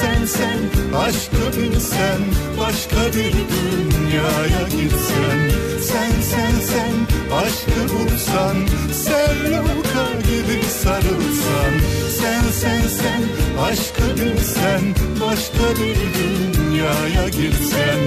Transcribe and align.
Sen 0.00 0.26
sen 0.26 0.26
sen 0.26 0.98
aşkı 0.98 1.56
bilsen 1.56 2.20
başka 2.60 3.06
bir 3.06 3.32
dünyaya 3.32 4.62
gitsen. 4.70 5.38
Sen 5.82 6.12
sen 6.30 6.54
sen 6.70 6.94
aşkı 7.36 7.94
bulsan 7.94 8.56
sevluka 8.92 10.06
gibi 10.28 10.64
sarılsan. 10.64 11.72
Sen 12.18 12.42
sen 12.60 12.82
sen 12.88 13.22
aşkı 13.62 14.16
bilsen 14.16 14.80
başka 15.20 15.80
bir 15.80 15.96
dünyaya 16.18 17.28
gitsen. 17.28 17.98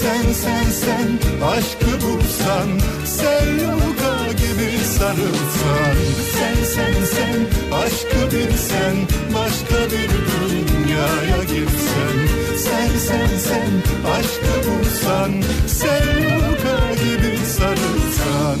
Sen 0.00 0.32
sen 0.32 0.64
sen 0.64 1.08
aşkı 1.46 2.06
bulsan 2.06 2.68
sevluka 3.04 3.99
gibi 4.32 4.84
sarılsan 4.98 5.96
Sen 6.34 6.64
sen 6.74 7.04
sen 7.04 7.40
aşkı 7.74 8.36
bilsen 8.36 8.96
başka 9.34 9.84
bir 9.84 10.10
dünyaya 10.30 11.42
gitsen 11.44 12.16
Sen 12.58 12.98
sen 12.98 13.38
sen 13.38 13.70
aşkı 14.10 14.70
bulsan 14.70 15.42
sevluka 15.68 16.94
gibi 16.94 17.36
sarılsan 17.58 18.58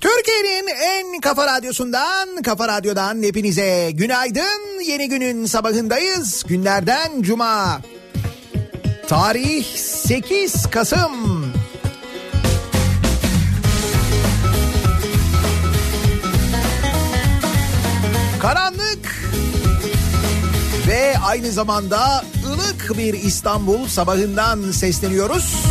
Türkiye'nin 0.00 0.66
en 0.66 1.20
kafa 1.20 1.46
radyosundan, 1.46 2.42
kafa 2.42 2.68
radyodan 2.68 3.22
hepinize 3.22 3.90
günaydın. 3.90 4.80
Yeni 4.86 5.08
günün 5.08 5.46
sabahındayız. 5.46 6.44
Günlerden 6.48 7.22
cuma. 7.22 7.80
Tarih 9.08 9.64
8 9.76 10.66
Kasım. 10.70 11.41
Karanlık 18.42 19.30
ve 20.88 21.18
aynı 21.18 21.52
zamanda 21.52 22.24
ılık 22.46 22.98
bir 22.98 23.14
İstanbul 23.14 23.86
sabahından 23.86 24.70
sesleniyoruz. 24.70 25.64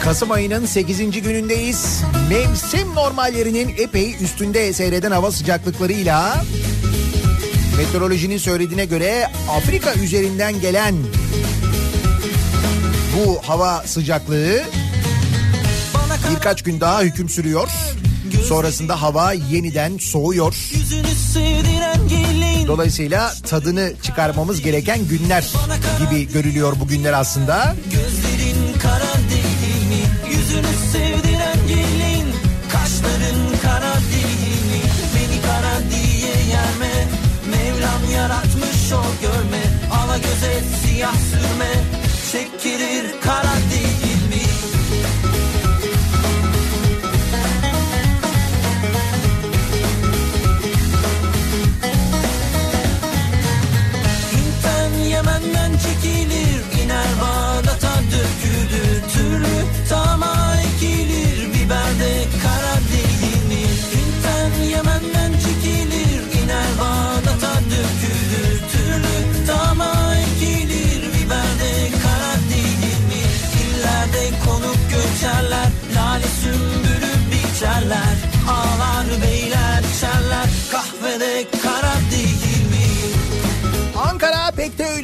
Kasım 0.00 0.30
ayının 0.30 0.66
8. 0.66 1.22
günündeyiz. 1.22 2.02
Mevsim 2.28 2.94
normallerinin 2.94 3.74
epey 3.78 4.16
üstünde 4.24 4.72
seyreden 4.72 5.10
hava 5.10 5.30
sıcaklıklarıyla 5.30 6.44
meteorolojinin 7.76 8.38
söylediğine 8.38 8.84
göre 8.84 9.30
Afrika 9.50 9.94
üzerinden 9.94 10.60
gelen 10.60 10.94
bu 13.16 13.40
hava 13.42 13.82
sıcaklığı 13.86 14.62
birkaç 16.34 16.62
gün 16.62 16.80
daha 16.80 17.02
hüküm 17.02 17.28
sürüyor. 17.28 17.68
Sonrasında 18.48 19.02
hava 19.02 19.32
yeniden 19.32 19.98
soğuyor. 19.98 20.54
Dolayısıyla 22.66 23.32
tadını 23.46 23.92
çıkarmamız 24.02 24.60
gereken 24.60 25.08
günler 25.08 25.44
gibi 25.98 26.32
görülüyor 26.32 26.72
bu 26.80 26.88
günler 26.88 27.12
aslında. 27.12 27.74
Gözlerin 27.84 28.78
kara 28.82 29.12
değil 29.30 29.86
mi? 29.88 30.36
Yüzünü 30.36 30.74
sevdiren 30.92 31.58
gelin 31.68 32.28
Kaşların 32.72 33.60
kara 33.62 33.94
değil 33.94 34.62
mi? 34.72 34.82
Beni 35.14 35.42
kara 35.42 35.90
diye 35.90 36.34
yerme 36.50 37.06
Mevlam 37.50 38.12
yaratmış 38.14 38.92
o 38.92 39.02
görme 39.22 39.62
Ala 39.92 40.16
göze 40.18 40.62
siyah 40.86 41.14
sürme 41.14 41.70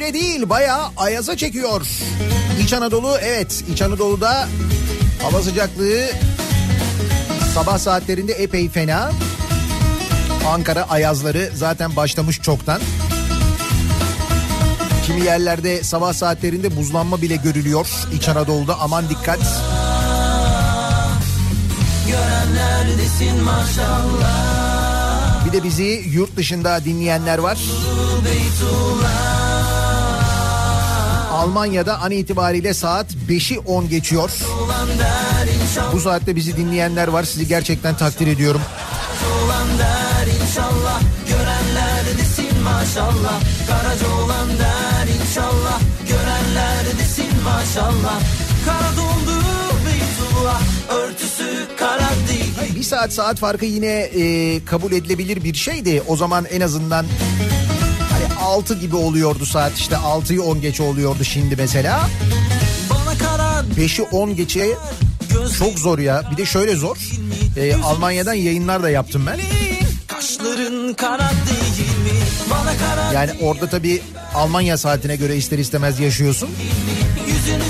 öyle 0.09 0.19
değil. 0.19 0.49
Bayağı 0.49 0.87
ayaza 0.97 1.37
çekiyor. 1.37 1.87
İç 2.63 2.73
Anadolu 2.73 3.17
evet 3.21 3.63
İç 3.73 3.81
Anadolu'da 3.81 4.47
hava 5.21 5.41
sıcaklığı 5.41 6.05
sabah 7.53 7.77
saatlerinde 7.77 8.33
epey 8.33 8.69
fena. 8.69 9.11
Ankara 10.47 10.89
ayazları 10.89 11.49
zaten 11.55 11.95
başlamış 11.95 12.41
çoktan. 12.41 12.81
Kimi 15.05 15.25
yerlerde 15.25 15.83
sabah 15.83 16.13
saatlerinde 16.13 16.77
buzlanma 16.77 17.21
bile 17.21 17.35
görülüyor. 17.35 17.87
İç 18.13 18.29
Anadolu'da 18.29 18.79
aman 18.79 19.09
dikkat. 19.09 19.39
Görenlerdesin 22.07 23.43
maşallah 23.43 25.45
Bir 25.45 25.53
de 25.53 25.63
bizi 25.63 26.03
yurt 26.13 26.37
dışında 26.37 26.85
dinleyenler 26.85 27.37
var. 27.37 27.57
Almanya'da 31.39 31.99
an 32.01 32.11
itibariyle 32.11 32.73
saat 32.73 33.07
5'i 33.29 33.59
10 33.59 33.89
geçiyor. 33.89 34.31
Bu 35.93 35.99
saatte 35.99 36.35
bizi 36.35 36.57
dinleyenler 36.57 37.07
var. 37.07 37.23
Sizi 37.23 37.47
gerçekten 37.47 37.97
takdir 37.97 38.27
ediyorum. 38.27 38.61
Bir 52.75 52.83
saat 52.83 53.13
saat 53.13 53.37
farkı 53.37 53.65
yine 53.65 53.87
e, 53.87 54.65
kabul 54.65 54.91
edilebilir 54.91 55.43
bir 55.43 55.53
şeydi. 55.53 56.03
O 56.07 56.15
zaman 56.15 56.45
en 56.45 56.61
azından 56.61 57.05
6 58.49 58.73
gibi 58.73 58.95
oluyordu 58.95 59.45
saat 59.45 59.77
işte 59.77 59.95
6'yı 59.95 60.43
10 60.43 60.61
geç 60.61 60.79
oluyordu 60.79 61.23
şimdi 61.23 61.55
mesela. 61.55 62.09
Bana 62.89 63.17
kara 63.17 63.63
5'i 63.77 64.03
10 64.03 64.35
geçe 64.35 64.67
çok 65.59 65.79
zor 65.79 65.99
ya. 65.99 66.23
Bir 66.31 66.37
de 66.37 66.45
şöyle 66.45 66.75
zor. 66.75 66.97
E, 67.57 67.75
Almanya'dan 67.75 68.33
yayınlar 68.33 68.83
da 68.83 68.89
yaptım 68.89 69.25
ben. 69.27 69.39
Yani 73.13 73.31
orada 73.41 73.69
tabii 73.69 74.01
Almanya 74.35 74.77
saatine 74.77 75.15
göre 75.15 75.35
ister 75.35 75.57
istemez 75.57 75.99
yaşıyorsun. 75.99 76.49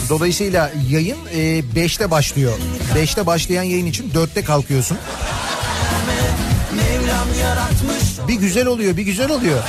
Dolayısıyla 0.10 0.72
yayın 0.90 1.18
e, 1.34 1.40
5'te 1.76 2.12
başlıyor. 2.12 2.54
5'te 2.96 3.26
başlayan 3.26 3.64
yayın 3.64 3.86
için 3.86 4.12
4'te 4.12 4.44
kalkıyorsun. 4.44 4.98
Bir 8.28 8.36
güzel 8.36 8.66
oluyor, 8.66 8.98
bir 8.98 9.04
güzel 9.04 9.32
oluyor. 9.32 9.64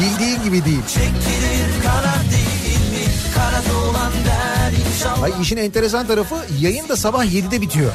Bildiğin 0.00 0.42
gibi 0.42 0.64
değil. 0.64 0.80
Ay 5.22 5.32
işin 5.42 5.56
enteresan 5.56 6.06
tarafı 6.06 6.34
yayın 6.60 6.88
da 6.88 6.96
sabah 6.96 7.24
7'de 7.24 7.60
bitiyor. 7.60 7.92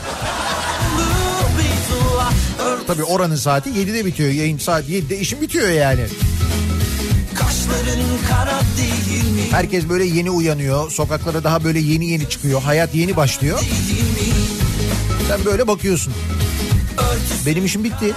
Tabii 2.88 3.04
oranın 3.04 3.36
saati 3.36 3.70
7'de 3.70 4.06
bitiyor. 4.06 4.30
Yayın 4.30 4.58
saat 4.58 4.90
7'de 4.90 5.20
işin 5.20 5.42
bitiyor 5.42 5.70
yani. 5.70 6.02
Herkes 9.52 9.90
böyle 9.90 10.06
yeni 10.06 10.32
uyanıyor. 10.32 10.92
Sokaklara 10.92 11.44
daha 11.44 11.64
böyle 11.64 11.80
yeni 11.80 12.06
yeni 12.06 12.30
çıkıyor. 12.30 12.62
Hayat 12.62 12.96
yeni 12.96 13.16
başlıyor. 13.16 13.60
Sen 15.28 15.46
böyle 15.46 15.68
bakıyorsun. 15.68 16.14
Benim 17.46 17.66
işim 17.66 17.84
bitti. 17.84 18.14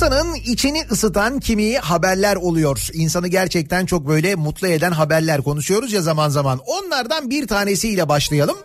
İnsanın 0.00 0.34
içini 0.34 0.84
ısıtan 0.90 1.40
kimi 1.40 1.78
haberler 1.78 2.36
oluyor. 2.36 2.88
İnsanı 2.92 3.28
gerçekten 3.28 3.86
çok 3.86 4.08
böyle 4.08 4.34
mutlu 4.34 4.68
eden 4.68 4.92
haberler 4.92 5.42
konuşuyoruz 5.42 5.92
ya 5.92 6.02
zaman 6.02 6.28
zaman. 6.28 6.60
Onlardan 6.66 7.30
bir 7.30 7.46
tanesiyle 7.46 8.08
başlayalım. 8.08 8.56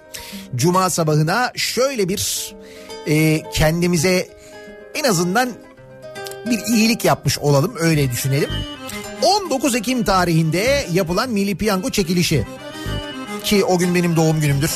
Cuma 0.56 0.90
sabahına 0.90 1.52
şöyle 1.56 2.10
bir 2.10 2.54
e, 3.08 3.42
kendimize 3.54 4.28
en 4.96 5.04
azından 5.04 5.50
bir 6.46 6.60
iyilik 6.68 7.06
yapmış 7.06 7.40
olalım 7.40 7.74
öyle 7.80 8.12
düşünelim. 8.12 8.50
19 9.24 9.76
Ekim 9.76 10.04
tarihinde 10.04 10.88
yapılan 10.94 11.30
Milli 11.30 11.58
Piyango 11.58 11.90
çekilişi 11.90 12.48
ki 13.44 13.66
o 13.66 13.78
gün 13.78 13.96
benim 13.96 14.16
doğum 14.16 14.42
günümdür. 14.42 14.72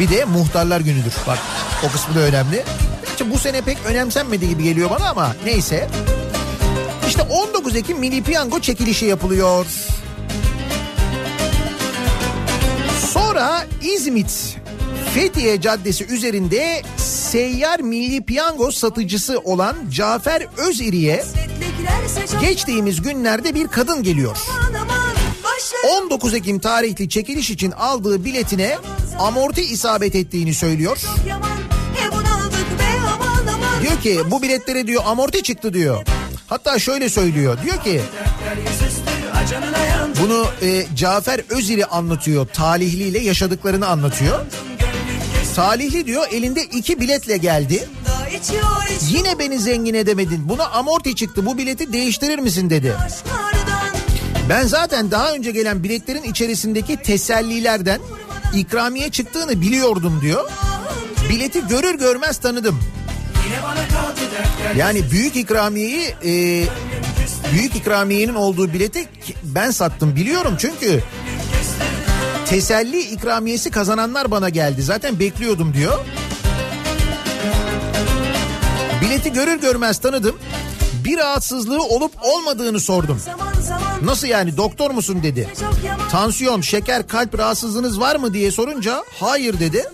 Bir 0.00 0.10
de 0.10 0.24
muhtarlar 0.24 0.80
günüdür. 0.80 1.14
Bak 1.26 1.38
o 1.88 1.92
kısmı 1.92 2.14
da 2.14 2.20
önemli. 2.20 2.64
Gerçi 3.26 3.38
bu 3.38 3.38
sene 3.38 3.60
pek 3.60 3.78
önemsenmedi 3.86 4.48
gibi 4.48 4.62
geliyor 4.62 4.90
bana 4.90 5.08
ama 5.08 5.36
neyse. 5.44 5.88
İşte 7.08 7.22
19 7.22 7.76
Ekim 7.76 7.98
Milli 7.98 8.22
Piyango 8.22 8.60
çekilişi 8.60 9.06
yapılıyor. 9.06 9.66
Sonra 13.12 13.66
İzmit 13.82 14.56
Fethiye 15.14 15.60
Caddesi 15.60 16.04
üzerinde 16.06 16.82
seyyar 16.96 17.80
milli 17.80 18.24
piyango 18.24 18.70
satıcısı 18.70 19.38
olan 19.38 19.76
Cafer 19.90 20.46
Öziri'ye 20.56 21.24
geçtiğimiz 22.40 23.02
günlerde 23.02 23.54
bir 23.54 23.68
kadın 23.68 24.02
geliyor. 24.02 24.38
19 26.02 26.34
Ekim 26.34 26.58
tarihli 26.58 27.08
çekiliş 27.08 27.50
için 27.50 27.70
aldığı 27.70 28.24
biletine 28.24 28.78
amorti 29.18 29.62
isabet 29.62 30.14
ettiğini 30.14 30.54
söylüyor. 30.54 30.98
Diyor 33.86 34.00
ki 34.00 34.30
bu 34.30 34.42
biletlere 34.42 34.86
diyor 34.86 35.02
amorti 35.06 35.42
çıktı 35.42 35.74
diyor. 35.74 36.06
Hatta 36.46 36.78
şöyle 36.78 37.08
söylüyor. 37.08 37.58
Diyor 37.64 37.82
ki 37.82 38.00
bunu 40.22 40.46
e, 40.62 40.86
Cafer 40.96 41.40
Öziri 41.48 41.86
anlatıyor. 41.86 42.46
Talihliyle 42.46 43.18
yaşadıklarını 43.18 43.86
anlatıyor. 43.86 44.40
Talihli 45.56 46.06
diyor 46.06 46.26
elinde 46.30 46.62
iki 46.64 47.00
biletle 47.00 47.36
geldi. 47.36 47.88
Yine 49.10 49.38
beni 49.38 49.58
zengin 49.58 49.94
edemedin. 49.94 50.48
Buna 50.48 50.64
amorti 50.66 51.14
çıktı. 51.14 51.46
Bu 51.46 51.58
bileti 51.58 51.92
değiştirir 51.92 52.38
misin 52.38 52.70
dedi. 52.70 52.94
Ben 54.48 54.66
zaten 54.66 55.10
daha 55.10 55.32
önce 55.32 55.50
gelen 55.50 55.84
biletlerin 55.84 56.22
içerisindeki 56.22 56.96
tesellilerden 56.96 58.00
ikramiye 58.54 59.10
çıktığını 59.10 59.60
biliyordum 59.60 60.18
diyor. 60.22 60.50
Bileti 61.30 61.68
görür 61.68 61.98
görmez 61.98 62.38
tanıdım. 62.38 62.80
Yani 64.76 65.10
büyük 65.10 65.36
ikramiyeyi 65.36 66.14
e, 66.24 66.64
büyük 67.52 67.76
ikramiyenin 67.76 68.34
olduğu 68.34 68.72
bileti 68.72 69.08
ben 69.42 69.70
sattım 69.70 70.16
biliyorum 70.16 70.54
çünkü 70.58 71.02
teselli 72.46 73.00
ikramiyesi 73.00 73.70
kazananlar 73.70 74.30
bana 74.30 74.48
geldi. 74.48 74.82
Zaten 74.82 75.20
bekliyordum 75.20 75.74
diyor. 75.74 75.98
Bileti 79.02 79.32
görür 79.32 79.60
görmez 79.60 79.98
tanıdım. 79.98 80.36
Bir 81.04 81.18
rahatsızlığı 81.18 81.82
olup 81.82 82.12
olmadığını 82.22 82.80
sordum. 82.80 83.20
Nasıl 84.02 84.26
yani 84.26 84.56
doktor 84.56 84.90
musun 84.90 85.22
dedi. 85.22 85.48
Tansiyon, 86.10 86.60
şeker, 86.60 87.08
kalp 87.08 87.38
rahatsızlığınız 87.38 88.00
var 88.00 88.16
mı 88.16 88.34
diye 88.34 88.50
sorunca 88.50 89.04
hayır 89.20 89.60
dedi. 89.60 89.84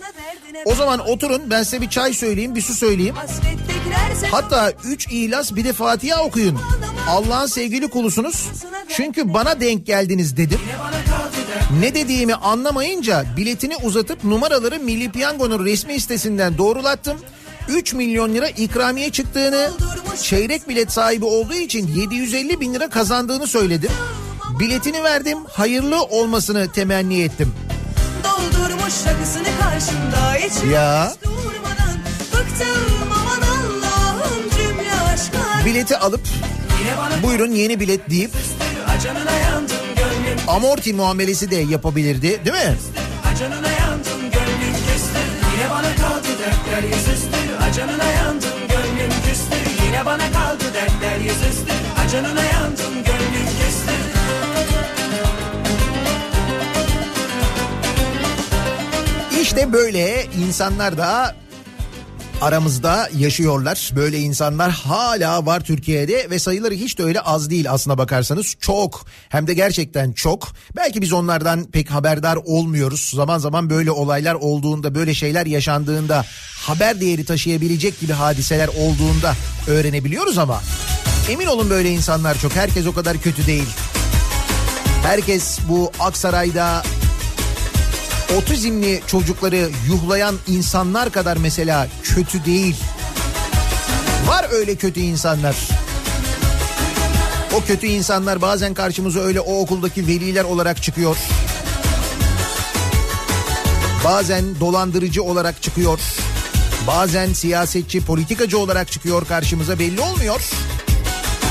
O 0.65 0.75
zaman 0.75 0.99
oturun 0.99 1.41
ben 1.49 1.63
size 1.63 1.81
bir 1.81 1.89
çay 1.89 2.13
söyleyeyim 2.13 2.55
bir 2.55 2.61
su 2.61 2.73
söyleyeyim. 2.73 3.15
Hatta 4.31 4.71
3 4.83 5.07
ilas 5.07 5.55
bir 5.55 5.63
de 5.63 5.73
Fatiha 5.73 6.23
okuyun. 6.23 6.59
Allah'ın 7.09 7.47
sevgili 7.47 7.87
kulusunuz. 7.89 8.49
Çünkü 8.89 9.33
bana 9.33 9.59
denk 9.59 9.85
geldiniz 9.85 10.37
dedim. 10.37 10.59
Ne 11.79 11.95
dediğimi 11.95 12.35
anlamayınca 12.35 13.25
biletini 13.37 13.75
uzatıp 13.77 14.23
numaraları 14.23 14.79
Milli 14.79 15.11
Piyango'nun 15.11 15.65
resmi 15.65 15.99
sitesinden 15.99 16.57
doğrulattım. 16.57 17.17
3 17.69 17.93
milyon 17.93 18.33
lira 18.33 18.47
ikramiye 18.47 19.09
çıktığını, 19.09 19.71
çeyrek 20.21 20.69
bilet 20.69 20.91
sahibi 20.91 21.25
olduğu 21.25 21.53
için 21.53 21.87
750 21.87 22.59
bin 22.59 22.73
lira 22.73 22.89
kazandığını 22.89 23.47
söyledim. 23.47 23.91
Biletini 24.59 25.03
verdim, 25.03 25.37
hayırlı 25.49 26.03
olmasını 26.03 26.71
temenni 26.71 27.21
ettim. 27.21 27.53
Doldurmuş 28.23 28.93
rakısını 29.07 29.47
karşımda. 29.61 30.37
İçmiş 30.37 30.73
Ya. 30.73 31.13
durmadan 31.23 31.97
Bıktım 32.33 33.11
aman 33.11 33.41
Allah'ım 33.41 34.49
cümle 34.57 34.93
aşklar 35.13 35.65
Bileti 35.65 35.97
alıp 35.97 36.21
buyurun 37.23 37.51
yeni 37.51 37.79
bilet 37.79 38.09
deyip 38.09 38.31
amorti 40.47 40.93
muamelesi 40.93 41.51
de 41.51 41.55
yapabilirdi 41.55 42.21
değil 42.21 42.55
mi? 42.55 42.77
Canına 43.39 43.67
yandım 43.71 44.21
gönlüm 44.21 44.73
küstü 44.87 45.19
Yine 45.53 45.69
bana 45.71 45.95
kaldı 45.95 46.27
dertler 46.39 46.83
yüzüstü 46.89 47.37
Canına 47.77 48.03
yandım 48.11 48.49
gönlüm 48.69 49.11
küstü 49.27 49.85
Yine 49.85 50.05
bana 50.05 50.31
kaldı 50.31 50.63
dertler 50.73 51.17
yüzüstü 51.19 51.73
Canına 52.11 52.43
yandım 52.43 52.72
İşte 59.55 59.73
böyle 59.73 60.25
insanlar 60.45 60.97
da 60.97 61.35
aramızda 62.41 63.09
yaşıyorlar. 63.17 63.91
Böyle 63.95 64.19
insanlar 64.19 64.71
hala 64.71 65.45
var 65.45 65.59
Türkiye'de 65.59 66.29
ve 66.29 66.39
sayıları 66.39 66.73
hiç 66.73 66.97
de 66.97 67.03
öyle 67.03 67.21
az 67.21 67.49
değil 67.49 67.71
aslına 67.71 67.97
bakarsanız. 67.97 68.55
Çok 68.59 69.05
hem 69.29 69.47
de 69.47 69.53
gerçekten 69.53 70.13
çok. 70.13 70.47
Belki 70.75 71.01
biz 71.01 71.13
onlardan 71.13 71.63
pek 71.63 71.91
haberdar 71.91 72.35
olmuyoruz. 72.45 73.11
Zaman 73.15 73.37
zaman 73.39 73.69
böyle 73.69 73.91
olaylar 73.91 74.33
olduğunda, 74.33 74.95
böyle 74.95 75.13
şeyler 75.13 75.45
yaşandığında, 75.45 76.25
haber 76.61 77.01
değeri 77.01 77.25
taşıyabilecek 77.25 77.99
gibi 77.99 78.13
hadiseler 78.13 78.67
olduğunda 78.67 79.35
öğrenebiliyoruz 79.67 80.37
ama 80.37 80.61
emin 81.29 81.47
olun 81.47 81.69
böyle 81.69 81.91
insanlar 81.91 82.37
çok. 82.39 82.55
Herkes 82.55 82.87
o 82.87 82.93
kadar 82.93 83.17
kötü 83.17 83.47
değil. 83.47 83.69
Herkes 85.03 85.59
bu 85.69 85.91
Aksaray'da 85.99 86.83
otizmli 88.37 89.01
çocukları 89.07 89.69
yuhlayan 89.87 90.35
insanlar 90.47 91.11
kadar 91.11 91.37
mesela 91.37 91.87
kötü 92.03 92.45
değil. 92.45 92.75
Var 94.27 94.45
öyle 94.51 94.75
kötü 94.75 94.99
insanlar. 94.99 95.55
O 97.55 97.61
kötü 97.61 97.87
insanlar 97.87 98.41
bazen 98.41 98.73
karşımıza 98.73 99.19
öyle 99.19 99.39
o 99.39 99.59
okuldaki 99.59 100.07
veliler 100.07 100.43
olarak 100.43 100.83
çıkıyor. 100.83 101.17
Bazen 104.05 104.59
dolandırıcı 104.59 105.23
olarak 105.23 105.61
çıkıyor. 105.61 105.99
Bazen 106.87 107.33
siyasetçi, 107.33 108.05
politikacı 108.05 108.57
olarak 108.57 108.91
çıkıyor 108.91 109.25
karşımıza 109.27 109.79
belli 109.79 110.01
olmuyor. 110.01 110.41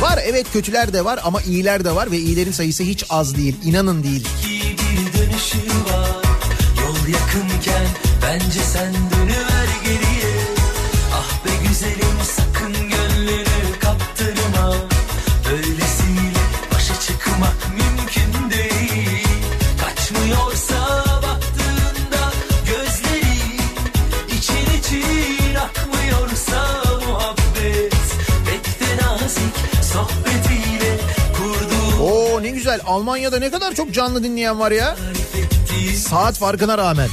Var 0.01 0.19
evet 0.25 0.47
kötüler 0.53 0.93
de 0.93 1.05
var 1.05 1.21
ama 1.25 1.43
iyiler 1.43 1.85
de 1.85 1.95
var 1.95 2.11
ve 2.11 2.19
iyilerin 2.19 2.53
sayısı 2.53 2.83
hiç 2.83 3.05
az 3.11 3.37
değil. 3.37 3.57
İnanın 3.65 4.03
değil. 4.03 4.29
Bir 4.49 5.19
dönüşü 5.19 5.59
var 5.59 6.32
yakınken 7.13 7.87
bence 8.23 8.61
sen 8.61 8.93
dönüver 8.95 9.69
geriye. 9.85 10.33
Ah 11.15 11.45
be 11.45 11.69
güzelim 11.69 12.19
sakın 12.37 12.73
gönlünü 12.73 13.79
kaptırma. 13.81 14.75
Böylesiyle 15.51 16.43
başa 16.75 17.01
çıkmak 17.01 17.57
mümkün 17.71 18.51
değil. 18.51 19.29
Kaçmıyorsa 19.81 21.05
baktığında 21.23 22.33
gözleri 22.67 23.57
için 24.37 24.79
için 24.79 25.55
akmıyorsa 25.55 26.83
muhabbet. 27.07 27.95
Pek 28.47 28.81
de 28.81 29.05
nazik 29.05 29.55
sohbetiyle 29.93 30.97
kurduğu 31.37 32.03
Oo 32.03 32.43
ne 32.43 32.51
güzel. 32.51 32.81
Almanya'da 32.87 33.39
ne 33.39 33.51
kadar 33.51 33.75
çok 33.75 33.95
canlı 33.95 34.25
dinleyen 34.25 34.61
var 34.61 34.71
ya. 34.71 34.97
Saat 36.13 36.39
farkına 36.39 36.79
rağmen. 36.79 37.09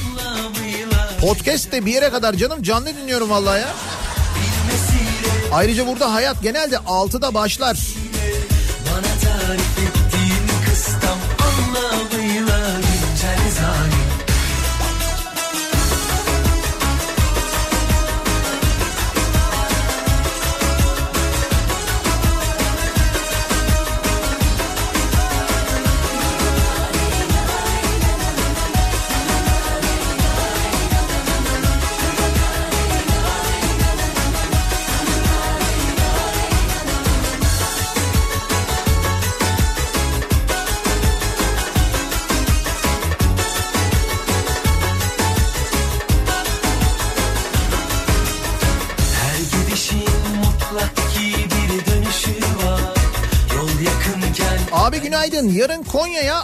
Podcast 1.22 1.72
de 1.72 1.86
bir 1.86 1.94
yere 1.94 2.10
kadar 2.10 2.34
canım 2.34 2.64
canlı 2.64 2.98
dinliyorum 2.98 3.30
vallahi 3.30 3.62
ya. 3.62 3.68
Ayrıca 5.54 5.88
burada 5.88 6.14
hayat 6.14 6.44
genelde 6.44 6.76
6'da 6.76 7.34
başlar. 7.34 7.78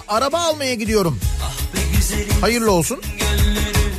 Araba 0.07 0.39
almaya 0.39 0.73
gidiyorum. 0.73 1.19
Hayırlı 2.41 2.71
olsun. 2.71 3.01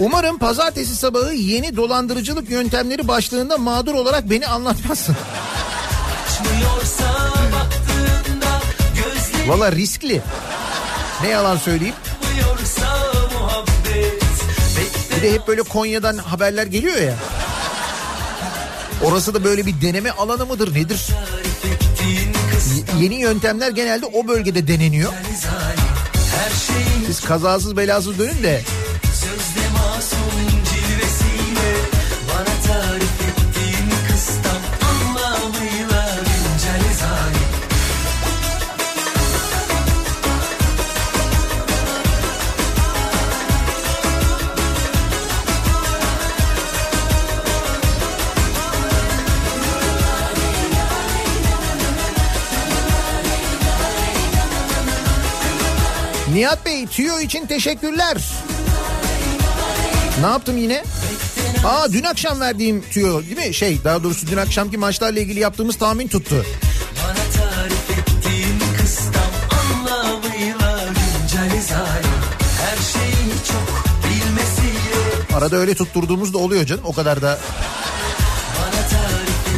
Umarım 0.01 0.39
pazartesi 0.39 0.97
sabahı 0.97 1.35
yeni 1.35 1.77
dolandırıcılık 1.77 2.51
yöntemleri 2.51 3.09
başlığında 3.09 3.59
mağdur 3.59 3.95
olarak 3.95 4.31
beni 4.31 4.47
anlatmazsın. 4.47 5.17
Valla 9.47 9.73
riskli. 9.73 10.23
Ne 11.23 11.29
yalan 11.29 11.57
söyleyeyim. 11.57 11.95
Bir 15.17 15.23
de 15.23 15.33
hep 15.33 15.49
böyle 15.49 15.63
Konya'dan 15.63 16.19
haberler 16.19 16.67
geliyor 16.67 16.97
ya. 16.97 17.15
Orası 19.05 19.35
da 19.35 19.45
böyle 19.45 19.67
bir 19.67 19.81
deneme 19.81 20.11
alanı 20.11 20.47
mıdır 20.47 20.75
nedir? 20.75 21.07
yeni 23.01 23.15
yöntemler 23.15 23.71
genelde 23.71 24.07
o 24.07 24.29
bölgede 24.29 24.69
deneniyor. 24.69 25.13
Siz 27.07 27.21
kazasız 27.21 27.77
belasız 27.77 28.19
dönün 28.19 28.43
de 28.43 28.63
Nihat 56.33 56.67
Bey 56.67 56.87
tüyo 56.87 57.21
için 57.21 57.47
teşekkürler. 57.47 58.17
Ne 60.21 60.27
yaptım 60.27 60.57
yine? 60.57 60.85
Aa 61.65 61.93
dün 61.93 62.03
akşam 62.03 62.41
verdiğim 62.41 62.85
tüyo 62.91 63.23
değil 63.23 63.49
mi? 63.49 63.55
Şey 63.55 63.85
daha 63.85 64.03
doğrusu 64.03 64.27
dün 64.27 64.37
akşamki 64.37 64.79
maçlarla 64.79 65.21
ilgili 65.21 65.41
yaptığımız 65.41 65.77
tahmin 65.77 66.09
tuttu. 66.09 66.45
Bana 67.05 67.15
tarif 67.15 67.99
ettiğin 67.99 68.59
kıstam 68.81 69.23
Anlamıyla 69.61 70.85
güncel 70.89 71.63
zalim 71.63 72.17
Her 72.61 72.77
şeyi 72.93 73.33
çok 73.49 73.85
bilmesiyle 74.05 75.37
Arada 75.37 75.57
öyle 75.57 75.75
tutturduğumuz 75.75 76.35
da 76.35 76.39
oluyor 76.39 76.67
canım 76.67 76.85
o 76.85 76.93
kadar 76.93 77.23
da. 77.23 77.39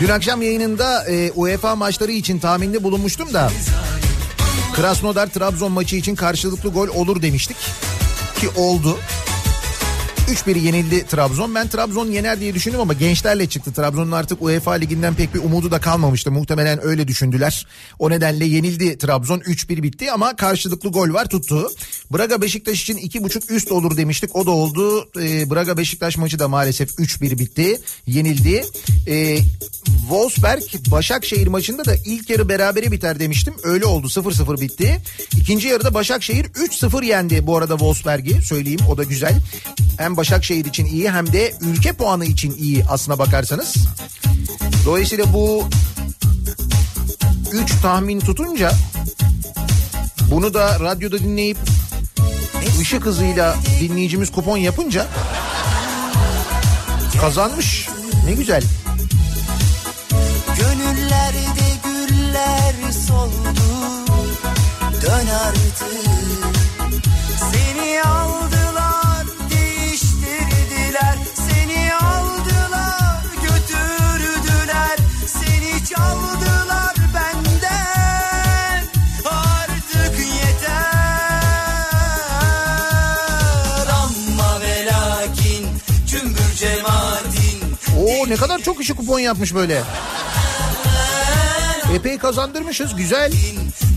Dün 0.00 0.08
akşam 0.08 0.42
yayınında 0.42 1.04
e, 1.10 1.32
UEFA 1.32 1.76
maçları 1.76 2.12
için 2.12 2.38
tahminde 2.38 2.82
bulunmuştum 2.84 3.34
da. 3.34 3.50
Krasnodar 4.78 5.26
Trabzon 5.26 5.72
maçı 5.72 5.96
için 5.96 6.14
karşılıklı 6.14 6.70
gol 6.70 6.88
olur 6.88 7.22
demiştik. 7.22 7.56
Ki 8.40 8.48
oldu. 8.56 8.98
3-1 10.28 10.58
yenildi 10.58 11.06
Trabzon. 11.06 11.54
Ben 11.54 11.68
Trabzon 11.68 12.06
yener 12.06 12.40
diye 12.40 12.54
düşündüm 12.54 12.80
ama 12.80 12.92
gençlerle 12.92 13.48
çıktı. 13.48 13.72
Trabzon'un 13.72 14.12
artık 14.12 14.42
UEFA 14.42 14.72
liginden 14.72 15.14
pek 15.14 15.34
bir 15.34 15.38
umudu 15.38 15.70
da 15.70 15.80
kalmamıştı. 15.80 16.30
Muhtemelen 16.30 16.84
öyle 16.84 17.08
düşündüler. 17.08 17.66
O 17.98 18.10
nedenle 18.10 18.44
yenildi 18.44 18.98
Trabzon. 18.98 19.38
3-1 19.38 19.82
bitti 19.82 20.12
ama 20.12 20.36
karşılıklı 20.36 20.90
gol 20.90 21.12
var 21.14 21.28
tuttu. 21.28 21.68
Braga 22.12 22.42
Beşiktaş 22.42 22.82
için 22.82 22.96
2.5 22.96 23.52
üst 23.52 23.72
olur 23.72 23.96
demiştik. 23.96 24.36
O 24.36 24.46
da 24.46 24.50
oldu. 24.50 25.08
Ee, 25.20 25.50
Braga 25.50 25.76
Beşiktaş 25.76 26.16
maçı 26.16 26.38
da 26.38 26.48
maalesef 26.48 26.90
3-1 26.90 27.38
bitti. 27.38 27.80
Yenildi. 28.06 28.64
Ee, 29.08 29.38
Wolfsberg 30.00 30.62
Başakşehir 30.90 31.46
maçında 31.46 31.84
da 31.84 31.94
ilk 32.04 32.30
yarı 32.30 32.48
berabere 32.48 32.92
biter 32.92 33.20
demiştim. 33.20 33.54
Öyle 33.62 33.84
oldu 33.84 34.06
0-0 34.06 34.60
bitti. 34.60 35.00
İkinci 35.40 35.68
yarıda 35.68 35.94
Başakşehir 35.94 36.44
3-0 36.44 37.04
yendi 37.04 37.46
bu 37.46 37.56
arada 37.56 37.72
Wolfsberg'i 37.72 38.42
söyleyeyim 38.42 38.80
o 38.90 38.98
da 38.98 39.04
güzel. 39.04 39.42
Hem 39.98 40.16
Başakşehir 40.18 40.64
için 40.64 40.86
iyi 40.86 41.10
hem 41.10 41.32
de 41.32 41.54
ülke 41.60 41.92
puanı 41.92 42.24
için 42.24 42.54
iyi 42.58 42.84
aslına 42.84 43.18
bakarsanız. 43.18 43.76
Dolayısıyla 44.84 45.32
bu 45.32 45.68
3 47.52 47.80
tahmin 47.82 48.20
tutunca 48.20 48.72
bunu 50.30 50.54
da 50.54 50.80
radyoda 50.80 51.18
dinleyip 51.18 51.56
ışık 52.80 53.06
hızıyla 53.06 53.56
dinleyicimiz 53.80 54.32
kupon 54.32 54.56
yapınca 54.56 55.06
kazanmış. 57.20 57.88
Ne 58.26 58.32
güzel. 58.32 58.62
Gönüllerde 60.58 61.68
güller 61.84 62.92
soldu 63.06 63.60
Dön 65.02 65.26
artık 65.44 65.88
Seni 67.52 68.02
aldılar 68.02 68.37
ne 88.28 88.36
kadar 88.36 88.58
çok 88.58 88.78
kişi 88.78 88.94
kupon 88.94 89.18
yapmış 89.18 89.54
böyle. 89.54 89.82
Epey 91.94 92.18
kazandırmışız 92.18 92.96
güzel. 92.96 93.32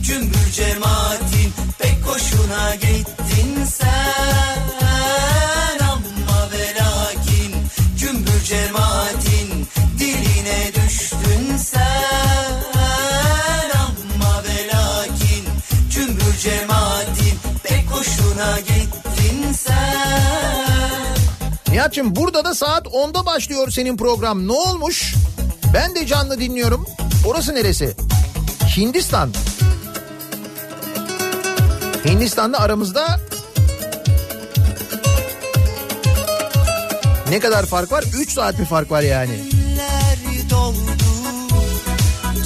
Cümbür 0.03 0.51
cemaatin 0.51 1.53
pek 1.79 1.97
hoşuna 2.05 2.75
gittin 2.75 3.65
sen 3.65 4.61
amma 5.91 6.49
ve 6.51 6.73
lakin 6.79 7.55
cümbür 7.97 8.43
cemaatin 8.43 9.67
diline 9.99 10.71
düştün 10.75 11.57
sen 11.57 12.61
amma 13.73 14.43
ve 14.43 14.67
lakin 14.67 15.45
cümbür 15.89 16.37
cemaatin 16.41 17.39
pek 17.63 17.91
hoşuna 17.91 18.59
gittin 18.59 19.53
sen 19.53 20.10
Muratçım 21.81 22.15
burada 22.15 22.45
da 22.45 22.55
saat 22.55 22.85
10'da 22.85 23.25
başlıyor 23.25 23.71
senin 23.71 23.97
program. 23.97 24.47
Ne 24.47 24.51
olmuş? 24.51 25.15
Ben 25.73 25.95
de 25.95 26.07
canlı 26.07 26.39
dinliyorum. 26.39 26.85
Orası 27.25 27.55
neresi? 27.55 27.95
Hindistan. 28.77 29.29
Hindistan'da 32.05 32.59
aramızda 32.59 33.19
ne 37.29 37.39
kadar 37.39 37.65
fark 37.65 37.91
var? 37.91 38.03
3 38.17 38.31
saat 38.31 38.59
mi 38.59 38.65
fark 38.65 38.91
var 38.91 39.01
yani? 39.01 39.39
Doldu 40.49 40.75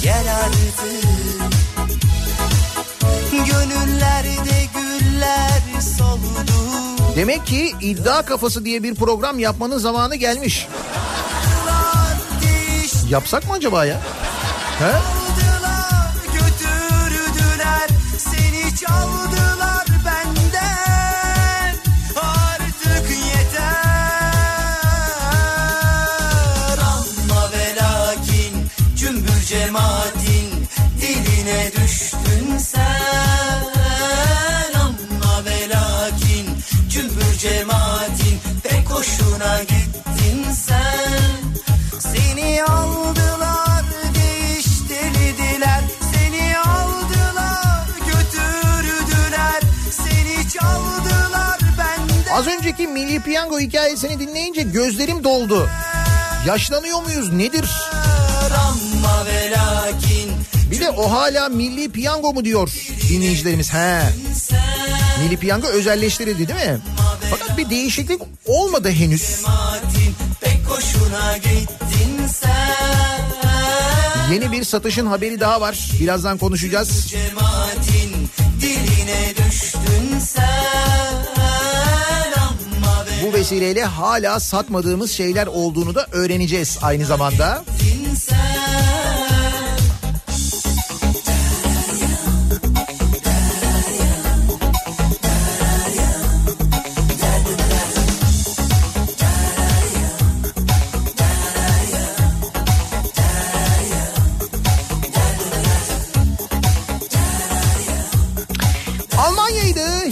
Gel 0.02 0.24
artık 0.44 1.15
Demek 7.16 7.46
ki 7.46 7.72
iddia 7.80 8.22
kafası 8.22 8.64
diye 8.64 8.82
bir 8.82 8.94
program 8.94 9.38
yapmanın 9.38 9.78
zamanı 9.78 10.16
gelmiş. 10.16 10.68
Yapsak 13.10 13.48
mı 13.48 13.52
acaba 13.52 13.84
ya? 13.84 14.00
He? 14.78 15.15
Milli 52.96 53.20
Piyango 53.20 53.60
hikayesini 53.60 54.20
dinleyince 54.20 54.62
gözlerim 54.62 55.24
doldu. 55.24 55.68
Yaşlanıyor 56.46 57.02
muyuz 57.02 57.32
nedir? 57.32 57.64
Bir 60.70 60.80
de 60.80 60.90
o 60.90 61.10
hala 61.10 61.48
Milli 61.48 61.92
Piyango 61.92 62.32
mu 62.32 62.44
diyor 62.44 62.72
dinleyicilerimiz. 63.08 63.72
He. 63.72 64.02
Milli 65.22 65.36
Piyango 65.36 65.66
özelleştirildi 65.66 66.48
değil 66.48 66.70
mi? 66.70 66.78
Fakat 67.30 67.58
bir 67.58 67.70
değişiklik 67.70 68.20
olmadı 68.46 68.90
henüz. 68.90 69.44
Yeni 74.32 74.52
bir 74.52 74.64
satışın 74.64 75.06
haberi 75.06 75.40
daha 75.40 75.60
var. 75.60 75.90
Birazdan 76.00 76.38
konuşacağız. 76.38 77.08
Cemaatin 77.08 78.28
diline 78.60 79.35
Bu 83.26 83.32
vesileyle 83.32 83.84
hala 83.84 84.40
satmadığımız 84.40 85.10
şeyler 85.10 85.46
olduğunu 85.46 85.94
da 85.94 86.06
öğreneceğiz 86.12 86.78
aynı 86.82 87.04
zamanda. 87.06 87.64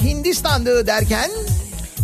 Hindistan'dı 0.05 0.87
derken 0.87 1.31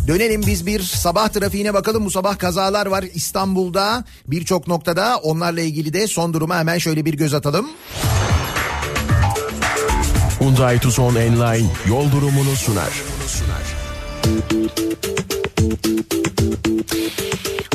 dönelim 0.07 0.43
biz 0.47 0.67
bir 0.67 0.81
sabah 0.81 1.29
trafiğine 1.29 1.75
bakalım. 1.75 2.05
Bu 2.05 2.11
sabah 2.11 2.39
kazalar 2.39 2.87
var 2.87 3.05
İstanbul'da 3.15 4.05
birçok 4.27 4.67
noktada. 4.67 5.17
Onlarla 5.17 5.61
ilgili 5.61 5.93
de 5.93 6.07
son 6.07 6.35
duruma 6.35 6.59
hemen 6.59 6.79
şöyle 6.79 7.05
bir 7.05 7.15
göz 7.15 7.35
atalım. 7.35 7.69
Hyundai 10.41 10.79
Tucson 10.79 11.15
Enline 11.15 11.71
yol 11.89 12.13
durumunu 12.13 12.57
sunar. 12.57 12.91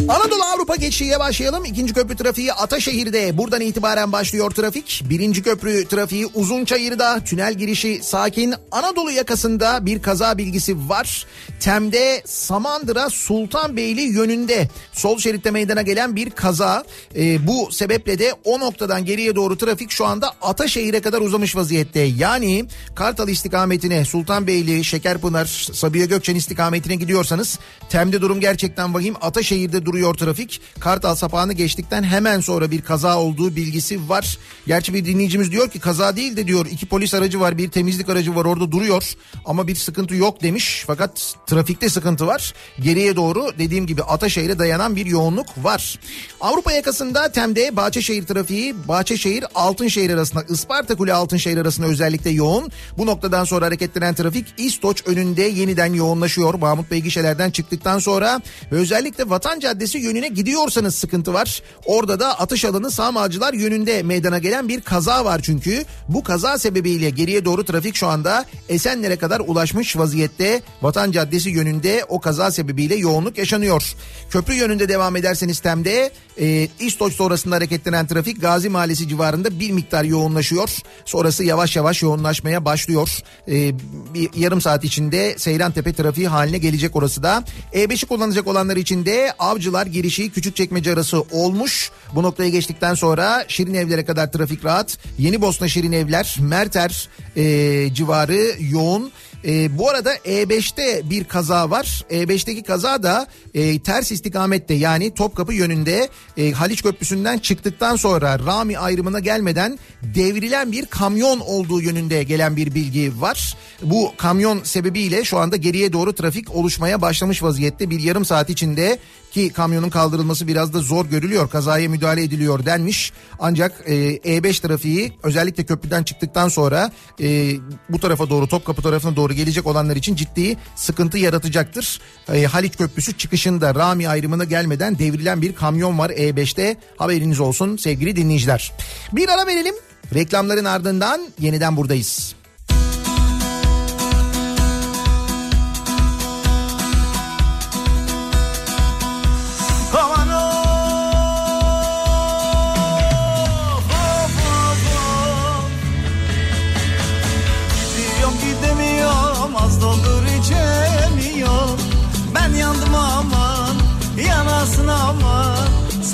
Anadolu 0.02 0.44
Avrupa 0.44 0.76
geçişiyle 0.76 1.20
başlayalım. 1.20 1.66
İkinci 1.66 1.94
köprü 1.94 2.16
trafiği 2.16 2.54
Ataşehir'de. 2.54 3.38
Buradan 3.38 3.62
itibaren 3.62 4.12
başlıyor 4.12 4.52
trafik. 4.52 5.04
Birinci 5.10 5.44
köprü 5.44 5.86
trafiği 5.88 6.26
Uzunçayır'da. 6.26 7.20
Tünel 7.20 7.54
girişi 7.54 8.00
sakin. 8.04 8.54
Anadolu 8.72 9.12
yakasında 9.12 9.86
bir 9.86 10.02
kaza 10.02 10.38
bilgisi 10.38 10.90
var. 10.90 11.26
Tem'de 11.60 12.22
Samandıra 12.26 13.10
Sultanbeyli 13.10 14.02
yönünde 14.02 14.70
sol 14.94 15.18
şeritte 15.18 15.52
meydana 15.52 15.82
gelen 15.82 16.16
bir 16.16 16.30
kaza. 16.30 16.84
Ee, 17.16 17.48
bu 17.48 17.72
sebeple 17.72 18.20
de 18.20 18.34
o 18.44 18.60
noktadan 18.60 19.06
geriye 19.06 19.36
doğru 19.36 19.58
trafik 19.58 19.92
şu 19.92 20.06
anda 20.06 20.32
Ataşehir'e 20.42 21.02
kadar 21.02 21.22
uzamış 21.22 21.56
vaziyette. 21.56 22.00
Yani 22.00 22.66
Kartal 22.96 23.28
istikametine 23.30 24.06
Sultanbeyli, 24.06 24.84
Şekerpınar, 24.86 25.70
Sabiha 25.74 26.06
Gökçen 26.06 26.36
istikametine 26.36 26.96
gidiyorsanız 26.96 27.60
Tem'de 27.90 28.22
durum 28.22 28.40
gerçekten 28.40 28.94
vahim. 28.94 29.16
Ataşehir'de 29.22 29.85
duruyor 29.86 30.14
trafik. 30.14 30.62
Kartal 30.80 31.16
sapağını 31.16 31.54
geçtikten 31.54 32.04
hemen 32.04 32.40
sonra 32.40 32.72
bir 32.72 32.82
kaza 32.82 33.20
olduğu 33.20 33.56
bilgisi 33.56 34.10
var. 34.10 34.38
Gerçi 34.68 34.94
bir 34.94 35.06
dinleyicimiz 35.06 35.52
diyor 35.52 35.70
ki 35.70 35.80
kaza 35.80 36.16
değil 36.16 36.38
de 36.38 36.48
diyor 36.48 36.66
iki 36.72 36.86
polis 36.86 37.14
aracı 37.14 37.40
var 37.40 37.58
bir 37.58 37.72
temizlik 37.72 38.10
aracı 38.10 38.36
var 38.36 38.46
orada 38.46 38.72
duruyor 38.72 39.14
ama 39.46 39.68
bir 39.68 39.76
sıkıntı 39.76 40.16
yok 40.16 40.44
demiş. 40.44 40.84
Fakat 40.88 41.36
trafikte 41.48 41.90
sıkıntı 41.90 42.28
var. 42.28 42.54
Geriye 42.80 43.16
doğru 43.16 43.52
dediğim 43.60 43.88
gibi 43.88 44.04
Ataşehir'e 44.04 44.60
dayanan 44.60 44.96
bir 44.96 45.06
yoğunluk 45.06 45.48
var. 45.64 46.00
Avrupa 46.42 46.72
yakasında 46.72 47.32
Tem'de 47.32 47.76
Bahçeşehir 47.76 48.26
trafiği 48.26 48.88
Bahçeşehir 48.88 49.46
Altınşehir 49.56 50.10
arasında 50.10 50.44
Isparta 50.50 50.96
Kule 50.96 51.14
Altınşehir 51.14 51.58
arasında 51.58 51.88
özellikle 51.88 52.30
yoğun. 52.30 52.72
Bu 52.98 53.06
noktadan 53.06 53.44
sonra 53.44 53.66
hareketlenen 53.66 54.14
trafik 54.14 54.54
İstoç 54.58 55.04
önünde 55.06 55.42
yeniden 55.42 55.94
yoğunlaşıyor. 55.94 56.54
Mahmut 56.54 56.92
Bey 56.92 57.00
gişelerden 57.02 57.52
çıktıktan 57.52 58.00
sonra 58.00 58.42
ve 58.72 58.76
özellikle 58.76 59.30
Vatan 59.30 59.60
Caddesi 59.60 59.75
yönüne 60.00 60.28
gidiyorsanız 60.28 60.96
sıkıntı 60.96 61.34
var. 61.34 61.62
Orada 61.86 62.20
da 62.20 62.40
atış 62.40 62.66
alanı 62.66 62.92
Sağmacılar 62.92 63.54
yönünde 63.54 64.04
meydana 64.04 64.40
gelen 64.40 64.68
bir 64.68 64.82
kaza 64.82 65.26
var 65.26 65.42
çünkü. 65.44 65.86
Bu 66.10 66.24
kaza 66.24 66.58
sebebiyle 66.58 67.10
geriye 67.10 67.46
doğru 67.46 67.66
trafik 67.66 67.96
şu 67.96 68.08
anda 68.08 68.46
Esenler'e 68.70 69.16
kadar 69.16 69.40
ulaşmış 69.40 69.98
vaziyette. 69.98 70.62
Vatan 70.82 71.12
Caddesi 71.12 71.50
yönünde 71.50 72.06
o 72.10 72.20
kaza 72.20 72.52
sebebiyle 72.52 72.96
yoğunluk 72.96 73.38
yaşanıyor. 73.38 73.96
Köprü 74.30 74.54
yönünde 74.54 74.90
devam 74.90 75.16
ederseniz 75.16 75.60
Tem'de 75.60 76.12
e, 76.40 76.68
İstoç 76.80 77.14
sonrasında 77.14 77.56
hareketlenen 77.56 78.08
trafik 78.08 78.42
Gazi 78.42 78.70
Mahallesi 78.70 79.10
civarında 79.10 79.60
bir 79.60 79.72
miktar 79.72 80.04
yoğunlaşıyor. 80.04 80.70
Sonrası 81.06 81.44
yavaş 81.44 81.76
yavaş 81.76 82.02
yoğunlaşmaya 82.02 82.66
başlıyor. 82.66 83.20
E, 83.48 83.74
bir 84.14 84.30
yarım 84.36 84.62
saat 84.62 84.84
içinde 84.84 85.36
Seyrantepe 85.38 85.94
trafiği 85.94 86.28
haline 86.28 86.58
gelecek 86.58 86.96
orası 86.96 87.24
da. 87.24 87.44
E5'i 87.74 88.08
kullanacak 88.08 88.48
olanlar 88.48 88.78
için 88.78 89.06
de 89.06 89.34
Avcılar 89.66 89.86
girişi 89.86 90.30
Küçükçekmece 90.30 90.94
arası 90.94 91.22
olmuş. 91.32 91.92
Bu 92.16 92.24
noktaya 92.24 92.50
geçtikten 92.50 92.94
sonra 92.94 93.46
Şirin 93.48 93.74
Evler'e 93.74 94.06
kadar 94.06 94.32
trafik 94.32 94.66
rahat. 94.66 94.98
Yeni 95.18 95.42
Bosna 95.42 95.68
Şirin 95.68 95.92
Evler, 95.92 96.38
Merter 96.40 97.10
e, 97.36 97.94
civarı 97.94 98.52
yoğun. 98.60 99.12
E, 99.46 99.78
bu 99.78 99.90
arada 99.90 100.16
E5'te 100.16 101.10
bir 101.10 101.24
kaza 101.24 101.70
var. 101.70 102.06
E5'teki 102.10 102.64
kaza 102.64 103.04
da 103.04 103.28
e, 103.54 103.80
ters 103.80 104.12
istikamette 104.12 104.74
yani 104.74 105.14
Topkapı 105.14 105.54
yönünde 105.54 106.10
e, 106.38 106.52
Haliç 106.52 106.84
Köprüsü'nden 106.84 107.38
çıktıktan 107.38 107.96
sonra 107.96 108.40
Rami 108.40 108.80
ayrımına 108.80 109.20
gelmeden 109.20 109.80
devrilen 110.04 110.72
bir 110.72 110.86
kamyon 110.86 111.40
olduğu 111.40 111.82
yönünde 111.82 112.24
gelen 112.24 112.56
bir 112.56 112.76
bilgi 112.76 113.22
var. 113.22 113.58
Bu 113.82 114.12
kamyon 114.18 114.64
sebebiyle 114.64 115.24
şu 115.24 115.38
anda 115.38 115.56
geriye 115.56 115.94
doğru 115.94 116.14
trafik 116.14 116.56
oluşmaya 116.56 117.02
başlamış 117.02 117.44
vaziyette. 117.44 117.90
Bir 117.90 118.00
yarım 118.00 118.26
saat 118.26 118.50
içinde 118.50 119.00
ki 119.36 119.50
kamyonun 119.50 119.90
kaldırılması 119.90 120.48
biraz 120.48 120.74
da 120.74 120.80
zor 120.80 121.06
görülüyor. 121.06 121.50
Kazaya 121.50 121.90
müdahale 121.90 122.24
ediliyor 122.24 122.66
denmiş. 122.66 123.12
Ancak 123.40 123.72
e, 123.86 123.94
E5 124.18 124.62
trafiği 124.62 125.14
özellikle 125.24 125.66
köprüden 125.66 126.04
çıktıktan 126.04 126.48
sonra 126.48 126.92
e, 127.22 127.56
bu 127.90 128.00
tarafa 128.00 128.30
doğru 128.30 128.48
Topkapı 128.48 128.82
tarafına 128.82 129.16
doğru 129.16 129.34
gelecek 129.34 129.68
olanlar 129.68 129.96
için 129.96 130.16
ciddi 130.16 130.58
sıkıntı 130.76 131.18
yaratacaktır. 131.18 132.00
E, 132.34 132.44
Haliç 132.44 132.78
Köprüsü 132.78 133.18
çıkışında 133.18 133.76
Rami 133.76 134.10
ayrımına 134.10 134.44
gelmeden 134.44 135.00
devrilen 135.00 135.42
bir 135.42 135.56
kamyon 135.56 136.00
var 136.00 136.10
E5'te. 136.10 136.78
Haberiniz 136.98 137.40
olsun 137.40 137.78
sevgili 137.78 138.16
dinleyiciler. 138.16 138.72
Bir 139.12 139.30
ara 139.30 139.48
verelim. 139.48 139.76
Reklamların 140.14 140.66
ardından 140.66 141.22
yeniden 141.40 141.78
buradayız. 141.78 142.36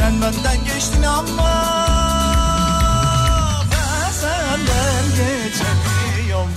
Benden 0.02 0.66
geçtin 0.66 1.04
ama 1.04 1.88
ben 3.72 4.12
senden 4.12 5.06
geçemiyorum 5.10 6.50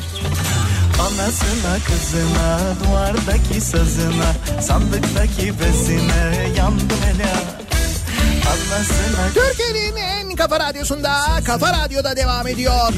Anasına 1.00 1.78
kızına 1.86 2.58
duvardaki 2.84 3.60
sazına 3.60 4.60
sandıktaki 4.62 5.54
bezine 5.60 6.48
yandım 6.56 6.98
hele 7.04 7.64
Türkiye'nin 9.34 9.96
en 9.96 10.36
kafa 10.36 10.60
radyosunda 10.60 11.20
Kafa 11.44 11.84
Radyo'da 11.84 12.16
devam 12.16 12.46
ediyor. 12.46 12.92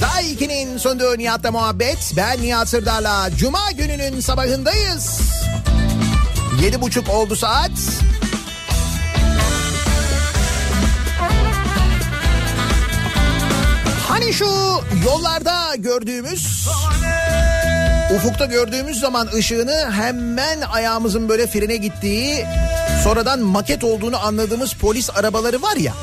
Daha 0.00 0.22
2'nin 0.22 0.78
sunduğu 0.78 1.18
Nihat'la 1.18 1.50
muhabbet. 1.50 2.12
Ben 2.16 2.42
Nihat 2.42 2.68
Sırdar'la 2.68 3.30
Cuma 3.36 3.72
gününün 3.72 4.20
sabahındayız. 4.20 5.20
Yedi 6.62 6.80
buçuk 6.80 7.08
oldu 7.08 7.36
saat. 7.36 7.70
Şu 14.32 14.46
yollarda 15.04 15.74
gördüğümüz 15.76 16.68
ufukta 18.16 18.44
gördüğümüz 18.44 19.00
zaman 19.00 19.28
ışığını 19.34 19.90
hemen 19.92 20.60
ayağımızın 20.60 21.28
böyle 21.28 21.46
frene 21.46 21.76
gittiği 21.76 22.46
sonradan 23.04 23.40
maket 23.40 23.84
olduğunu 23.84 24.26
anladığımız 24.26 24.72
polis 24.72 25.10
arabaları 25.10 25.62
var 25.62 25.76
ya. 25.76 25.94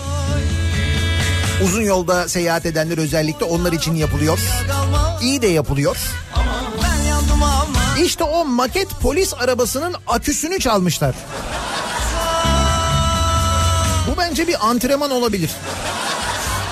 Uzun 1.63 1.81
yolda 1.81 2.29
seyahat 2.29 2.65
edenler 2.65 2.97
özellikle 2.97 3.45
onlar 3.45 3.73
için 3.73 3.95
yapılıyor. 3.95 4.39
İyi 5.21 5.41
de 5.41 5.47
yapılıyor. 5.47 5.97
İşte 8.03 8.23
o 8.23 8.45
maket 8.45 8.89
polis 9.01 9.33
arabasının 9.33 9.95
aküsünü 10.07 10.59
çalmışlar. 10.59 11.15
Bu 14.07 14.17
bence 14.17 14.47
bir 14.47 14.67
antrenman 14.67 15.11
olabilir. 15.11 15.49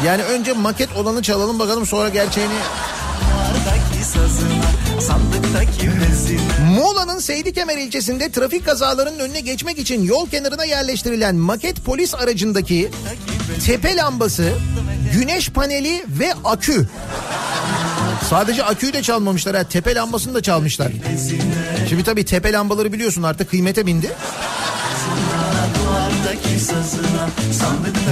Yani 0.05 0.23
önce 0.23 0.53
maket 0.53 0.89
olanı 0.95 1.21
çalalım 1.21 1.59
bakalım 1.59 1.85
sonra 1.85 2.09
gerçeğini. 2.09 2.53
Muğla'nın 6.75 7.19
Seydikemer 7.19 7.77
ilçesinde 7.77 8.31
trafik 8.31 8.65
kazalarının 8.65 9.19
önüne 9.19 9.39
geçmek 9.39 9.79
için 9.79 10.03
yol 10.03 10.29
kenarına 10.29 10.65
yerleştirilen 10.65 11.35
maket 11.35 11.85
polis 11.85 12.15
aracındaki 12.15 12.91
tepe 13.65 13.95
lambası, 13.95 14.51
güneş 15.13 15.49
paneli 15.49 16.03
ve 16.07 16.33
akü. 16.43 16.87
Sadece 18.29 18.63
aküyü 18.63 18.93
de 18.93 19.01
çalmamışlar 19.01 19.55
ha 19.55 19.63
tepe 19.63 19.95
lambasını 19.95 20.33
da 20.33 20.41
çalmışlar. 20.41 20.91
Şimdi 21.89 22.03
tabii 22.03 22.25
tepe 22.25 22.51
lambaları 22.51 22.93
biliyorsun 22.93 23.23
artık 23.23 23.49
kıymete 23.49 23.85
bindi. 23.85 24.11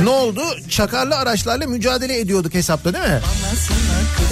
Ne 0.04 0.10
oldu? 0.10 0.42
Çakarlı 0.70 1.16
araçlarla 1.16 1.68
mücadele 1.68 2.20
ediyorduk 2.20 2.54
hesapta 2.54 2.94
değil 2.94 3.04
mi? 3.06 3.20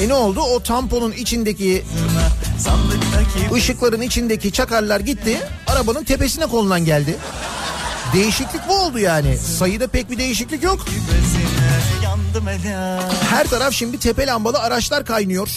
E 0.01 0.07
ne 0.07 0.13
oldu? 0.13 0.39
O 0.41 0.63
tamponun 0.63 1.11
içindeki 1.11 1.83
ışıkların 3.53 4.01
içindeki 4.01 4.51
çakarlar 4.51 4.99
gitti. 4.99 5.37
Arabanın 5.67 6.03
tepesine 6.03 6.45
konulan 6.45 6.85
geldi. 6.85 7.17
Değişiklik 8.13 8.61
bu 8.69 8.73
oldu 8.73 8.99
yani. 8.99 9.37
Sayıda 9.37 9.87
pek 9.87 10.11
bir 10.11 10.17
değişiklik 10.17 10.63
yok. 10.63 10.85
Her 13.29 13.47
taraf 13.47 13.73
şimdi 13.73 13.99
tepe 13.99 14.25
lambalı 14.27 14.59
araçlar 14.59 15.05
kaynıyor. 15.05 15.49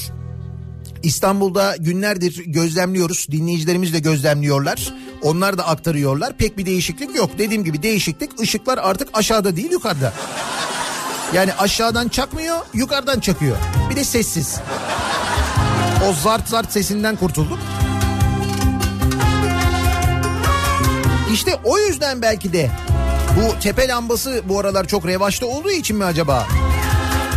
İstanbul'da 1.03 1.77
günlerdir 1.79 2.43
gözlemliyoruz. 2.47 3.27
Dinleyicilerimiz 3.31 3.93
de 3.95 3.99
gözlemliyorlar. 3.99 4.95
Onlar 5.27 5.59
da 5.59 5.67
aktarıyorlar. 5.67 6.33
Pek 6.37 6.59
bir 6.59 6.67
değişiklik 6.67 7.17
yok. 7.17 7.31
Dediğim 7.39 7.65
gibi 7.65 7.83
değişiklik 7.83 8.41
ışıklar 8.41 8.79
artık 8.79 9.09
aşağıda 9.13 9.57
değil 9.57 9.73
yukarıda. 9.73 10.13
Yani 11.35 11.55
aşağıdan 11.55 12.09
çakmıyor, 12.09 12.59
yukarıdan 12.75 13.21
çakıyor. 13.21 13.57
Bir 13.91 13.97
de 13.97 14.05
sessiz. 14.05 14.61
O 16.09 16.13
zart 16.13 16.49
zart 16.49 16.73
sesinden 16.73 17.17
kurtulduk. 17.17 17.59
İşte 21.33 21.55
o 21.65 21.79
yüzden 21.79 22.23
belki 22.23 22.53
de 22.53 22.71
bu 23.37 23.61
tepe 23.61 23.89
lambası 23.89 24.43
bu 24.49 24.61
aralar 24.61 24.87
çok 24.87 25.07
revaçta 25.07 25.47
olduğu 25.47 25.71
için 25.71 25.97
mi 25.97 26.05
acaba? 26.05 26.47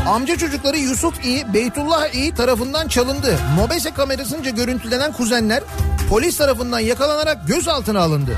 Amca 0.08 0.38
çocukları 0.38 0.78
Yusuf 0.78 1.26
İ, 1.26 1.54
Beytullah 1.54 2.14
İ 2.14 2.34
tarafından 2.34 2.88
çalındı. 2.88 3.40
Mobese 3.56 3.92
kamerasınca 3.92 4.52
görüntülenen 4.52 5.12
kuzenler 5.14 5.64
polis 6.10 6.38
tarafından 6.38 6.80
yakalanarak 6.80 7.48
gözaltına 7.48 8.00
alındı. 8.00 8.38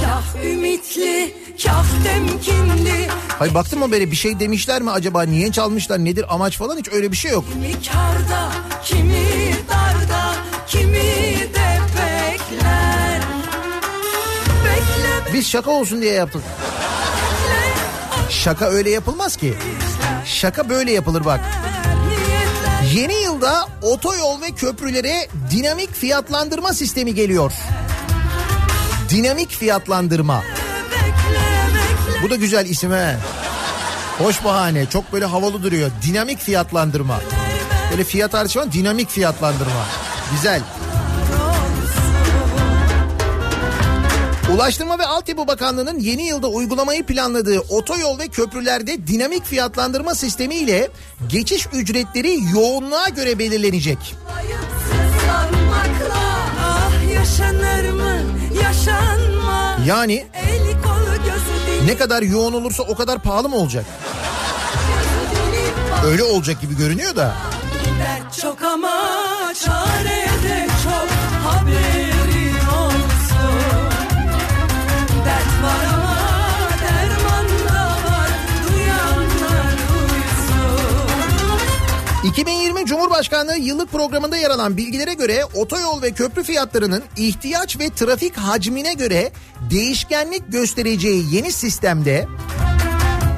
Kah 0.00 0.44
ümitli, 0.44 1.34
kah 1.64 1.84
temkinli. 2.04 3.08
Hayır 3.38 3.54
baktım 3.54 3.92
bir 3.92 4.16
şey 4.16 4.40
demişler 4.40 4.82
mi 4.82 4.90
acaba 4.90 5.22
niye 5.22 5.52
çalmışlar 5.52 6.04
nedir 6.04 6.34
amaç 6.34 6.58
falan 6.58 6.76
hiç 6.76 6.88
öyle 6.92 7.12
bir 7.12 7.16
şey 7.16 7.30
yok. 7.30 7.44
Kimi 7.52 7.72
karda, 7.72 8.52
kimi 8.84 9.54
darda, 9.68 10.34
kimi 10.66 10.94
de 11.54 11.78
bekler. 11.96 13.20
Bekle, 14.64 15.34
Biz 15.34 15.48
şaka 15.48 15.70
olsun 15.70 16.02
diye 16.02 16.12
yaptık. 16.12 16.42
Şaka 18.30 18.66
öyle 18.66 18.90
yapılmaz 18.90 19.36
ki. 19.36 19.54
Şaka 20.24 20.68
böyle 20.68 20.92
yapılır 20.92 21.24
bak. 21.24 21.40
Yeni 22.96 23.14
yılda 23.14 23.66
otoyol 23.82 24.42
ve 24.42 24.50
köprülere 24.50 25.28
dinamik 25.50 25.94
fiyatlandırma 25.94 26.72
sistemi 26.72 27.14
geliyor. 27.14 27.52
Dinamik 29.10 29.50
fiyatlandırma. 29.50 30.42
Bu 32.22 32.30
da 32.30 32.36
güzel 32.36 32.66
isim 32.66 32.92
he. 32.92 33.16
Hoş 34.18 34.44
bahane. 34.44 34.86
Çok 34.86 35.12
böyle 35.12 35.24
havalı 35.24 35.62
duruyor. 35.62 35.90
Dinamik 36.06 36.38
fiyatlandırma. 36.38 37.20
Böyle 37.90 38.04
fiyat 38.04 38.34
artışı 38.34 38.72
dinamik 38.72 39.10
fiyatlandırma. 39.10 39.86
Güzel. 40.32 40.62
Ulaştırma 44.54 44.98
ve 44.98 45.06
Altyapı 45.06 45.46
Bakanlığı'nın 45.46 45.98
yeni 45.98 46.26
yılda 46.26 46.48
uygulamayı 46.48 47.06
planladığı 47.06 47.60
otoyol 47.60 48.18
ve 48.18 48.28
köprülerde 48.28 49.06
dinamik 49.06 49.44
fiyatlandırma 49.44 50.14
sistemi 50.14 50.54
ile 50.54 50.88
geçiş 51.28 51.66
ücretleri 51.72 52.38
yoğunluğa 52.54 53.08
göre 53.08 53.38
belirlenecek. 53.38 54.14
Ah 56.60 56.90
Yani 59.86 60.26
ne 61.86 61.96
kadar 61.96 62.22
yoğun 62.22 62.52
olursa 62.52 62.82
o 62.82 62.96
kadar 62.96 63.22
pahalı 63.22 63.48
mı 63.48 63.56
olacak? 63.56 63.84
Öyle 66.06 66.22
olacak 66.22 66.60
gibi 66.60 66.76
görünüyor 66.76 67.16
da. 67.16 67.34
Çok 68.42 68.62
ama 68.62 68.92
çare 69.64 70.05
2020 82.36 82.86
Cumhurbaşkanlığı 82.86 83.56
yıllık 83.56 83.92
programında 83.92 84.36
yer 84.36 84.50
alan 84.50 84.76
bilgilere 84.76 85.14
göre 85.14 85.44
otoyol 85.54 86.02
ve 86.02 86.10
köprü 86.10 86.42
fiyatlarının 86.42 87.02
ihtiyaç 87.16 87.78
ve 87.78 87.90
trafik 87.90 88.36
hacmine 88.36 88.94
göre 88.94 89.32
değişkenlik 89.70 90.42
göstereceği 90.48 91.34
yeni 91.34 91.52
sistemde 91.52 92.28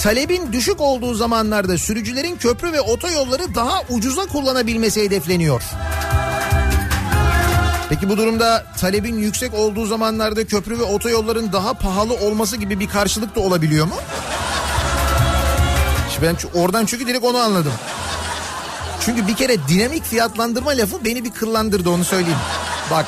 talebin 0.03 0.53
düşük 0.53 0.81
olduğu 0.81 1.15
zamanlarda 1.15 1.79
sürücülerin 1.79 2.37
köprü 2.37 2.73
ve 2.73 2.81
otoyolları 2.81 3.55
daha 3.55 3.83
ucuza 3.91 4.27
kullanabilmesi 4.27 5.03
hedefleniyor. 5.03 5.63
Peki 7.89 8.09
bu 8.09 8.17
durumda 8.17 8.67
talebin 8.81 9.19
yüksek 9.19 9.55
olduğu 9.55 9.87
zamanlarda 9.87 10.47
köprü 10.47 10.79
ve 10.79 10.83
otoyolların 10.83 11.53
daha 11.53 11.75
pahalı 11.75 12.15
olması 12.15 12.57
gibi 12.57 12.81
bir 12.81 12.89
karşılık 12.89 13.37
da 13.37 13.41
olabiliyor 13.41 13.87
mu? 13.87 13.95
Ben 16.23 16.37
oradan 16.55 16.87
çünkü 16.87 17.07
direkt 17.07 17.25
onu 17.25 17.39
anladım. 17.39 17.73
Çünkü 19.09 19.27
bir 19.27 19.37
kere 19.37 19.57
dinamik 19.69 20.05
fiyatlandırma 20.05 20.71
lafı 20.71 21.05
beni 21.05 21.25
bir 21.25 21.31
kırlandırdı 21.31 21.91
onu 21.91 22.05
söyleyeyim. 22.05 22.39
Bak 22.91 23.07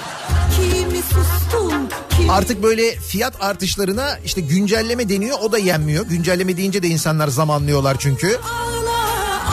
Kimi 0.57 1.03
sustum 1.03 1.89
kimi 2.17 2.33
artık 2.33 2.63
böyle 2.63 2.97
fiyat 2.97 3.43
artışlarına 3.43 4.19
işte 4.25 4.41
güncelleme 4.41 5.09
deniyor 5.09 5.39
o 5.43 5.53
da 5.53 5.59
yenmiyor. 5.59 6.07
Güncelleme 6.07 6.57
deyince 6.57 6.83
de 6.83 6.89
insanlar 6.89 7.29
zamanlıyorlar 7.29 7.97
çünkü. 7.99 8.41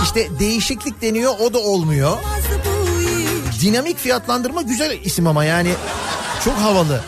İşte 0.04 0.40
değişiklik 0.40 1.02
deniyor 1.02 1.34
o 1.40 1.54
da 1.54 1.58
olmuyor. 1.58 2.18
Dinamik 3.62 3.98
fiyatlandırma 3.98 4.62
güzel 4.62 5.00
isim 5.04 5.28
ama 5.28 5.44
yani 5.46 5.74
çok 6.46 6.58
havalı. 6.58 7.02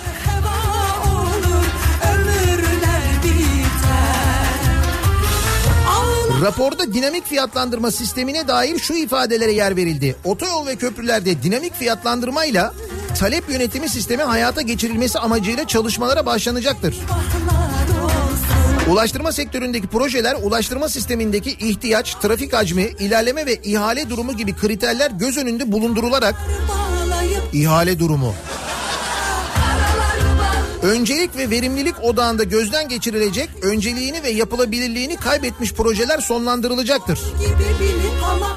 Raporda 6.42 6.94
dinamik 6.94 7.26
fiyatlandırma 7.26 7.92
sistemine 7.92 8.48
dair 8.48 8.80
şu 8.80 8.94
ifadelere 8.94 9.52
yer 9.52 9.76
verildi. 9.76 10.16
Otoyol 10.24 10.68
ve 10.68 10.76
köprülerde 10.76 11.44
dinamik 11.44 11.76
fiyatlandırmayla 11.76 12.74
talep 13.20 13.50
yönetimi 13.50 13.90
sistemi 13.90 14.24
hayata 14.24 14.62
geçirilmesi 14.62 15.20
amacıyla 15.20 15.68
çalışmalara 15.68 16.26
başlanacaktır. 16.26 16.96
Ulaştırma 18.90 19.32
sektöründeki 19.32 19.88
projeler 19.88 20.38
ulaştırma 20.44 20.90
sistemindeki 20.90 21.52
ihtiyaç, 21.52 22.16
trafik 22.16 22.54
hacmi, 22.54 22.84
ilerleme 23.00 23.46
ve 23.46 23.56
ihale 23.56 24.10
durumu 24.10 24.34
gibi 24.34 24.56
kriterler 24.56 25.12
göz 25.12 25.38
önünde 25.38 25.72
bulundurularak 25.72 26.36
ihale 27.54 28.00
durumu 28.00 28.34
Öncelik 30.84 31.38
ve 31.38 31.50
verimlilik 31.50 32.04
odağında 32.04 32.44
gözden 32.44 32.90
geçirilecek, 32.90 33.50
önceliğini 33.62 34.24
ve 34.24 34.30
yapılabilirliğini 34.30 35.16
kaybetmiş 35.16 35.74
projeler 35.74 36.20
sonlandırılacaktır. 36.20 37.20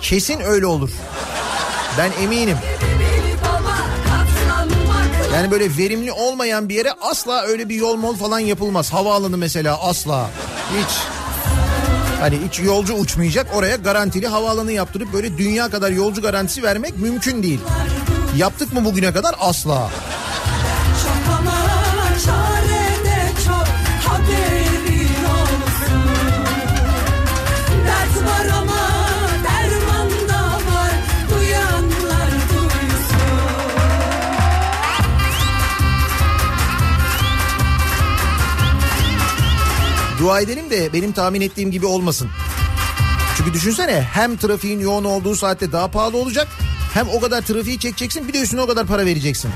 Kesin 0.01 0.41
öyle 0.41 0.67
olur. 0.67 0.91
Ben 1.99 2.11
eminim. 2.23 2.57
Yani 5.35 5.51
böyle 5.51 5.77
verimli 5.79 6.13
olmayan 6.13 6.69
bir 6.69 6.75
yere 6.75 6.93
asla 7.01 7.43
öyle 7.43 7.69
bir 7.69 7.75
yol 7.75 7.97
mol 7.97 8.17
falan 8.17 8.39
yapılmaz. 8.39 8.93
Havaalanı 8.93 9.37
mesela 9.37 9.81
asla. 9.81 10.31
Hiç. 10.79 10.91
Hani 12.21 12.39
hiç 12.49 12.61
yolcu 12.61 12.95
uçmayacak 12.95 13.47
oraya 13.55 13.77
garantili 13.77 14.27
havaalanı 14.27 14.73
yaptırıp 14.73 15.13
böyle 15.13 15.39
dünya 15.39 15.71
kadar 15.71 15.91
yolcu 15.91 16.23
garantisi 16.23 16.63
vermek 16.63 16.99
mümkün 16.99 17.43
değil. 17.43 17.61
Yaptık 18.37 18.73
mı 18.73 18.85
bugüne 18.85 19.13
kadar? 19.13 19.35
Asla. 19.41 19.91
Dua 40.21 40.41
edelim 40.41 40.71
de 40.71 40.93
benim 40.93 41.13
tahmin 41.13 41.41
ettiğim 41.41 41.71
gibi 41.71 41.87
olmasın. 41.87 42.29
Çünkü 43.37 43.53
düşünsene 43.53 44.01
hem 44.13 44.37
trafiğin 44.37 44.81
yoğun 44.81 45.05
olduğu 45.05 45.37
saatte 45.37 45.73
daha 45.73 45.89
pahalı 45.89 46.17
olacak 46.17 46.49
hem 46.95 47.09
o 47.09 47.21
kadar 47.21 47.43
trafiği 47.43 47.79
çekeceksin 47.79 48.29
bir 48.29 48.33
de 48.33 48.41
üstüne 48.41 48.61
o 48.61 48.67
kadar 48.67 48.87
para 48.87 49.07
vereceksin. 49.07 49.51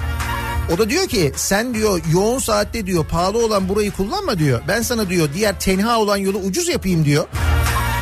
O 0.74 0.78
da 0.78 0.90
diyor 0.90 1.08
ki 1.08 1.32
sen 1.36 1.74
diyor 1.74 2.00
yoğun 2.12 2.38
saatte 2.38 2.86
diyor 2.86 3.04
pahalı 3.06 3.44
olan 3.46 3.68
burayı 3.68 3.90
kullanma 3.90 4.38
diyor. 4.38 4.60
Ben 4.68 4.82
sana 4.82 5.08
diyor 5.08 5.28
diğer 5.34 5.60
tenha 5.60 5.98
olan 5.98 6.16
yolu 6.16 6.38
ucuz 6.38 6.68
yapayım 6.68 7.04
diyor. 7.04 7.26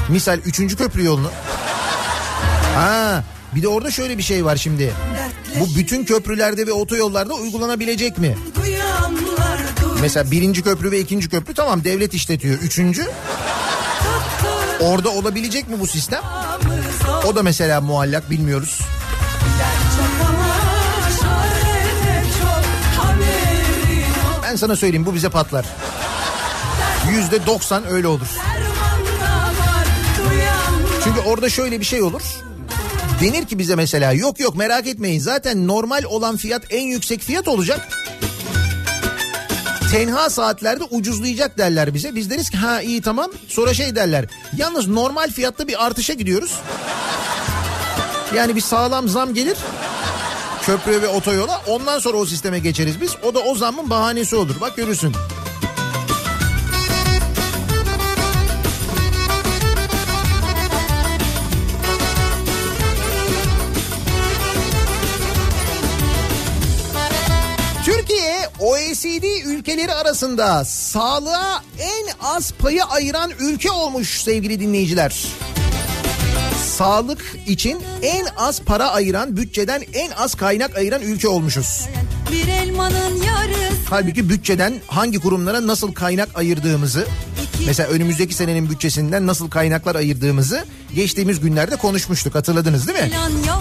Misal 0.09 0.39
3. 0.39 0.77
köprü 0.77 1.05
yolunu. 1.05 1.31
Ha 2.75 3.25
bir 3.55 3.63
de 3.63 3.69
orada 3.69 3.91
şöyle 3.91 4.19
bir 4.19 4.23
şey 4.23 4.45
var 4.45 4.57
şimdi. 4.57 4.93
Bu 5.61 5.79
bütün 5.79 6.05
köprülerde 6.05 6.67
ve 6.67 6.73
otoyollarda 6.73 7.35
uygulanabilecek 7.35 8.19
mi? 8.19 8.37
Duysun 8.55 8.84
Mesela 10.05 10.31
birinci 10.31 10.63
köprü 10.63 10.91
ve 10.91 11.01
ikinci 11.01 11.29
köprü 11.29 11.55
tamam 11.55 11.85
devlet 11.85 12.15
işletiyor. 12.15 12.59
Üçüncü 12.59 13.07
orada 14.81 15.11
olabilecek 15.11 15.69
mi 15.69 15.81
bu 15.81 15.87
sistem? 15.87 16.21
O 17.27 17.37
da 17.37 17.43
mesela 17.43 17.81
muallak 17.81 18.31
bilmiyoruz. 18.31 18.81
Ben 24.43 24.57
sana 24.57 24.77
söyleyeyim 24.77 25.07
bu 25.07 25.15
bize 25.15 25.29
patlar. 25.29 25.67
Yüzde 27.11 27.47
doksan 27.47 27.87
öyle 27.89 28.07
olur. 28.07 28.29
Çünkü 31.05 31.21
orada 31.21 31.49
şöyle 31.49 31.81
bir 31.81 31.85
şey 31.85 32.03
olur. 32.03 32.23
Denir 33.21 33.47
ki 33.47 33.59
bize 33.59 33.75
mesela 33.75 34.13
yok 34.13 34.41
yok 34.41 34.57
merak 34.57 34.87
etmeyin 34.87 35.21
zaten 35.21 35.69
normal 35.69 36.05
olan 36.05 36.37
fiyat 36.37 36.63
en 36.71 36.83
yüksek 36.83 37.21
fiyat 37.21 37.49
olacak. 37.49 38.04
Tenha 39.95 40.31
saatlerde 40.31 40.85
ucuzlayacak 40.85 41.59
derler 41.59 41.95
bize. 41.95 42.15
Biz 42.15 42.31
deriz 42.31 42.51
ki 42.51 42.57
ha 42.57 42.83
iyi 42.83 43.03
tamam. 43.03 43.31
Sonra 43.49 43.75
şey 43.75 43.97
derler. 43.97 44.25
Yalnız 44.57 44.89
normal 44.89 45.31
fiyatta 45.31 45.69
bir 45.69 45.87
artışa 45.87 46.13
gidiyoruz. 46.13 46.61
Yani 48.35 48.57
bir 48.57 48.61
sağlam 48.61 49.09
zam 49.09 49.35
gelir. 49.35 49.57
Köprü 50.63 51.03
ve 51.03 51.09
otoyola. 51.09 51.63
Ondan 51.69 51.99
sonra 51.99 52.17
o 52.17 52.27
sisteme 52.27 52.59
geçeriz 52.59 53.01
biz. 53.01 53.17
O 53.23 53.35
da 53.35 53.41
o 53.41 53.55
zammın 53.55 53.91
bahanesi 53.91 54.37
olur. 54.37 54.55
Bak 54.61 54.77
görürsün. 54.77 55.13
OECD 69.05 69.47
ülkeleri 69.47 69.93
arasında 69.93 70.65
sağlığa 70.65 71.63
en 71.79 72.27
az 72.27 72.53
payı 72.53 72.85
ayıran 72.85 73.31
ülke 73.41 73.71
olmuş 73.71 74.23
sevgili 74.23 74.61
dinleyiciler. 74.61 75.27
Sağlık 76.77 77.37
için 77.47 77.83
en 78.03 78.27
az 78.37 78.61
para 78.61 78.91
ayıran, 78.91 79.37
bütçeden 79.37 79.83
en 79.95 80.11
az 80.11 80.35
kaynak 80.35 80.77
ayıran 80.77 81.03
ülke 81.03 81.29
olmuşuz. 81.29 81.89
Bir 82.33 82.49
elmanın 82.49 83.23
yarısı 83.23 83.75
Halbuki 83.91 84.29
bütçeden 84.29 84.75
hangi 84.87 85.19
kurumlara 85.19 85.67
nasıl 85.67 85.93
kaynak 85.93 86.29
ayırdığımızı, 86.35 87.07
mesela 87.67 87.89
önümüzdeki 87.89 88.35
senenin 88.35 88.71
bütçesinden 88.71 89.27
nasıl 89.27 89.51
kaynaklar 89.51 89.95
ayırdığımızı 89.95 90.65
geçtiğimiz 90.95 91.41
günlerde 91.41 91.77
konuşmuştuk 91.77 92.35
hatırladınız 92.35 92.89
değil 92.89 92.99
mi? 92.99 93.11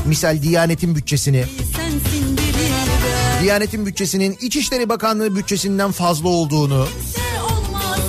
Misal 0.06 0.42
Diyanet'in 0.42 0.96
bütçesini, 0.96 1.46
Diyanet'in 3.44 3.86
bütçesinin 3.86 4.38
İçişleri 4.42 4.90
Bakanlığı 4.90 5.36
bütçesinden 5.36 5.92
fazla 5.92 6.30
olduğunu, 6.30 6.88
de 7.16 7.42
olmaz 7.44 8.00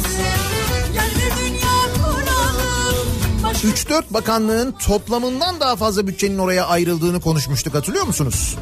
Gel 0.93 1.11
bir 1.11 1.51
dünya 1.51 2.05
kuralım 2.05 3.09
Başka 3.45 3.69
3-4 3.69 4.03
bakanlığın 4.11 4.73
toplamından 4.73 5.61
daha 5.61 5.77
fazla 5.77 6.07
bütçenin 6.07 6.39
oraya 6.39 6.67
ayrıldığını 6.67 7.21
konuşmuştuk 7.21 7.75
hatırlıyor 7.75 8.07
musunuz? 8.07 8.57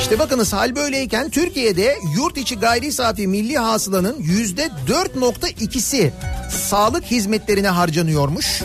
İşte 0.00 0.18
bakınız 0.18 0.52
hal 0.52 0.76
böyleyken 0.76 1.30
Türkiye'de 1.30 1.96
yurt 2.16 2.36
içi 2.36 2.58
gayri 2.58 2.92
safi 2.92 3.26
milli 3.26 3.58
hasılanın 3.58 4.16
yüzde 4.18 4.70
4.2'si 4.88 6.10
sağlık 6.68 7.04
hizmetlerine 7.04 7.68
harcanıyormuş. 7.68 8.62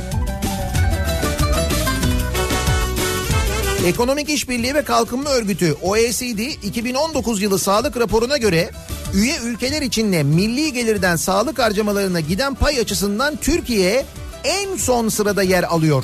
Ekonomik 3.88 4.30
İşbirliği 4.30 4.76
ve 4.76 4.84
Kalkınma 4.84 5.30
Örgütü 5.30 5.73
OECD 5.73 6.39
2019 6.63 7.41
yılı 7.41 7.60
sağlık 7.60 7.97
raporuna 7.97 8.38
göre 8.38 8.69
üye 9.13 9.38
ülkeler 9.43 9.82
içinde 9.82 10.23
milli 10.23 10.73
gelirden 10.73 11.15
sağlık 11.15 11.60
harcamalarına 11.60 12.19
giden 12.19 12.56
pay 12.56 12.80
açısından 12.80 13.36
Türkiye 13.36 14.06
en 14.43 14.78
son 14.78 15.10
sırada 15.10 15.43
yer 15.43 15.63
alıyor. 15.63 16.04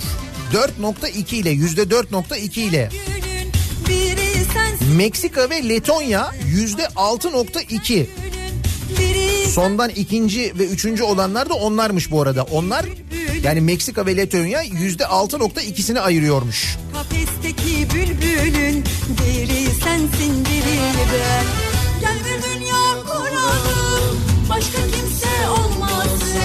4.2 0.54 1.36
ile 1.36 1.50
yüzde 1.50 1.82
4.2 1.82 2.60
ile. 2.60 2.90
Meksika 4.98 5.50
ve 5.50 5.70
Letonya 5.70 6.32
yüzde 6.46 6.84
6.2. 6.84 8.06
biri 9.00 9.52
Sondan 9.52 9.90
ikinci 9.90 10.54
ve 10.60 10.66
üçüncü 10.66 11.04
olanlar 11.04 11.50
da 11.50 11.54
onlarmış 11.54 12.12
bu 12.12 12.22
arada. 12.22 12.44
Onlar 12.44 12.86
yani 13.44 13.62
Meksika 13.62 14.06
ve 14.06 14.18
Letonya 14.18 14.62
yüzde 14.62 15.04
6.2'sini 15.04 16.00
ayırıyormuş. 16.00 16.78
Kafesteki 17.64 17.96
bülbülün 17.96 18.84
biri 19.10 19.66
sensin 19.84 20.46
biri 20.46 20.80
ben. 21.14 21.46
Gel 22.02 22.18
bir 22.20 22.44
dünya 22.44 23.04
kuralım 23.06 24.18
başka 24.50 24.78
kimse 24.78 25.50
olmasın 25.50 26.40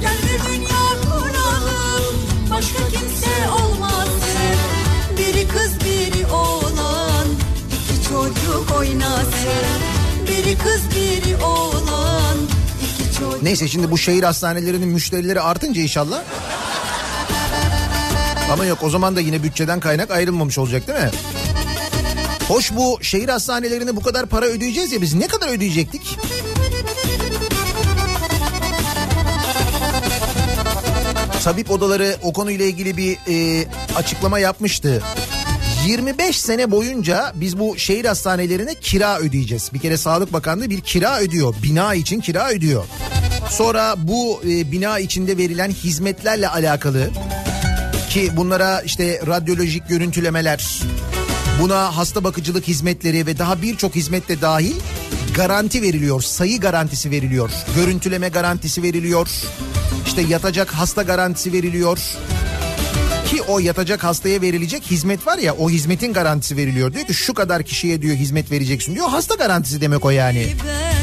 Gel 0.00 0.16
bir 0.22 0.52
dünya 0.52 1.02
kuralım 1.02 2.16
başka 2.50 2.78
kimse 2.88 3.50
olmasın 3.50 4.56
Biri 5.18 5.48
kız 5.48 5.80
biri 5.80 6.26
oğlan 6.26 7.26
iki 7.68 8.08
çocuk 8.08 8.78
oynasın 8.78 9.80
Biri 10.28 10.58
kız 10.58 10.82
biri 10.90 11.44
oğlan 11.44 12.38
Neyse 13.42 13.68
şimdi 13.68 13.90
bu 13.90 13.98
şehir 13.98 14.22
hastanelerinin 14.22 14.88
müşterileri 14.88 15.40
artınca 15.40 15.82
inşallah. 15.82 16.22
Ama 18.54 18.64
yok 18.64 18.78
o 18.82 18.90
zaman 18.90 19.16
da 19.16 19.20
yine 19.20 19.42
bütçeden 19.42 19.80
kaynak 19.80 20.10
ayrılmamış 20.10 20.58
olacak 20.58 20.88
değil 20.88 20.98
mi? 20.98 21.10
Hoş 22.48 22.72
bu 22.72 22.98
şehir 23.02 23.28
hastanelerine 23.28 23.96
bu 23.96 24.00
kadar 24.02 24.26
para 24.26 24.46
ödeyeceğiz 24.46 24.92
ya 24.92 25.02
biz 25.02 25.14
ne 25.14 25.26
kadar 25.26 25.48
ödeyecektik? 25.48 26.18
Tabip 31.44 31.70
odaları 31.70 32.16
o 32.22 32.32
konuyla 32.32 32.64
ilgili 32.64 32.96
bir 32.96 33.18
e, 33.28 33.66
açıklama 33.96 34.38
yapmıştı. 34.38 35.02
25 35.86 36.40
sene 36.40 36.70
boyunca 36.70 37.32
biz 37.34 37.58
bu 37.58 37.78
şehir 37.78 38.04
hastanelerine 38.04 38.74
kira 38.74 39.18
ödeyeceğiz. 39.18 39.70
Bir 39.74 39.78
kere 39.78 39.96
Sağlık 39.96 40.32
Bakanlığı 40.32 40.70
bir 40.70 40.80
kira 40.80 41.20
ödüyor. 41.20 41.54
Bina 41.62 41.94
için 41.94 42.20
kira 42.20 42.50
ödüyor. 42.50 42.84
Sonra 43.50 43.94
bu 43.98 44.40
e, 44.44 44.72
bina 44.72 44.98
içinde 44.98 45.38
verilen 45.38 45.70
hizmetlerle 45.70 46.48
alakalı 46.48 47.10
ki 48.14 48.36
bunlara 48.36 48.80
işte 48.80 49.20
radyolojik 49.26 49.88
görüntülemeler, 49.88 50.82
Buna 51.60 51.96
hasta 51.96 52.24
bakıcılık 52.24 52.68
hizmetleri 52.68 53.26
ve 53.26 53.38
daha 53.38 53.62
birçok 53.62 53.94
hizmette 53.94 54.40
dahil 54.40 54.74
garanti 55.34 55.82
veriliyor. 55.82 56.22
Sayı 56.22 56.60
garantisi 56.60 57.10
veriliyor. 57.10 57.50
Görüntüleme 57.76 58.28
garantisi 58.28 58.82
veriliyor. 58.82 59.28
İşte 60.06 60.22
yatacak 60.22 60.70
hasta 60.70 61.02
garantisi 61.02 61.52
veriliyor. 61.52 61.98
Ki 63.26 63.42
o 63.42 63.58
yatacak 63.58 64.04
hastaya 64.04 64.40
verilecek 64.40 64.82
hizmet 64.82 65.26
var 65.26 65.38
ya 65.38 65.54
o 65.54 65.70
hizmetin 65.70 66.12
garantisi 66.12 66.56
veriliyor. 66.56 66.92
Diyor 66.92 67.06
ki 67.06 67.14
şu 67.14 67.34
kadar 67.34 67.62
kişiye 67.62 68.02
diyor 68.02 68.16
hizmet 68.16 68.50
vereceksin 68.50 68.94
diyor. 68.94 69.08
Hasta 69.08 69.34
garantisi 69.34 69.80
demek 69.80 70.04
o 70.04 70.10
yani. 70.10 70.46
ben 70.66 70.93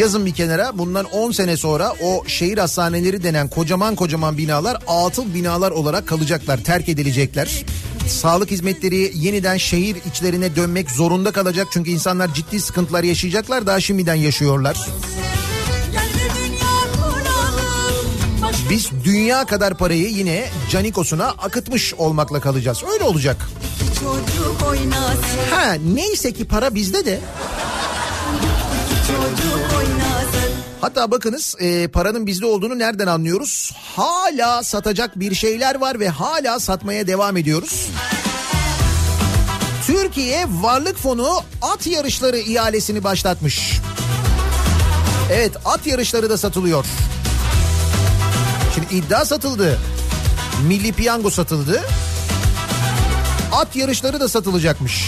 Yazın 0.00 0.26
bir 0.26 0.34
kenara 0.34 0.78
bundan 0.78 1.04
10 1.04 1.32
sene 1.32 1.56
sonra 1.56 1.94
o 2.02 2.24
şehir 2.26 2.58
hastaneleri 2.58 3.22
denen 3.22 3.48
kocaman 3.48 3.94
kocaman 3.94 4.38
binalar 4.38 4.76
atıl 4.86 5.34
binalar 5.34 5.70
olarak 5.70 6.08
kalacaklar, 6.08 6.64
terk 6.64 6.88
edilecekler. 6.88 7.64
Sağlık 8.08 8.50
hizmetleri 8.50 9.12
yeniden 9.14 9.56
şehir 9.56 9.96
içlerine 10.10 10.56
dönmek 10.56 10.90
zorunda 10.90 11.32
kalacak 11.32 11.66
çünkü 11.70 11.90
insanlar 11.90 12.34
ciddi 12.34 12.60
sıkıntılar 12.60 13.04
yaşayacaklar 13.04 13.66
daha 13.66 13.80
şimdiden 13.80 14.14
yaşıyorlar. 14.14 14.76
Biz 18.70 18.90
dünya 19.04 19.44
kadar 19.44 19.78
parayı 19.78 20.08
yine 20.08 20.48
Canikos'una 20.70 21.28
akıtmış 21.28 21.94
olmakla 21.94 22.40
kalacağız. 22.40 22.82
Öyle 22.92 23.04
olacak. 23.04 23.36
Ha 25.50 25.72
neyse 25.94 26.32
ki 26.32 26.44
para 26.44 26.74
bizde 26.74 27.06
de 27.06 27.20
Hatta 30.80 31.10
bakınız 31.10 31.54
e, 31.58 31.88
paranın 31.88 32.26
bizde 32.26 32.46
olduğunu 32.46 32.78
nereden 32.78 33.06
anlıyoruz? 33.06 33.72
Hala 33.96 34.62
satacak 34.62 35.20
bir 35.20 35.34
şeyler 35.34 35.74
var 35.74 36.00
ve 36.00 36.08
hala 36.08 36.60
satmaya 36.60 37.06
devam 37.06 37.36
ediyoruz. 37.36 37.88
Türkiye 39.86 40.46
Varlık 40.60 40.96
Fonu 40.96 41.28
at 41.62 41.86
yarışları 41.86 42.38
ihalesini 42.38 43.04
başlatmış. 43.04 43.80
Evet 45.32 45.52
at 45.64 45.86
yarışları 45.86 46.30
da 46.30 46.38
satılıyor. 46.38 46.84
Şimdi 48.74 48.94
iddia 48.94 49.24
satıldı. 49.24 49.78
Milli 50.66 50.92
piyango 50.92 51.30
satıldı. 51.30 51.82
At 53.52 53.76
yarışları 53.76 54.20
da 54.20 54.28
satılacakmış. 54.28 55.04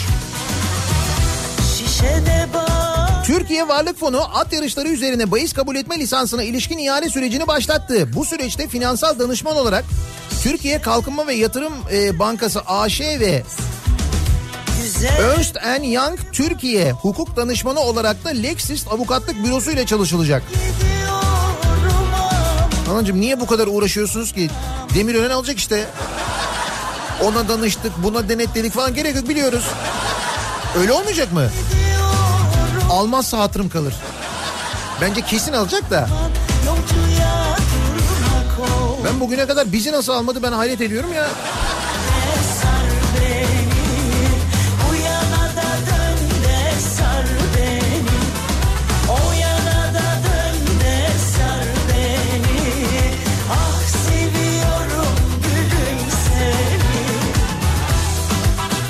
Şişede 1.79 2.49
bak 2.55 2.76
Türkiye 3.27 3.69
Varlık 3.69 3.99
Fonu 3.99 4.39
at 4.39 4.53
yarışları 4.53 4.89
üzerine 4.89 5.31
bahis 5.31 5.53
kabul 5.53 5.77
etme 5.77 5.99
lisansına 5.99 6.43
ilişkin 6.43 6.79
ihale 6.79 7.09
sürecini 7.09 7.47
başlattı. 7.47 8.09
Bu 8.15 8.25
süreçte 8.25 8.69
finansal 8.69 9.19
danışman 9.19 9.57
olarak 9.57 9.85
Türkiye 10.43 10.81
Kalkınma 10.81 11.27
ve 11.27 11.35
Yatırım 11.35 11.73
e, 11.93 12.19
Bankası 12.19 12.61
AŞ 12.61 13.01
ve 13.01 13.43
Ernst 15.19 15.57
Young 15.85 16.19
Türkiye 16.33 16.93
hukuk 16.93 17.37
danışmanı 17.37 17.81
olarak 17.81 18.25
da 18.25 18.29
Lexis 18.29 18.89
avukatlık 18.89 19.45
bürosu 19.45 19.71
ile 19.71 19.87
çalışılacak. 19.87 20.43
Anacığım 22.91 23.21
niye 23.21 23.41
bu 23.41 23.47
kadar 23.47 23.67
uğraşıyorsunuz 23.67 24.33
ki? 24.33 24.51
Demirören 24.95 25.31
alacak 25.31 25.59
işte. 25.59 25.85
Ona 27.23 27.49
danıştık, 27.49 27.93
buna 28.03 28.29
denetledik 28.29 28.73
falan 28.73 28.95
gerek 28.95 29.17
yok 29.17 29.29
biliyoruz. 29.29 29.65
Öyle 30.79 30.93
olmayacak 30.93 31.33
mı? 31.33 31.51
Almazsa 32.97 33.39
hatırım 33.39 33.69
kalır. 33.69 33.95
Bence 35.01 35.21
kesin 35.21 35.53
alacak 35.53 35.91
da. 35.91 36.09
Ben 39.05 39.21
bugüne 39.21 39.47
kadar 39.47 39.73
bizi 39.73 39.93
nasıl 39.93 40.13
almadı 40.13 40.43
ben 40.43 40.53
hayret 40.53 40.81
ediyorum 40.81 41.13
ya. 41.13 41.27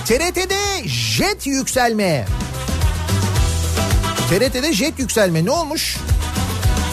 TRT'de 0.05 0.88
jet 0.88 1.47
yükselme. 1.47 2.27
TRT'de 4.28 4.72
jet 4.72 4.98
yükselme 4.98 5.44
ne 5.44 5.50
olmuş? 5.50 5.96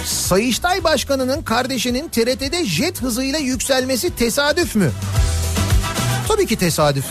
Sayıştay 0.06 0.84
Başkanı'nın 0.84 1.42
kardeşinin 1.42 2.10
TRT'de 2.10 2.66
jet 2.66 3.02
hızıyla 3.02 3.40
yükselmesi 3.40 4.16
tesadüf 4.16 4.76
mü? 4.76 4.92
Tabii 6.28 6.48
ki 6.48 6.56
tesadüf. 6.56 7.06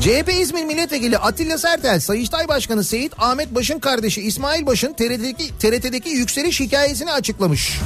CHP 0.00 0.32
İzmir 0.40 0.64
Milletvekili 0.64 1.18
Atilla 1.18 1.58
Sertel, 1.58 2.00
Sayıştay 2.00 2.48
Başkanı 2.48 2.84
Seyit 2.84 3.12
Ahmet 3.18 3.54
Baş'ın 3.54 3.78
kardeşi 3.78 4.22
İsmail 4.22 4.66
Baş'ın 4.66 4.92
TRT'deki, 4.92 5.58
TRT'deki 5.58 6.08
yükseliş 6.08 6.60
hikayesini 6.60 7.12
açıklamış. 7.12 7.78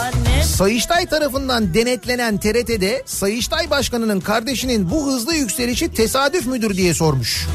Anne 0.00 0.44
Sayıştay 0.44 1.06
tarafından 1.06 1.74
denetlenen 1.74 2.38
TRT'de 2.38 3.02
Sayıştay 3.06 3.70
Başkanı'nın 3.70 4.20
kardeşinin 4.20 4.90
bu 4.90 5.06
hızlı 5.06 5.34
yükselişi 5.34 5.92
tesadüf 5.94 6.46
müdür 6.46 6.76
diye 6.76 6.94
sormuş. 6.94 7.46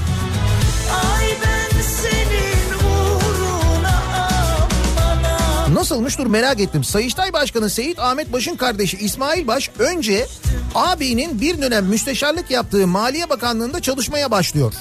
Nasılmış 5.74 6.18
dur 6.18 6.28
merak 6.28 6.60
ettim. 6.60 6.84
Sayıştay 6.84 7.34
Başkanı 7.34 7.70
Seyit 7.70 8.00
Ahmet 8.00 8.34
Baş'ın 8.34 8.56
kardeşi 8.56 8.98
İsmail 8.98 9.48
Baş 9.48 9.70
önce 9.80 10.28
ağabeyinin 10.76 11.42
bir 11.42 11.62
dönem 11.62 11.86
müsteşarlık 11.86 12.52
yaptığı 12.52 12.88
Maliye 12.88 13.30
Bakanlığı'nda 13.30 13.82
çalışmaya 13.82 14.32
başlıyor. 14.32 14.74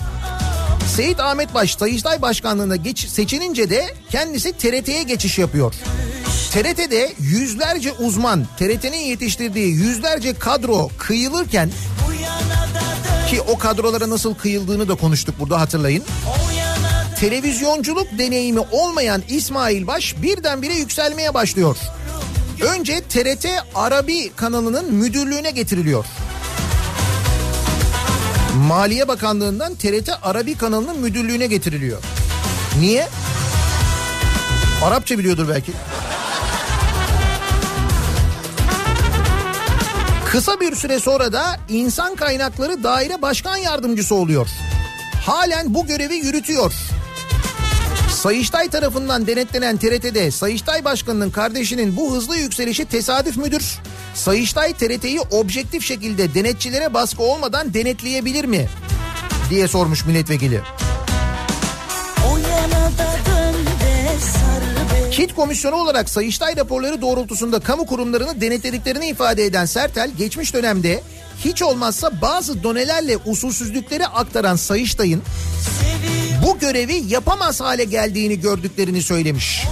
Seyit 0.96 1.20
Ahmet 1.20 1.54
Baş 1.54 1.76
Sayıştay 1.76 2.22
Başkanlığı'na 2.22 2.76
geç, 2.76 3.08
seçilince 3.08 3.70
de 3.70 3.94
kendisi 4.10 4.52
TRT'ye 4.52 5.02
geçiş 5.02 5.38
yapıyor. 5.38 5.74
TRT'de 6.52 7.12
yüzlerce 7.18 7.92
uzman, 7.92 8.46
TRT'nin 8.58 8.98
yetiştirdiği 8.98 9.74
yüzlerce 9.74 10.34
kadro 10.34 10.88
kıyılırken 10.98 11.70
ki 13.30 13.40
o 13.40 13.58
kadrolara 13.58 14.10
nasıl 14.10 14.34
kıyıldığını 14.34 14.88
da 14.88 14.94
konuştuk 14.94 15.34
burada 15.38 15.60
hatırlayın. 15.60 16.04
o 16.26 16.30
yana 16.30 16.54
da 16.54 16.55
Televizyonculuk 17.20 18.18
deneyimi 18.18 18.60
olmayan 18.60 19.22
İsmail 19.28 19.86
Baş 19.86 20.14
birdenbire 20.22 20.74
yükselmeye 20.74 21.34
başlıyor. 21.34 21.76
Önce 22.60 23.00
TRT 23.00 23.46
Arabi 23.74 24.32
kanalının 24.36 24.94
müdürlüğüne 24.94 25.50
getiriliyor. 25.50 26.04
Maliye 28.56 29.08
Bakanlığı'ndan 29.08 29.74
TRT 29.74 30.10
Arabi 30.22 30.54
kanalının 30.58 31.00
müdürlüğüne 31.00 31.46
getiriliyor. 31.46 31.98
Niye? 32.80 33.08
Arapça 34.84 35.18
biliyordur 35.18 35.48
belki. 35.48 35.72
Kısa 40.30 40.60
bir 40.60 40.74
süre 40.74 41.00
sonra 41.00 41.32
da 41.32 41.56
insan 41.68 42.16
kaynakları 42.16 42.82
daire 42.82 43.22
başkan 43.22 43.56
yardımcısı 43.56 44.14
oluyor. 44.14 44.48
Halen 45.26 45.74
bu 45.74 45.86
görevi 45.86 46.14
yürütüyor. 46.14 46.72
Sayıştay 48.26 48.68
tarafından 48.68 49.26
denetlenen 49.26 49.76
TRT'de 49.76 50.30
Sayıştay 50.30 50.84
Başkanı'nın 50.84 51.30
kardeşinin 51.30 51.96
bu 51.96 52.16
hızlı 52.16 52.36
yükselişi 52.36 52.84
tesadüf 52.84 53.36
müdür? 53.36 53.78
Sayıştay 54.14 54.72
TRT'yi 54.72 55.20
objektif 55.20 55.84
şekilde 55.84 56.34
denetçilere 56.34 56.94
baskı 56.94 57.22
olmadan 57.22 57.74
denetleyebilir 57.74 58.44
mi? 58.44 58.68
diye 59.50 59.68
sormuş 59.68 60.06
milletvekili. 60.06 60.60
KİT 65.10 65.34
komisyonu 65.34 65.76
olarak 65.76 66.10
Sayıştay 66.10 66.56
raporları 66.56 67.00
doğrultusunda 67.00 67.60
kamu 67.60 67.86
kurumlarını 67.86 68.40
denetlediklerini 68.40 69.06
ifade 69.08 69.44
eden 69.44 69.64
Sertel, 69.64 70.10
geçmiş 70.18 70.54
dönemde 70.54 71.02
hiç 71.44 71.62
olmazsa 71.62 72.20
bazı 72.22 72.62
donelerle 72.62 73.16
usulsüzlükleri 73.16 74.06
aktaran 74.06 74.56
Sayıştay'ın 74.56 75.22
görevi 76.60 77.02
yapamaz 77.08 77.60
hale 77.60 77.84
geldiğini 77.84 78.40
gördüklerini 78.40 79.02
söylemiş. 79.02 79.66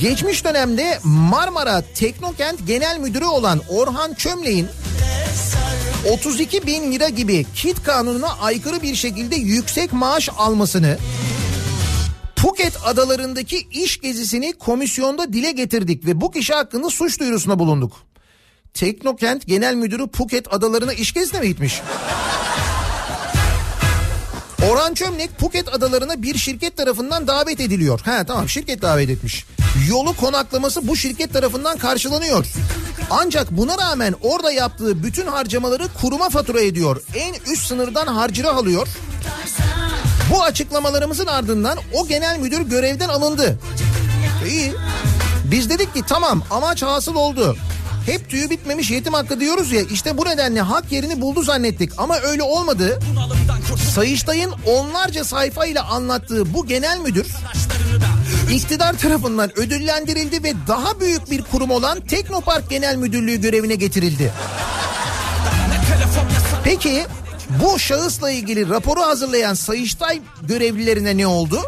Geçmiş 0.00 0.44
dönemde 0.44 0.98
Marmara 1.04 1.82
Teknokent 1.94 2.66
Genel 2.66 2.98
Müdürü 2.98 3.24
olan 3.24 3.60
Orhan 3.68 4.14
Çömlek'in 4.14 4.68
32 6.10 6.66
bin 6.66 6.92
lira 6.92 7.08
gibi 7.08 7.46
kit 7.54 7.82
kanununa 7.82 8.28
aykırı 8.40 8.82
bir 8.82 8.94
şekilde 8.94 9.36
yüksek 9.36 9.92
maaş 9.92 10.28
almasını 10.36 10.98
Phuket 12.36 12.72
adalarındaki 12.84 13.58
iş 13.70 14.00
gezisini 14.00 14.52
komisyonda 14.52 15.32
dile 15.32 15.52
getirdik 15.52 16.06
ve 16.06 16.20
bu 16.20 16.30
kişi 16.30 16.54
hakkında 16.54 16.90
suç 16.90 17.20
duyurusuna 17.20 17.58
bulunduk. 17.58 18.05
Teknokent 18.76 19.46
Genel 19.46 19.74
Müdürü 19.74 20.08
Phuket 20.08 20.54
adalarına 20.54 20.92
iş 20.92 21.12
gezisine 21.12 21.40
mi 21.40 21.48
gitmiş? 21.48 21.82
Orhan 24.70 24.94
Çömlek 24.94 25.38
Phuket 25.38 25.74
adalarına 25.74 26.22
bir 26.22 26.38
şirket 26.38 26.76
tarafından 26.76 27.26
davet 27.26 27.60
ediliyor. 27.60 28.00
Ha 28.00 28.24
tamam 28.26 28.48
şirket 28.48 28.82
davet 28.82 29.10
etmiş. 29.10 29.44
Yolu 29.88 30.16
konaklaması 30.16 30.88
bu 30.88 30.96
şirket 30.96 31.32
tarafından 31.32 31.78
karşılanıyor. 31.78 32.46
Ancak 33.10 33.50
buna 33.50 33.78
rağmen 33.78 34.14
orada 34.22 34.52
yaptığı 34.52 35.02
bütün 35.02 35.26
harcamaları 35.26 35.88
kuruma 36.00 36.28
fatura 36.28 36.60
ediyor. 36.60 37.02
En 37.14 37.52
üst 37.52 37.66
sınırdan 37.66 38.06
harcırah 38.06 38.56
alıyor. 38.56 38.88
Bu 40.30 40.42
açıklamalarımızın 40.42 41.26
ardından 41.26 41.78
o 41.92 42.06
genel 42.06 42.38
müdür 42.38 42.60
görevden 42.60 43.08
alındı. 43.08 43.58
İyi. 44.48 44.72
Biz 45.44 45.70
dedik 45.70 45.94
ki 45.94 46.02
tamam 46.08 46.42
amaç 46.50 46.82
hasıl 46.82 47.14
oldu. 47.14 47.56
Hep 48.06 48.30
tüyü 48.30 48.50
bitmemiş 48.50 48.90
yetim 48.90 49.12
hakkı 49.12 49.40
diyoruz 49.40 49.72
ya 49.72 49.82
işte 49.82 50.18
bu 50.18 50.24
nedenle 50.24 50.60
hak 50.60 50.92
yerini 50.92 51.20
buldu 51.20 51.42
zannettik 51.42 51.90
ama 51.98 52.18
öyle 52.18 52.42
olmadı. 52.42 53.00
Sayıştay'ın 53.94 54.52
onlarca 54.66 55.24
sayfayla 55.24 55.84
anlattığı 55.84 56.54
bu 56.54 56.66
genel 56.66 56.98
müdür 56.98 57.26
iktidar 58.52 58.98
tarafından 58.98 59.58
ödüllendirildi 59.58 60.42
ve 60.44 60.52
daha 60.68 61.00
büyük 61.00 61.30
bir 61.30 61.42
kurum 61.42 61.70
olan 61.70 62.00
Teknopark 62.00 62.70
Genel 62.70 62.96
Müdürlüğü 62.96 63.40
görevine 63.40 63.74
getirildi. 63.74 64.32
Peki 66.64 67.06
bu 67.62 67.78
şahısla 67.78 68.30
ilgili 68.30 68.68
raporu 68.68 69.02
hazırlayan 69.02 69.54
Sayıştay 69.54 70.20
görevlilerine 70.42 71.16
ne 71.16 71.26
oldu? 71.26 71.62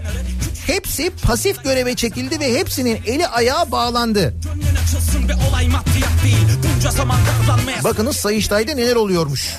Hepsi 0.69 1.11
pasif 1.11 1.65
göreve 1.65 1.95
çekildi 1.95 2.41
ve 2.41 2.59
hepsinin 2.59 3.01
eli 3.07 3.29
ayağı 3.29 3.71
bağlandı. 3.71 4.35
Açılsın 4.83 5.29
ve 5.29 5.33
olay 5.49 5.69
maddiyat 5.69 6.25
değil. 6.25 6.47
Bunca 6.77 6.91
zaman 6.91 7.17
darlanmaya 7.27 7.85
Bakınız 7.85 8.17
Sayıştay'da 8.17 8.75
neler 8.75 8.97
oluyormuş. 8.97 9.55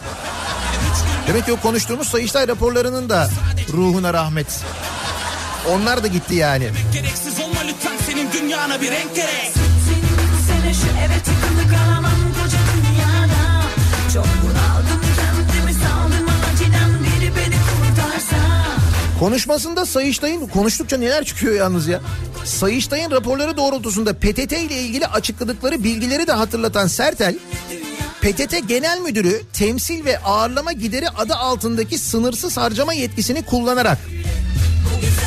Demek 1.27 1.45
ki 1.45 1.51
o 1.51 1.59
konuştuğumuz 1.59 2.07
Sayıştay 2.07 2.47
raporlarının 2.47 3.09
da 3.09 3.29
ruhuna 3.73 4.13
rahmet. 4.13 4.63
Onlar 5.69 6.03
da 6.03 6.07
gitti 6.07 6.35
yani. 6.35 6.69
gereksiz 6.93 7.39
olma 7.39 7.59
lütfen 7.67 7.97
senin 8.07 8.31
dünyana 8.31 8.81
bir 8.81 8.91
renk 8.91 9.15
gerek. 9.15 9.51
Sene 10.47 10.73
şu 10.73 10.87
eve 11.05 11.19
tıkılı 11.19 11.77
kalamam 11.77 11.98
Konuşmasında 19.19 19.85
Sayıştay'ın 19.85 20.47
konuştukça 20.47 20.97
neler 20.97 21.23
çıkıyor 21.23 21.55
yalnız 21.55 21.87
ya. 21.87 22.01
Sayıştay'ın 22.45 23.11
raporları 23.11 23.57
doğrultusunda 23.57 24.13
PTT 24.13 24.51
ile 24.51 24.81
ilgili 24.81 25.07
açıkladıkları 25.07 25.83
bilgileri 25.83 26.27
de 26.27 26.31
hatırlatan 26.31 26.87
Sertel, 26.87 27.35
PTT 28.21 28.67
Genel 28.67 28.99
Müdürü 28.99 29.41
temsil 29.53 30.05
ve 30.05 30.19
ağırlama 30.19 30.71
gideri 30.71 31.09
adı 31.09 31.35
altındaki 31.35 31.97
sınırsız 31.97 32.57
harcama 32.57 32.93
yetkisini 32.93 33.45
kullanarak 33.45 33.97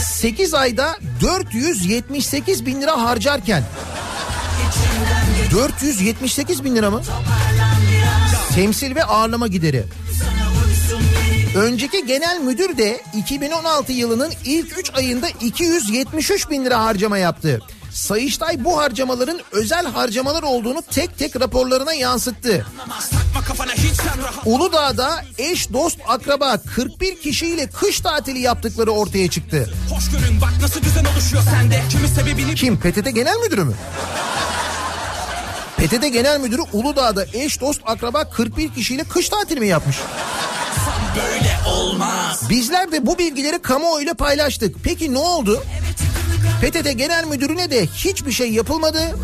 8 0.02 0.54
ayda 0.54 0.96
478 1.20 2.66
bin 2.66 2.82
lira 2.82 3.02
harcarken 3.02 3.64
478 5.52 6.64
bin 6.64 6.76
lira 6.76 6.90
mı? 6.90 7.02
Temsil 8.54 8.94
ve 8.94 9.04
ağırlama 9.04 9.46
gideri. 9.46 9.84
Önceki 11.56 12.06
genel 12.06 12.40
müdür 12.40 12.76
de 12.76 13.00
2016 13.16 13.92
yılının 13.92 14.32
ilk 14.44 14.78
3 14.78 14.90
ayında 14.94 15.28
273 15.28 16.50
bin 16.50 16.64
lira 16.64 16.84
harcama 16.84 17.18
yaptı. 17.18 17.60
Sayıştay 17.92 18.64
bu 18.64 18.78
harcamaların 18.78 19.40
özel 19.52 19.86
harcamalar 19.86 20.42
olduğunu 20.42 20.82
tek 20.90 21.18
tek 21.18 21.40
raporlarına 21.40 21.92
yansıttı. 21.92 22.66
Uludağ'da 24.44 25.24
eş, 25.38 25.72
dost, 25.72 25.98
akraba 26.08 26.58
41 26.76 27.20
kişiyle 27.20 27.66
kış 27.66 28.00
tatili 28.00 28.38
yaptıkları 28.38 28.90
ortaya 28.90 29.30
çıktı. 29.30 29.70
Kim? 32.54 32.78
PTT 32.80 33.14
Genel 33.14 33.36
Müdürü 33.36 33.64
mü? 33.64 33.74
PTT 35.76 36.12
Genel 36.12 36.40
Müdürü 36.40 36.62
Uludağ'da 36.72 37.26
eş, 37.32 37.60
dost, 37.60 37.80
akraba 37.84 38.30
41 38.30 38.74
kişiyle 38.74 39.04
kış 39.04 39.28
tatili 39.28 39.60
mi 39.60 39.68
yapmış? 39.68 39.96
Böyle 41.16 41.76
olmaz. 41.76 42.50
Bizler 42.50 42.92
de 42.92 43.06
bu 43.06 43.18
bilgileri 43.18 43.62
kamuoyuyla 43.62 44.14
paylaştık. 44.14 44.76
Peki 44.84 45.14
ne 45.14 45.18
oldu? 45.18 45.64
PTT 46.62 46.98
Genel 46.98 47.24
Müdürü'ne 47.24 47.70
de 47.70 47.86
hiçbir 47.86 48.32
şey 48.32 48.52
yapılmadı. 48.52 49.16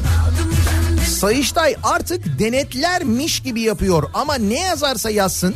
Sayıştay 1.09 1.76
artık 1.82 2.39
denetlermiş 2.39 3.41
gibi 3.41 3.61
yapıyor 3.61 4.11
ama 4.14 4.34
ne 4.34 4.61
yazarsa 4.61 5.11
yazsın. 5.11 5.55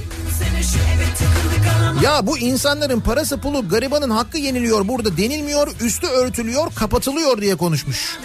Ya 2.02 2.26
bu 2.26 2.38
insanların 2.38 3.00
parası 3.00 3.40
pulu 3.40 3.68
garibanın 3.68 4.10
hakkı 4.10 4.38
yeniliyor 4.38 4.88
burada 4.88 5.16
denilmiyor 5.16 5.68
üstü 5.80 6.06
örtülüyor 6.06 6.74
kapatılıyor 6.74 7.40
diye 7.40 7.56
konuşmuş. 7.56 8.18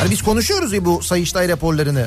Hani 0.00 0.10
biz 0.10 0.22
konuşuyoruz 0.22 0.72
ya 0.72 0.84
bu 0.84 1.02
Sayıştay 1.02 1.48
raporlarını. 1.48 2.06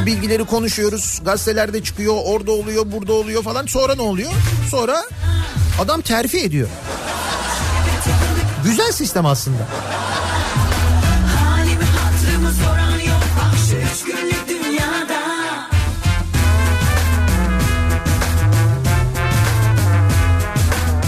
Bu 0.00 0.06
bilgileri 0.06 0.44
konuşuyoruz. 0.44 1.20
Gazetelerde 1.24 1.82
çıkıyor, 1.82 2.14
orada 2.24 2.52
oluyor, 2.52 2.92
burada 2.92 3.12
oluyor 3.12 3.42
falan. 3.42 3.66
Sonra 3.66 3.94
ne 3.94 4.02
oluyor? 4.02 4.30
Sonra 4.70 5.02
adam 5.80 6.00
terfi 6.00 6.38
ediyor. 6.38 6.68
Güzel 8.64 8.92
sistem 8.92 9.26
aslında. 9.26 9.68
Halimi 11.44 11.84
hatırımı 11.84 12.52
soran 12.52 12.98
yok 12.98 13.22
Ah 13.40 13.54
şu 13.70 13.76
üç 13.76 14.04
günlük 14.06 14.48
dünyada 14.48 15.18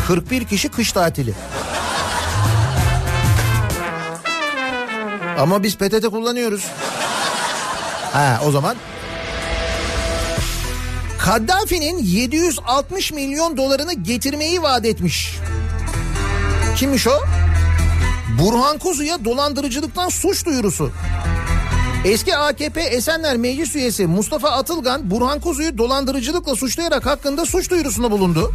41 0.06 0.44
kişi 0.44 0.68
kış 0.68 0.92
tatili. 0.92 1.34
Ama 5.38 5.62
biz 5.62 5.76
PTT 5.76 6.06
kullanıyoruz. 6.10 6.64
Ha 8.12 8.40
o 8.46 8.50
zaman. 8.50 8.76
Kaddafi'nin 11.18 11.98
760 11.98 13.12
milyon 13.12 13.56
dolarını 13.56 13.92
getirmeyi 13.92 14.62
vaat 14.62 14.84
etmiş. 14.84 15.36
Kimmiş 16.76 17.06
o? 17.06 17.12
Burhan 18.42 18.78
Kuzu'ya 18.78 19.24
dolandırıcılıktan 19.24 20.08
suç 20.08 20.46
duyurusu. 20.46 20.90
Eski 22.04 22.36
AKP 22.36 22.80
Esenler 22.82 23.36
Meclis 23.36 23.76
Üyesi 23.76 24.06
Mustafa 24.06 24.50
Atılgan 24.50 25.10
Burhan 25.10 25.40
Kuzu'yu 25.40 25.78
dolandırıcılıkla 25.78 26.54
suçlayarak 26.54 27.06
hakkında 27.06 27.46
suç 27.46 27.70
duyurusunda 27.70 28.10
bulundu. 28.10 28.52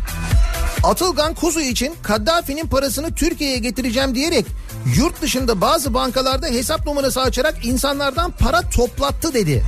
Atılgan 0.83 1.33
Kuzu 1.33 1.59
için 1.59 1.93
Kaddafi'nin 2.03 2.67
parasını 2.67 3.15
Türkiye'ye 3.15 3.57
getireceğim 3.57 4.15
diyerek 4.15 4.45
yurt 4.85 5.21
dışında 5.21 5.61
bazı 5.61 5.93
bankalarda 5.93 6.47
hesap 6.47 6.85
numarası 6.85 7.21
açarak 7.21 7.65
insanlardan 7.65 8.31
para 8.31 8.69
toplattı 8.69 9.33
dedi. 9.33 9.63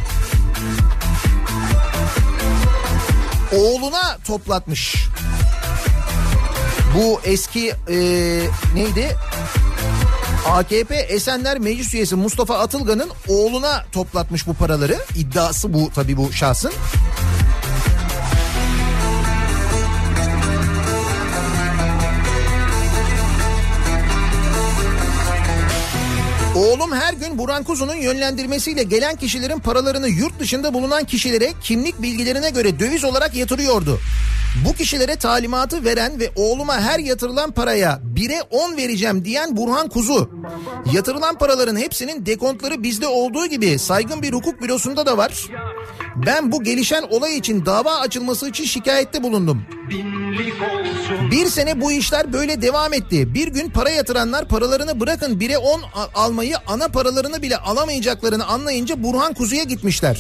Oğluna 3.56 4.18
toplatmış. 4.28 4.96
Bu 6.96 7.22
eski 7.24 7.74
e, 7.90 7.96
neydi? 8.76 9.16
AKP 10.48 10.96
Esenler 10.96 11.60
Meclis 11.60 11.94
Üyesi 11.94 12.16
Mustafa 12.16 12.60
Atılgan'ın 12.60 13.10
oğluna 13.28 13.86
toplatmış 13.92 14.48
bu 14.48 14.54
paraları. 14.54 14.98
İddiası 15.16 15.74
bu 15.74 15.92
tabii 15.96 16.18
bu 16.18 16.34
şahsın. 16.34 16.72
Oğlum 26.58 26.92
her 26.92 27.14
gün 27.14 27.38
Burhan 27.38 27.64
Kuzu'nun 27.64 27.96
yönlendirmesiyle 27.96 28.84
gelen 28.84 29.16
kişilerin 29.16 29.60
paralarını 29.60 30.10
yurt 30.10 30.40
dışında 30.40 30.74
bulunan 30.74 31.04
kişilere 31.04 31.54
kimlik 31.64 32.02
bilgilerine 32.02 32.50
göre 32.50 32.80
döviz 32.80 33.04
olarak 33.04 33.36
yatırıyordu. 33.36 34.00
Bu 34.66 34.74
kişilere 34.74 35.16
talimatı 35.16 35.86
veren 35.86 36.20
ve 36.20 36.32
oğluma 36.36 36.82
her 36.82 37.00
yatırılan 37.00 37.52
paraya 37.52 38.00
1'e 38.16 38.42
10 38.42 38.78
vereceğim 38.78 39.26
diyen 39.26 39.58
Burhan 39.58 39.90
Kuzu. 39.90 40.30
Yatırılan 40.94 41.38
paraların 41.38 41.78
hepsinin 41.78 42.26
dekontları 42.26 42.84
bizde 42.84 43.08
olduğu 43.08 43.46
gibi 43.46 43.80
saygın 43.80 44.22
bir 44.22 44.34
hukuk 44.34 44.62
bürosunda 44.62 45.06
da 45.06 45.18
var. 45.18 45.46
Ben 46.26 46.52
bu 46.52 46.64
gelişen 46.64 47.04
olay 47.10 47.38
için 47.38 47.66
dava 47.66 47.96
açılması 47.96 48.50
için 48.50 48.64
şikayette 48.66 49.24
bulundum. 49.24 49.64
Bir 51.32 51.46
sene 51.46 51.82
bu 51.82 51.92
işler 51.92 52.34
böyle 52.34 52.62
devam 52.62 52.94
etti. 52.94 53.34
Bir 53.34 53.48
gün 53.48 53.70
para 53.70 53.90
yatıranlar 53.90 54.48
paralarını 54.48 55.00
bırakın 55.00 55.40
1'e 55.40 55.58
10 55.58 55.82
a- 55.82 56.08
almayı 56.24 56.56
ana 56.68 56.88
paralarını 56.88 57.42
bile 57.42 57.58
alamayacaklarını 57.58 58.46
anlayınca 58.46 59.04
Burhan 59.04 59.34
Kuzu'ya 59.34 59.64
gitmişler. 59.64 60.20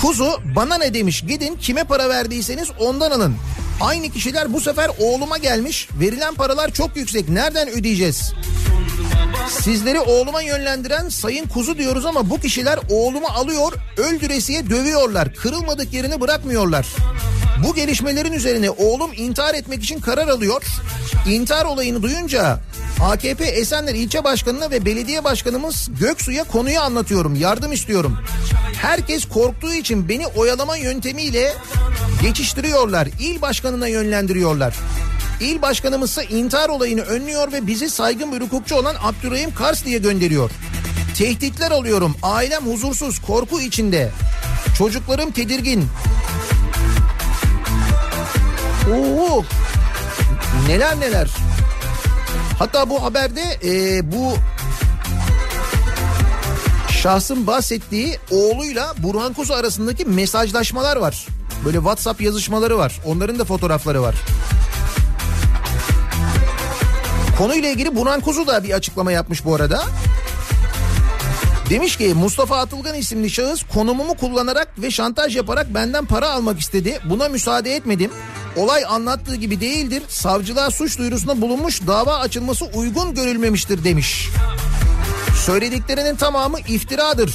Kuzu 0.00 0.28
bana 0.56 0.78
ne 0.78 0.94
demiş 0.94 1.20
gidin 1.28 1.56
kime 1.56 1.84
para 1.84 2.08
verdiyseniz 2.08 2.68
ondan 2.78 3.10
alın. 3.10 3.34
Aynı 3.80 4.10
kişiler 4.10 4.52
bu 4.52 4.60
sefer 4.60 4.90
oğluma 4.98 5.38
gelmiş. 5.38 5.88
Verilen 6.00 6.34
paralar 6.34 6.70
çok 6.72 6.96
yüksek. 6.96 7.28
Nereden 7.28 7.68
ödeyeceğiz? 7.68 8.32
Sizleri 9.48 10.00
oğluma 10.00 10.42
yönlendiren 10.42 11.08
Sayın 11.08 11.46
Kuzu 11.46 11.78
diyoruz 11.78 12.06
ama 12.06 12.30
bu 12.30 12.40
kişiler 12.40 12.78
oğlumu 12.90 13.26
alıyor, 13.26 13.72
öldüresiye 13.96 14.70
dövüyorlar. 14.70 15.34
Kırılmadık 15.34 15.92
yerini 15.92 16.20
bırakmıyorlar. 16.20 16.86
Bu 17.64 17.74
gelişmelerin 17.74 18.32
üzerine 18.32 18.70
oğlum 18.70 19.10
intihar 19.16 19.54
etmek 19.54 19.82
için 19.84 20.00
karar 20.00 20.28
alıyor. 20.28 20.62
İntihar 21.28 21.64
olayını 21.64 22.02
duyunca 22.02 22.58
AKP 23.00 23.44
Esenler 23.44 23.94
ilçe 23.94 24.24
başkanına 24.24 24.70
ve 24.70 24.84
belediye 24.84 25.24
başkanımız 25.24 25.88
Göksu'ya 26.00 26.44
konuyu 26.44 26.80
anlatıyorum. 26.80 27.34
Yardım 27.34 27.72
istiyorum. 27.72 28.18
Herkes 28.82 29.28
korktuğu 29.28 29.74
için 29.74 30.08
beni 30.08 30.26
oyalama 30.26 30.76
yöntemiyle 30.76 31.54
geçiştiriyorlar. 32.22 33.08
İl 33.20 33.42
başkanına 33.42 33.88
yönlendiriyorlar. 33.88 34.74
İl 35.40 35.62
başkanımız 35.62 36.10
ise 36.10 36.24
intihar 36.24 36.68
olayını 36.68 37.00
önlüyor 37.00 37.52
ve 37.52 37.66
bizi 37.66 37.90
saygın 37.90 38.32
bir 38.32 38.40
hukukçu 38.40 38.76
olan 38.76 38.94
Abdurrahim 39.02 39.54
Kars 39.54 39.84
diye 39.84 39.98
gönderiyor. 39.98 40.50
Tehditler 41.16 41.70
alıyorum. 41.70 42.16
Ailem 42.22 42.66
huzursuz, 42.66 43.18
korku 43.18 43.60
içinde. 43.60 44.10
Çocuklarım 44.78 45.30
tedirgin. 45.30 45.84
Oo, 48.92 49.44
neler 50.66 51.00
neler. 51.00 51.28
Hatta 52.58 52.90
bu 52.90 53.02
haberde 53.02 53.42
e, 53.64 54.02
bu 54.12 54.34
şahsın 57.02 57.46
bahsettiği 57.46 58.18
oğluyla 58.30 58.94
Burhan 58.98 59.32
Kuzu 59.32 59.54
arasındaki 59.54 60.04
mesajlaşmalar 60.04 60.96
var. 60.96 61.26
Böyle 61.64 61.76
WhatsApp 61.76 62.20
yazışmaları 62.20 62.78
var. 62.78 63.00
Onların 63.06 63.38
da 63.38 63.44
fotoğrafları 63.44 64.02
var. 64.02 64.14
Konuyla 67.38 67.68
ilgili 67.68 67.96
Burhan 67.96 68.20
Kuzu 68.20 68.46
da 68.46 68.64
bir 68.64 68.70
açıklama 68.70 69.12
yapmış 69.12 69.44
bu 69.44 69.54
arada. 69.54 69.82
Demiş 71.70 71.96
ki 71.96 72.14
Mustafa 72.14 72.58
Atılgan 72.58 72.94
isimli 72.94 73.30
şahıs 73.30 73.62
konumumu 73.74 74.14
kullanarak 74.14 74.68
ve 74.78 74.90
şantaj 74.90 75.36
yaparak 75.36 75.74
benden 75.74 76.04
para 76.04 76.30
almak 76.30 76.60
istedi. 76.60 77.00
Buna 77.04 77.28
müsaade 77.28 77.74
etmedim. 77.74 78.10
Olay 78.56 78.84
anlattığı 78.88 79.34
gibi 79.34 79.60
değildir. 79.60 80.02
Savcılığa 80.08 80.70
suç 80.70 80.98
duyurusunda 80.98 81.40
bulunmuş 81.40 81.86
dava 81.86 82.18
açılması 82.18 82.64
uygun 82.64 83.14
görülmemiştir 83.14 83.84
demiş. 83.84 84.28
Söylediklerinin 85.46 86.16
tamamı 86.16 86.58
iftiradır. 86.60 87.34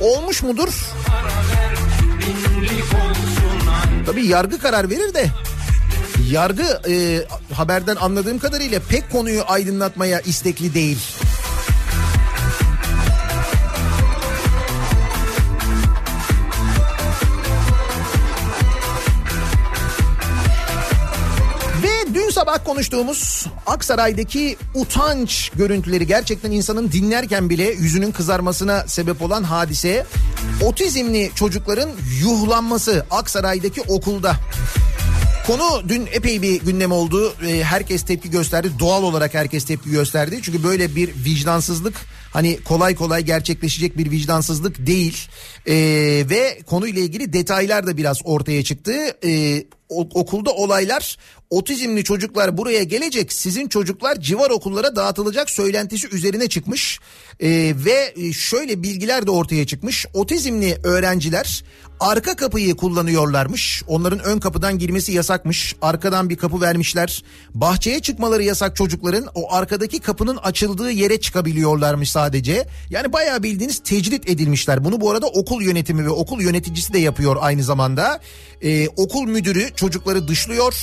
Olmuş 0.00 0.42
mudur? 0.42 0.68
Tabii 4.08 4.26
yargı 4.26 4.58
karar 4.58 4.90
verir 4.90 5.14
de 5.14 5.26
yargı 6.30 6.80
e, 6.88 7.24
haberden 7.54 7.96
anladığım 7.96 8.38
kadarıyla 8.38 8.80
pek 8.88 9.10
konuyu 9.10 9.42
aydınlatmaya 9.46 10.20
istekli 10.20 10.74
değil. 10.74 10.98
Sabah 22.38 22.64
konuştuğumuz 22.64 23.46
Aksaray'daki 23.66 24.56
utanç 24.74 25.50
görüntüleri 25.54 26.06
gerçekten 26.06 26.50
insanın 26.50 26.92
dinlerken 26.92 27.50
bile 27.50 27.64
yüzünün 27.64 28.12
kızarmasına 28.12 28.84
sebep 28.86 29.22
olan 29.22 29.42
hadise 29.42 30.06
otizmli 30.64 31.30
çocukların 31.34 31.90
yuhlanması 32.22 33.06
Aksaray'daki 33.10 33.82
okulda. 33.82 34.36
Konu 35.46 35.88
dün 35.88 36.08
epey 36.12 36.42
bir 36.42 36.60
gündem 36.60 36.92
oldu. 36.92 37.34
Ee, 37.46 37.64
herkes 37.64 38.02
tepki 38.02 38.30
gösterdi. 38.30 38.70
Doğal 38.78 39.02
olarak 39.02 39.34
herkes 39.34 39.64
tepki 39.64 39.90
gösterdi. 39.90 40.38
Çünkü 40.42 40.62
böyle 40.62 40.96
bir 40.96 41.10
vicdansızlık 41.24 41.94
hani 42.32 42.58
kolay 42.64 42.94
kolay 42.94 43.22
gerçekleşecek 43.22 43.98
bir 43.98 44.10
vicdansızlık 44.10 44.86
değil. 44.86 45.28
Ee, 45.66 45.74
ve 46.30 46.60
konuyla 46.66 47.02
ilgili 47.02 47.32
detaylar 47.32 47.86
da 47.86 47.96
biraz 47.96 48.20
ortaya 48.24 48.64
çıktı. 48.64 48.92
Ee, 49.24 49.64
okulda 49.88 50.50
olaylar 50.50 51.16
otizmli 51.50 52.04
çocuklar 52.04 52.56
buraya 52.56 52.82
gelecek 52.82 53.32
sizin 53.32 53.68
çocuklar 53.68 54.20
civar 54.20 54.50
okullara 54.50 54.96
dağıtılacak 54.96 55.50
söylentisi 55.50 56.08
üzerine 56.08 56.48
çıkmış. 56.48 57.00
Ee, 57.40 57.74
ve 57.76 58.32
şöyle 58.32 58.82
bilgiler 58.82 59.26
de 59.26 59.30
ortaya 59.30 59.66
çıkmış. 59.66 60.06
Otizmli 60.14 60.78
öğrenciler 60.84 61.64
arka 62.00 62.36
kapıyı 62.36 62.76
kullanıyorlarmış. 62.76 63.82
Onların 63.86 64.18
ön 64.18 64.38
kapıdan 64.38 64.78
girmesi 64.78 65.12
yasakmış. 65.12 65.76
Arkadan 65.82 66.30
bir 66.30 66.36
kapı 66.36 66.60
vermişler. 66.60 67.24
Bahçeye 67.54 68.00
çıkmaları 68.00 68.42
yasak 68.42 68.76
çocukların 68.76 69.26
o 69.34 69.52
arkadaki 69.52 70.00
kapının 70.00 70.36
açıldığı 70.36 70.90
yere 70.90 71.20
çıkabiliyorlarmış 71.20 72.10
sadece. 72.10 72.66
Yani 72.90 73.12
bayağı 73.12 73.42
bildiğiniz 73.42 73.78
tecrit 73.78 74.30
edilmişler. 74.30 74.84
Bunu 74.84 75.00
bu 75.00 75.10
arada 75.10 75.26
okul 75.26 75.62
yönetimi 75.62 76.04
ve 76.04 76.10
okul 76.10 76.40
yöneticisi 76.40 76.92
de 76.92 76.98
yapıyor 76.98 77.36
aynı 77.40 77.62
zamanda. 77.62 78.20
Ee, 78.62 78.88
okul 78.88 79.24
müdürü 79.24 79.70
çocukları 79.76 80.28
dışlıyor 80.28 80.74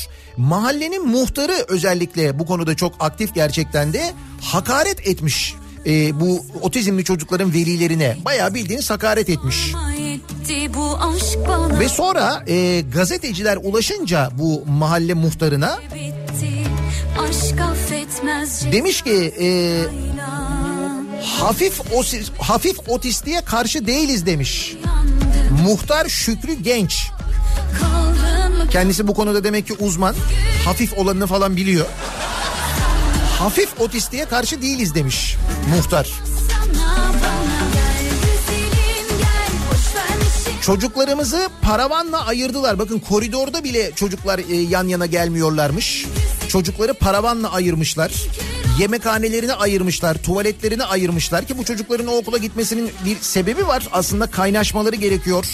mahallenin 0.60 1.08
muhtarı 1.08 1.66
özellikle 1.68 2.40
bu 2.40 2.46
konuda 2.46 2.76
çok 2.76 2.94
aktif 3.00 3.36
gerçekten 3.36 3.94
de 3.94 4.14
hakaret 4.42 5.08
etmiş 5.08 5.56
e, 5.86 6.20
bu 6.20 6.46
otizmli 6.62 7.04
çocukların 7.04 7.54
velilerine 7.54 8.18
bayağı 8.26 8.54
bildiğiniz 8.54 8.90
hakaret 8.90 9.30
etmiş. 9.30 9.74
Ve 11.80 11.90
sonra 11.90 12.44
e, 12.48 12.82
gazeteciler 12.94 13.58
ulaşınca 13.64 14.30
bu 14.34 14.64
mahalle 14.66 15.14
muhtarına 15.14 15.80
demiş 18.72 19.02
ki 19.02 19.34
e, 19.40 19.48
hafif 21.40 21.80
osi- 21.94 22.24
hafif 22.38 22.90
otistiğe 22.90 23.42
karşı 23.42 23.88
değiliz 23.88 24.26
demiş. 24.26 24.76
Muhtar 25.66 26.10
Şükrü 26.10 26.54
Genç. 26.54 27.08
Kendisi 28.72 29.08
bu 29.08 29.14
konuda 29.14 29.44
demek 29.44 29.68
ki 29.68 29.74
uzman. 29.80 30.16
Hafif 30.66 30.94
olanını 30.94 31.28
falan 31.28 31.58
biliyor. 31.58 31.86
Hafif 33.40 33.82
otistiğe 33.82 34.26
karşı 34.26 34.62
değiliz 34.62 34.96
demiş 34.96 35.38
muhtar. 35.76 36.10
Çocuklarımızı 40.62 41.50
paravanla 41.62 42.26
ayırdılar. 42.26 42.80
Bakın 42.80 43.00
koridorda 43.00 43.64
bile 43.64 43.92
çocuklar 43.96 44.40
e, 44.40 44.56
yan 44.56 44.88
yana 44.88 45.06
gelmiyorlarmış. 45.06 46.06
Çocukları 46.48 46.94
paravanla 46.94 47.52
ayırmışlar. 47.52 48.12
Yemekhanelerini 48.80 49.54
ayırmışlar, 49.54 50.24
tuvaletlerini 50.24 50.84
ayırmışlar 50.84 51.46
ki 51.46 51.58
bu 51.58 51.66
çocukların 51.66 52.08
o 52.08 52.18
okula 52.18 52.38
gitmesinin 52.38 52.92
bir 53.06 53.18
sebebi 53.22 53.68
var. 53.68 53.88
Aslında 53.92 54.28
kaynaşmaları 54.28 54.96
gerekiyor. 54.96 55.46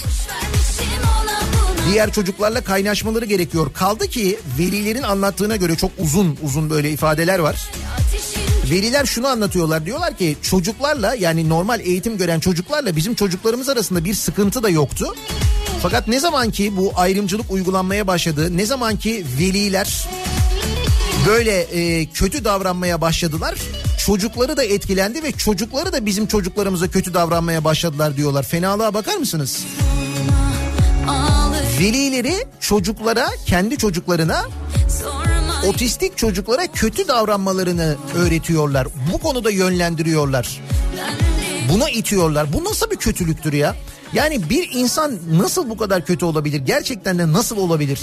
Diğer 1.91 2.11
çocuklarla 2.11 2.61
kaynaşmaları 2.61 3.25
gerekiyor. 3.25 3.73
Kaldı 3.73 4.07
ki 4.07 4.39
velilerin 4.59 5.03
anlattığına 5.03 5.55
göre 5.55 5.75
çok 5.75 5.91
uzun 5.99 6.37
uzun 6.43 6.69
böyle 6.69 6.91
ifadeler 6.91 7.39
var. 7.39 7.71
Veliler 8.71 9.05
şunu 9.05 9.27
anlatıyorlar 9.27 9.85
diyorlar 9.85 10.17
ki 10.17 10.37
çocuklarla 10.41 11.15
yani 11.15 11.49
normal 11.49 11.79
eğitim 11.79 12.17
gören 12.17 12.39
çocuklarla 12.39 12.95
bizim 12.95 13.15
çocuklarımız 13.15 13.69
arasında 13.69 14.05
bir 14.05 14.13
sıkıntı 14.13 14.63
da 14.63 14.69
yoktu. 14.69 15.15
Fakat 15.81 16.07
ne 16.07 16.19
zaman 16.19 16.51
ki 16.51 16.77
bu 16.77 16.91
ayrımcılık 16.95 17.51
uygulanmaya 17.51 18.07
başladı 18.07 18.57
ne 18.57 18.65
zaman 18.65 18.97
ki 18.97 19.25
veliler 19.39 20.07
böyle 21.27 21.61
e, 21.61 22.05
kötü 22.05 22.45
davranmaya 22.45 23.01
başladılar 23.01 23.55
çocukları 24.05 24.57
da 24.57 24.63
etkilendi 24.63 25.23
ve 25.23 25.31
çocukları 25.31 25.93
da 25.93 26.05
bizim 26.05 26.27
çocuklarımıza 26.27 26.87
kötü 26.87 27.13
davranmaya 27.13 27.63
başladılar 27.63 28.17
diyorlar. 28.17 28.43
Fenalığa 28.43 28.93
bakar 28.93 29.15
mısınız? 29.15 29.65
ağlı 31.07 31.40
Velileri 31.81 32.35
çocuklara 32.59 33.29
kendi 33.45 33.77
çocuklarına 33.77 34.45
otistik 35.67 36.17
çocuklara 36.17 36.67
kötü 36.67 37.07
davranmalarını 37.07 37.95
öğretiyorlar. 38.15 38.87
Bu 39.13 39.17
konuda 39.17 39.49
yönlendiriyorlar. 39.49 40.61
Buna 41.73 41.89
itiyorlar. 41.89 42.53
Bu 42.53 42.63
nasıl 42.63 42.91
bir 42.91 42.95
kötülüktür 42.95 43.53
ya? 43.53 43.75
Yani 44.13 44.49
bir 44.49 44.69
insan 44.73 45.19
nasıl 45.31 45.69
bu 45.69 45.77
kadar 45.77 46.05
kötü 46.05 46.25
olabilir? 46.25 46.59
Gerçekten 46.59 47.19
de 47.19 47.33
nasıl 47.33 47.57
olabilir? 47.57 47.99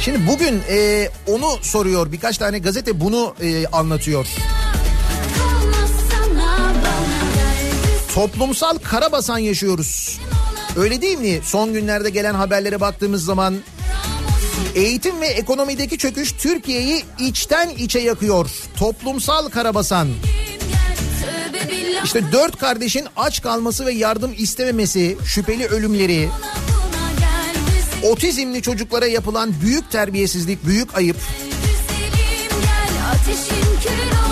Şimdi 0.00 0.28
bugün 0.28 0.62
e, 0.70 1.08
onu 1.26 1.58
soruyor. 1.62 2.12
Birkaç 2.12 2.38
tane 2.38 2.58
gazete 2.58 3.00
bunu 3.00 3.34
e, 3.40 3.66
anlatıyor. 3.66 4.26
Toplumsal 8.14 8.78
karabasan 8.78 9.38
yaşıyoruz. 9.38 10.20
Öyle 10.76 11.02
değil 11.02 11.18
mi? 11.18 11.40
Son 11.44 11.72
günlerde 11.72 12.10
gelen 12.10 12.34
haberlere 12.34 12.80
baktığımız 12.80 13.24
zaman 13.24 13.56
eğitim 14.74 15.20
ve 15.20 15.26
ekonomideki 15.26 15.98
çöküş 15.98 16.32
Türkiye'yi 16.32 17.04
içten 17.18 17.68
içe 17.68 17.98
yakıyor. 17.98 18.50
Toplumsal 18.76 19.48
karabasan. 19.48 20.08
İşte 22.04 22.32
dört 22.32 22.58
kardeşin 22.58 23.06
aç 23.16 23.42
kalması 23.42 23.86
ve 23.86 23.92
yardım 23.92 24.34
istememesi, 24.38 25.16
şüpheli 25.26 25.66
ölümleri, 25.66 26.28
Otizmli 28.02 28.62
çocuklara 28.62 29.06
yapılan 29.06 29.54
büyük 29.62 29.90
terbiyesizlik, 29.90 30.66
büyük 30.66 30.96
ayıp. 30.96 31.16
Güzelim 31.62 32.60
gel 32.62 33.10
ateşin 33.12 33.80
kül 33.82 34.23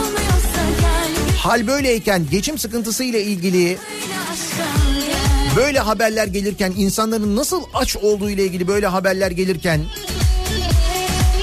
Hal 1.43 1.67
böyleyken 1.67 2.27
geçim 2.31 2.59
sıkıntısı 2.59 3.05
ile 3.05 3.23
ilgili 3.23 3.79
Böyle 5.57 5.79
haberler 5.79 6.27
gelirken 6.27 6.73
insanların 6.77 7.37
nasıl 7.37 7.63
aç 7.75 7.97
olduğu 7.97 8.31
ile 8.31 8.45
ilgili 8.45 8.69
böyle 8.69 8.87
haberler 8.87 9.31
gelirken 9.31 9.81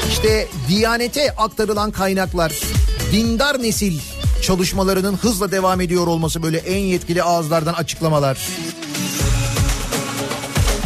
işte 0.10 0.48
Diyanete 0.68 1.32
aktarılan 1.32 1.92
kaynaklar 1.92 2.54
dindar 3.12 3.64
nesil 3.64 4.00
çalışmalarının 4.42 5.14
hızla 5.14 5.52
devam 5.52 5.82
ediyor 5.82 6.08
olması 6.08 6.44
böyle 6.44 6.58
en 6.58 6.80
yetkili 6.80 7.24
ağızlardan 7.24 7.74
açıklamalar. 7.74 8.48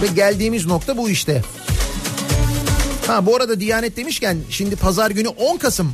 Ve 0.01 0.07
geldiğimiz 0.07 0.65
nokta 0.65 0.97
bu 0.97 1.09
işte. 1.09 1.41
Ha 3.07 3.25
bu 3.25 3.35
arada 3.35 3.59
Diyanet 3.59 3.97
demişken 3.97 4.37
şimdi 4.49 4.75
pazar 4.75 5.11
günü 5.11 5.27
10 5.27 5.57
Kasım 5.57 5.93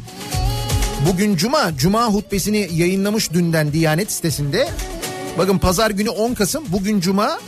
Bugün 1.08 1.36
Cuma, 1.36 1.78
Cuma 1.78 2.06
hutbesini 2.06 2.70
yayınlamış 2.74 3.34
dünden 3.34 3.74
Diyanet 3.74 4.12
sitesinde. 4.12 4.70
Bakın 5.38 5.58
pazar 5.58 5.92
günü 5.92 6.10
10 6.10 6.34
Kasım, 6.34 6.64
bugün 6.68 7.00
Cuma. 7.00 7.40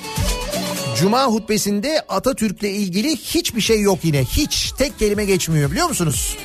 Cuma 0.99 1.26
hutbesinde 1.26 2.02
Atatürk'le 2.10 2.64
ilgili 2.64 3.16
hiçbir 3.16 3.62
şey 3.62 3.82
yok 3.82 3.99
yine. 4.04 4.24
Hiç 4.24 4.72
tek 4.78 4.99
kelime 4.99 5.26
geçmiyor 5.26 5.72
biliyor 5.72 5.88
musunuz? 5.88 6.38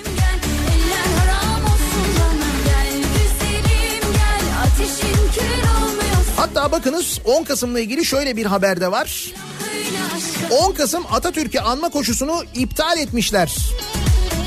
Hatta 6.36 6.72
bakınız 6.72 7.20
10 7.24 7.44
Kasım'la 7.44 7.80
ilgili 7.80 8.04
şöyle 8.04 8.36
bir 8.36 8.46
haber 8.46 8.80
de 8.80 8.90
var. 8.90 9.32
Böyle 9.60 9.98
aşkım 10.16 10.58
10 10.68 10.72
Kasım 10.72 11.04
Atatürk'ü 11.12 11.58
anma 11.58 11.88
koşusunu 11.88 12.44
iptal 12.54 12.98
etmişler. 12.98 13.56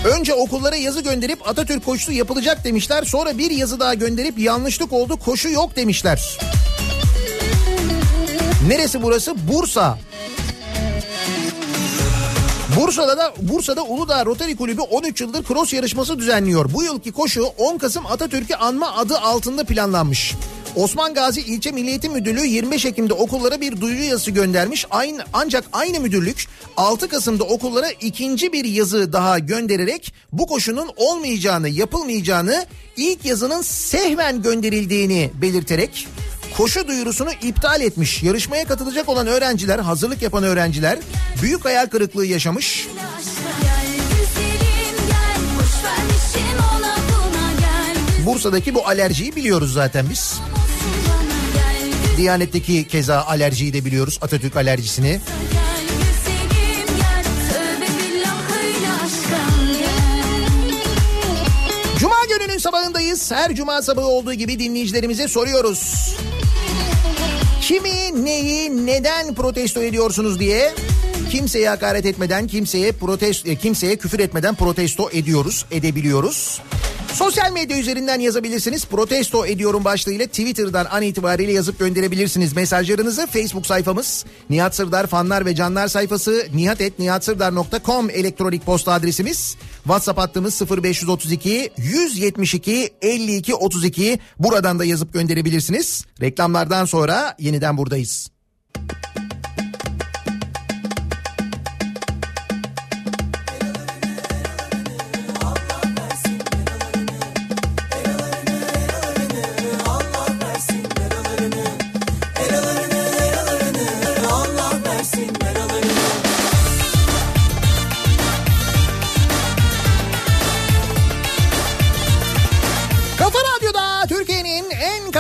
Önce 0.06 0.34
okullara 0.34 0.76
yazı 0.76 1.02
gönderip 1.02 1.50
Atatürk 1.50 1.86
koşusu 1.86 2.12
yapılacak 2.12 2.64
demişler. 2.64 3.04
Sonra 3.04 3.38
bir 3.38 3.52
yazı 3.52 3.80
daha 3.80 3.94
gönderip 3.94 4.40
yanlışlık 4.40 4.94
oldu 4.94 5.18
koşu 5.18 5.50
yok 5.50 5.76
demişler. 5.76 6.38
Neresi 8.68 9.04
burası? 9.04 9.36
Bursa. 9.48 9.98
Bursa'da 12.80 13.18
da 13.18 13.34
Bursa'da 13.42 13.84
Uludağ 13.84 14.26
Rotary 14.26 14.56
Kulübü 14.56 14.82
13 14.82 15.22
yıldır 15.22 15.44
cross 15.44 15.74
yarışması 15.74 16.20
düzenliyor. 16.20 16.74
Bu 16.74 16.84
yılki 16.84 17.12
koşu 17.12 17.44
10 17.58 17.78
Kasım 17.78 18.06
Atatürk'ü 18.06 18.56
anma 18.56 18.98
adı 18.98 19.18
altında 19.18 19.64
planlanmış. 19.64 20.36
Osman 20.76 21.14
Gazi 21.14 21.42
İlçe 21.42 21.72
Milli 21.72 21.90
Eğitim 21.90 22.14
Müdürlüğü 22.14 22.48
25 22.48 22.86
Ekim'de 22.86 23.14
okullara 23.14 23.62
bir 23.62 23.82
duyuru 23.82 24.04
yazısı 24.04 24.32
göndermiş. 24.32 24.86
Aynı 24.92 25.24
ancak 25.34 25.64
aynı 25.74 26.00
müdürlük 26.00 26.48
6 26.78 27.08
Kasım'da 27.08 27.44
okullara 27.44 27.90
ikinci 27.90 28.54
bir 28.54 28.66
yazı 28.66 29.14
daha 29.14 29.40
göndererek 29.40 30.14
bu 30.32 30.48
koşunun 30.48 30.90
olmayacağını, 30.96 31.70
yapılmayacağını, 31.70 32.66
ilk 32.98 33.26
yazının 33.26 33.62
sehven 33.62 34.42
gönderildiğini 34.42 35.32
belirterek 35.42 36.08
koşu 36.58 36.88
duyurusunu 36.88 37.32
iptal 37.42 37.82
etmiş. 37.82 38.24
Yarışmaya 38.24 38.66
katılacak 38.66 39.10
olan 39.10 39.28
öğrenciler, 39.28 39.80
hazırlık 39.80 40.22
yapan 40.22 40.44
öğrenciler 40.44 41.00
büyük 41.42 41.66
hayal 41.66 41.86
kırıklığı 41.86 42.26
yaşamış. 42.26 42.88
Bursa'daki 48.26 48.76
bu 48.76 48.88
alerjiyi 48.88 49.36
biliyoruz 49.36 49.74
zaten 49.74 50.06
biz. 50.10 50.40
Diyanet'teki 52.20 52.88
keza 52.88 53.22
alerjiyi 53.22 53.74
de 53.74 53.86
biliyoruz. 53.86 54.20
Atatürk 54.22 54.56
alerjisini. 54.56 55.20
Cuma 62.00 62.16
gününün 62.30 62.58
sabahındayız. 62.58 63.32
Her 63.32 63.56
cuma 63.56 63.82
sabahı 63.82 64.06
olduğu 64.06 64.34
gibi 64.34 64.60
dinleyicilerimize 64.60 65.28
soruyoruz. 65.28 66.16
Kimi, 67.62 68.26
neyi, 68.26 68.86
neden 68.86 69.36
protesto 69.36 69.84
ediyorsunuz 69.84 70.40
diye 70.40 70.74
kimseye 71.32 71.70
hakaret 71.70 72.06
etmeden, 72.06 72.48
kimseye 72.48 72.92
protesto, 72.92 73.56
kimseye 73.56 73.96
küfür 73.96 74.20
etmeden 74.20 74.56
protesto 74.56 75.10
ediyoruz, 75.12 75.66
edebiliyoruz. 75.72 76.62
Sosyal 77.20 77.52
medya 77.52 77.80
üzerinden 77.80 78.20
yazabilirsiniz. 78.20 78.86
Protesto 78.86 79.46
ediyorum 79.46 79.84
başlığıyla 79.86 80.28
Twitter'dan 80.28 80.86
an 80.86 81.02
itibariyle 81.02 81.52
yazıp 81.52 81.80
gönderebilirsiniz 81.80 82.56
mesajlarınızı. 82.56 83.28
Facebook 83.28 83.66
sayfamız 83.66 84.26
Nihat 84.50 84.76
Sırdar 84.76 85.08
fanlar 85.08 85.46
ve 85.46 85.56
canlar 85.56 85.88
sayfası 85.88 86.48
nihatetnihatsırdar.com 86.54 88.10
elektronik 88.10 88.66
posta 88.66 88.94
adresimiz. 88.94 89.58
WhatsApp 89.84 90.20
hattımız 90.20 90.62
0532 90.62 91.72
172 91.78 92.90
52 93.02 93.56
32 93.56 94.20
buradan 94.40 94.80
da 94.80 94.86
yazıp 94.86 95.14
gönderebilirsiniz. 95.14 96.06
Reklamlardan 96.22 96.86
sonra 96.86 97.36
yeniden 97.40 97.78
buradayız. 97.78 98.30
Kafa 98.76 99.29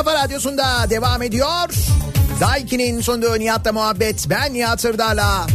kafa 0.09 0.23
radyosunda 0.23 0.89
devam 0.89 1.21
ediyor. 1.21 1.69
Daiki'nin 2.41 3.01
sonunda 3.01 3.35
Nihat'la 3.35 3.73
muhabbet. 3.73 4.29
Ben 4.29 4.53
Nihat 4.53 4.81
Sırdar'la. 4.81 5.47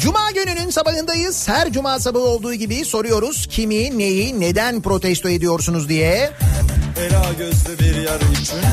Cuma 0.00 0.30
gününün 0.30 0.70
sabahındayız. 0.70 1.48
Her 1.48 1.72
cuma 1.72 1.98
sabahı 2.00 2.22
olduğu 2.22 2.54
gibi 2.54 2.84
soruyoruz. 2.84 3.46
Kimi, 3.46 3.98
neyi, 3.98 4.40
neden 4.40 4.82
protesto 4.82 5.28
ediyorsunuz 5.28 5.88
diye. 5.88 6.30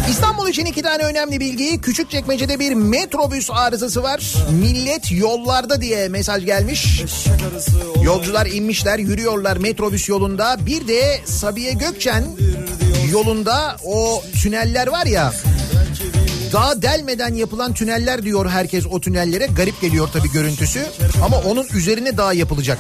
İstanbul 0.10 0.48
için 0.48 0.66
iki 0.66 0.82
tane 0.82 1.04
önemli 1.04 1.40
bilgi. 1.40 1.82
Küçükçekmece'de 1.82 2.60
bir 2.60 2.74
metrobüs 2.74 3.50
arızası 3.52 4.04
var. 4.04 4.36
Millet 4.52 5.12
yollarda 5.12 5.82
diye 5.82 6.10
mesaj 6.10 6.46
gelmiş. 6.46 7.02
Yolcular 8.04 8.46
inmişler, 8.46 9.00
yürüyorlar 9.00 9.58
metrobüs 9.58 10.10
yolunda. 10.10 10.58
Bir 10.66 10.88
de 10.88 11.22
Sabiha 11.26 11.72
Gökçen 11.72 12.24
yolunda 13.12 13.78
o 13.86 14.24
tüneller 14.42 14.88
var 14.88 15.06
ya. 15.06 15.34
Daha 16.54 16.82
delmeden 16.82 17.34
yapılan 17.34 17.74
tüneller 17.74 18.24
diyor 18.24 18.50
herkes 18.50 18.86
o 18.86 19.02
tünellere. 19.02 19.46
Garip 19.46 19.82
geliyor 19.82 20.10
tabii 20.14 20.32
görüntüsü. 20.32 20.86
Ama 21.24 21.38
onun 21.38 21.68
üzerine 21.74 22.18
daha 22.18 22.34
yapılacak. 22.34 22.78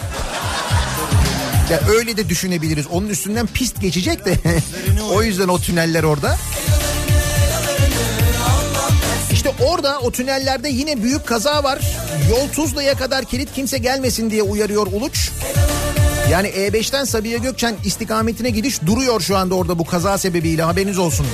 Ya 1.72 1.80
öyle 1.90 2.18
de 2.18 2.30
düşünebiliriz. 2.30 2.88
Onun 2.88 3.08
üstünden 3.10 3.48
pist 3.48 3.82
geçecek 3.82 4.26
de. 4.26 4.38
o 5.14 5.24
yüzden 5.24 5.48
o 5.48 5.60
tüneller 5.60 6.04
orada. 6.04 6.38
İşte 9.32 9.52
orada 9.66 10.00
o 10.00 10.12
tünellerde 10.12 10.70
yine 10.70 11.04
büyük 11.04 11.28
kaza 11.28 11.64
var. 11.64 11.80
Yol 12.30 12.48
Tuzla'ya 12.56 12.94
kadar 12.94 13.26
kilit 13.26 13.54
kimse 13.54 13.78
gelmesin 13.78 14.30
diye 14.30 14.44
uyarıyor 14.44 14.88
Uluç. 14.88 15.32
Yani 16.32 16.48
E5'ten 16.48 17.04
Sabiha 17.04 17.38
Gökçen 17.38 17.76
istikametine 17.86 18.50
gidiş 18.50 18.86
duruyor 18.86 19.22
şu 19.22 19.38
anda 19.38 19.56
orada 19.56 19.80
bu 19.80 19.86
kaza 19.86 20.18
sebebiyle 20.18 20.64
haberiniz 20.64 20.98
olsun. 20.98 21.26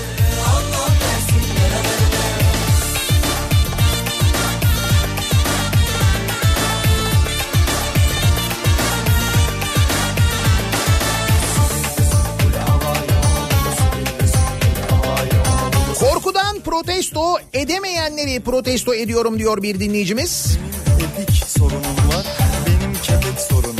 Korkudan 16.00 16.60
protesto 16.60 17.38
edemeyenleri 17.54 18.40
protesto 18.40 18.94
ediyorum 18.94 19.40
diyor 19.40 19.64
bir 19.64 19.80
dinleyicimiz. 19.80 20.58
epik 20.98 21.36
sorunum 21.48 21.82
var 21.82 22.26
Benim 22.66 22.94
kepek 22.94 23.40
sorunum 23.50 23.77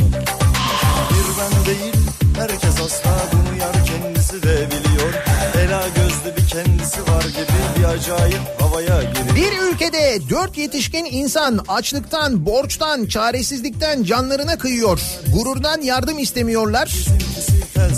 asla 2.88 3.10
bunu 3.32 3.60
yar 3.60 3.86
kendisi 3.86 4.42
de 4.42 4.66
biliyor 4.66 5.14
Ela 5.58 5.82
gözlü 5.88 6.36
bir 6.36 6.48
kendisi 6.48 7.02
var 7.02 7.22
gibi 7.22 7.78
bir 7.78 7.84
acayip 7.84 8.40
havaya 8.60 9.02
giriyor 9.02 9.36
Bir 9.36 9.72
ülkede 9.72 10.18
dört 10.30 10.58
yetişkin 10.58 11.04
insan 11.04 11.64
açlıktan, 11.68 12.46
borçtan, 12.46 13.06
çaresizlikten 13.06 14.02
canlarına 14.02 14.58
kıyıyor. 14.58 15.00
Gururdan 15.34 15.82
yardım 15.82 16.18
istemiyorlar. 16.18 16.94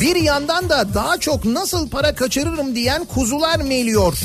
Bir 0.00 0.16
yandan 0.16 0.68
da 0.68 0.94
daha 0.94 1.18
çok 1.18 1.44
nasıl 1.44 1.88
para 1.88 2.14
kaçırırım 2.14 2.74
diyen 2.74 3.04
kuzular 3.04 3.60
meyliyor. 3.60 4.18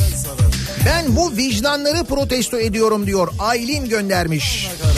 Ben 0.86 1.16
bu 1.16 1.38
vicdanları 1.38 2.04
protesto 2.04 2.60
ediyorum 2.60 3.08
diyor. 3.08 3.28
Aylin 3.40 3.90
göndermiş. 3.90 4.70
El 4.84 4.95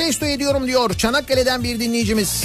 ediyorum 0.00 0.66
diyor 0.66 0.94
Çanakkale'den 0.94 1.64
bir 1.64 1.80
dinleyicimiz. 1.80 2.44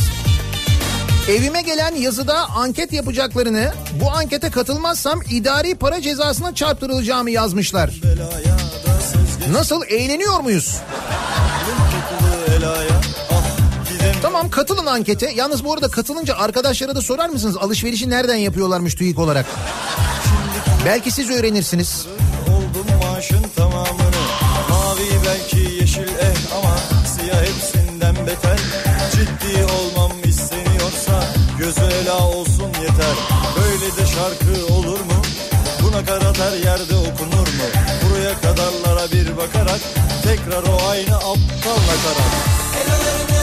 Evime 1.29 1.61
gelen 1.61 1.95
yazıda 1.95 2.49
anket 2.49 2.93
yapacaklarını 2.93 3.73
bu 4.01 4.11
ankete 4.11 4.49
katılmazsam 4.49 5.19
idari 5.29 5.75
para 5.75 6.01
cezasına 6.01 6.55
çarptırılacağımı 6.55 7.31
yazmışlar. 7.31 7.89
Nasıl 9.51 9.81
eğleniyor 9.89 10.39
muyuz? 10.39 10.77
Tamam 14.21 14.49
katılın 14.49 14.85
ankete. 14.85 15.31
Yalnız 15.35 15.63
bu 15.63 15.73
arada 15.73 15.87
katılınca 15.87 16.35
arkadaşlara 16.35 16.95
da 16.95 17.01
sorar 17.01 17.29
mısınız 17.29 17.57
alışverişi 17.57 18.09
nereden 18.09 18.35
yapıyorlarmış 18.35 18.95
TÜİK 18.95 19.19
olarak? 19.19 19.45
Belki 20.85 21.11
siz 21.11 21.29
öğrenirsiniz. 21.29 22.14
De 33.97 34.05
şarkı 34.05 34.73
olur 34.73 34.99
mu? 34.99 35.21
Buna 35.83 36.05
karat 36.05 36.39
her 36.39 36.57
yerde 36.57 36.95
okunur 36.95 37.47
mu? 37.57 37.67
Buraya 38.03 38.41
kadarlara 38.41 39.11
bir 39.11 39.37
bakarak 39.37 39.79
tekrar 40.23 40.63
o 40.63 40.89
aynı 40.89 41.15
aptal 41.15 41.79
nakarat 41.87 42.55
Bu 43.29 43.34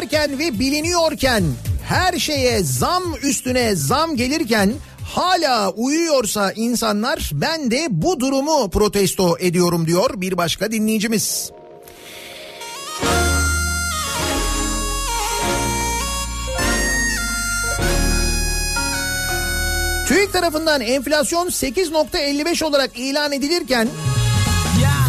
varken 0.00 0.38
ve 0.38 0.58
biliniyorken 0.58 1.44
her 1.88 2.18
şeye 2.18 2.62
zam 2.62 3.02
üstüne 3.22 3.76
zam 3.76 4.16
gelirken 4.16 4.72
hala 5.14 5.70
uyuyorsa 5.70 6.52
insanlar 6.52 7.30
ben 7.32 7.70
de 7.70 7.86
bu 7.90 8.20
durumu 8.20 8.70
protesto 8.70 9.36
ediyorum 9.38 9.86
diyor 9.86 10.10
bir 10.20 10.36
başka 10.36 10.72
dinleyicimiz. 10.72 11.50
TÜİK 20.06 20.32
tarafından 20.32 20.80
enflasyon 20.80 21.46
8.55 21.46 22.64
olarak 22.64 22.98
ilan 22.98 23.32
edilirken 23.32 23.88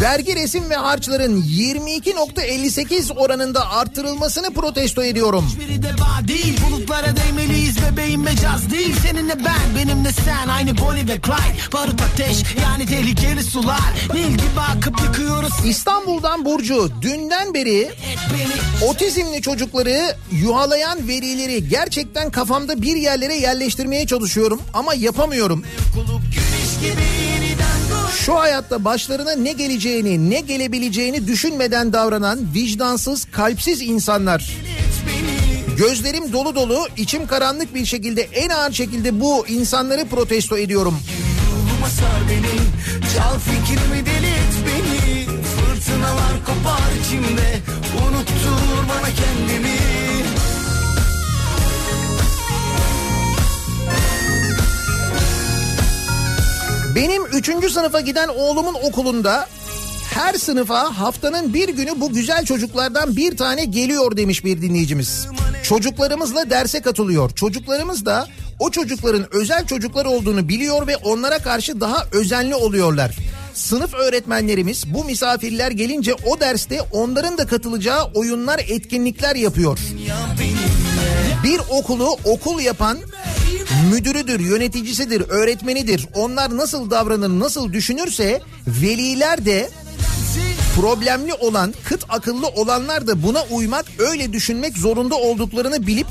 vergi 0.00 0.36
resim 0.36 0.70
ve 0.70 0.74
harçların 0.76 1.42
22.58 1.42 3.12
oranında 3.14 3.70
artırılmasını 3.70 4.54
protesto 4.54 5.02
ediyorum. 5.02 5.50
Biri 5.60 5.82
de 5.82 5.90
bağ 6.00 6.28
değil 6.28 6.60
bulutlara 6.66 7.16
değmeliyiz 7.16 7.76
bebeğim 7.82 8.22
mecaz 8.22 8.70
değil 8.70 8.94
Seninle 9.02 9.34
ben 9.44 9.76
benimle 9.76 10.12
sen 10.12 10.48
aynı 10.48 10.78
Bonnie 10.78 11.02
ve 11.08 11.20
Clyde 11.20 11.72
Barut 11.72 12.00
ateş 12.02 12.42
yani 12.62 12.86
tehlikeli 12.86 13.44
sular 13.44 13.80
Nil 14.14 14.30
gibi 14.30 14.60
akıp 14.76 15.00
yıkıyoruz 15.00 15.52
İstanbul'dan 15.66 16.44
Burcu 16.44 16.90
dünden 17.02 17.54
beri 17.54 17.90
otizmli 18.88 19.42
çocukları 19.42 20.16
yuhalayan 20.32 21.08
verileri 21.08 21.68
gerçekten 21.68 22.30
kafamda 22.30 22.82
bir 22.82 22.96
yerlere 22.96 23.34
yerleştirmeye 23.34 24.06
çalışıyorum 24.06 24.62
ama 24.74 24.94
yapamıyorum. 24.94 25.64
Gibi 26.80 27.02
yeniden 27.32 27.71
Şu 28.16 28.34
hayatta 28.34 28.84
başlarına 28.84 29.32
ne 29.32 29.52
geleceğini, 29.52 30.30
ne 30.30 30.40
gelebileceğini 30.40 31.26
düşünmeden 31.26 31.92
davranan 31.92 32.38
vicdansız, 32.54 33.24
kalpsiz 33.24 33.82
insanlar. 33.82 34.56
Gözlerim 35.76 36.32
dolu 36.32 36.54
dolu, 36.54 36.86
içim 36.96 37.26
karanlık 37.26 37.74
bir 37.74 37.84
şekilde 37.84 38.22
en 38.22 38.48
ağır 38.48 38.72
şekilde 38.72 39.20
bu 39.20 39.46
insanları 39.48 40.04
protesto 40.08 40.58
ediyorum. 40.58 40.98
Beni 42.28 42.60
Çal 43.14 43.38
fikrimi 43.38 44.06
deli 44.06 44.26
et 44.26 44.54
beni 44.66 45.26
Fırtınalar 45.42 46.44
kopar 46.46 46.92
içimde 47.00 47.60
Unuttur 48.06 48.88
bana 48.88 49.08
kendimi 49.08 49.91
Benim 56.94 57.26
üçüncü 57.26 57.70
sınıfa 57.70 58.00
giden 58.00 58.28
oğlumun 58.28 58.74
okulunda 58.74 59.48
her 60.14 60.34
sınıfa 60.34 60.98
haftanın 60.98 61.54
bir 61.54 61.68
günü 61.68 62.00
bu 62.00 62.12
güzel 62.12 62.44
çocuklardan 62.44 63.16
bir 63.16 63.36
tane 63.36 63.64
geliyor 63.64 64.16
demiş 64.16 64.44
bir 64.44 64.62
dinleyicimiz. 64.62 65.26
Çocuklarımızla 65.62 66.50
derse 66.50 66.80
katılıyor. 66.80 67.30
Çocuklarımız 67.30 68.06
da 68.06 68.26
o 68.58 68.70
çocukların 68.70 69.34
özel 69.34 69.66
çocuklar 69.66 70.04
olduğunu 70.04 70.48
biliyor 70.48 70.86
ve 70.86 70.96
onlara 70.96 71.38
karşı 71.38 71.80
daha 71.80 72.06
özenli 72.12 72.54
oluyorlar. 72.54 73.16
Sınıf 73.54 73.94
öğretmenlerimiz 73.94 74.94
bu 74.94 75.04
misafirler 75.04 75.70
gelince 75.70 76.14
o 76.14 76.40
derste 76.40 76.80
onların 76.92 77.38
da 77.38 77.46
katılacağı 77.46 78.04
oyunlar, 78.14 78.58
etkinlikler 78.68 79.36
yapıyor. 79.36 79.78
Bir 81.44 81.60
okulu 81.70 82.16
okul 82.24 82.60
yapan 82.60 82.98
müdürüdür, 83.92 84.40
yöneticisidir, 84.40 85.22
öğretmenidir. 85.28 86.06
Onlar 86.14 86.56
nasıl 86.56 86.90
davranır, 86.90 87.28
nasıl 87.28 87.72
düşünürse 87.72 88.40
veliler 88.66 89.44
de 89.44 89.70
problemli 90.76 91.34
olan, 91.34 91.74
kıt 91.84 92.04
akıllı 92.08 92.48
olanlar 92.48 93.06
da 93.06 93.22
buna 93.22 93.42
uymak, 93.50 93.86
öyle 93.98 94.32
düşünmek 94.32 94.78
zorunda 94.78 95.14
olduklarını 95.14 95.86
bilip 95.86 96.06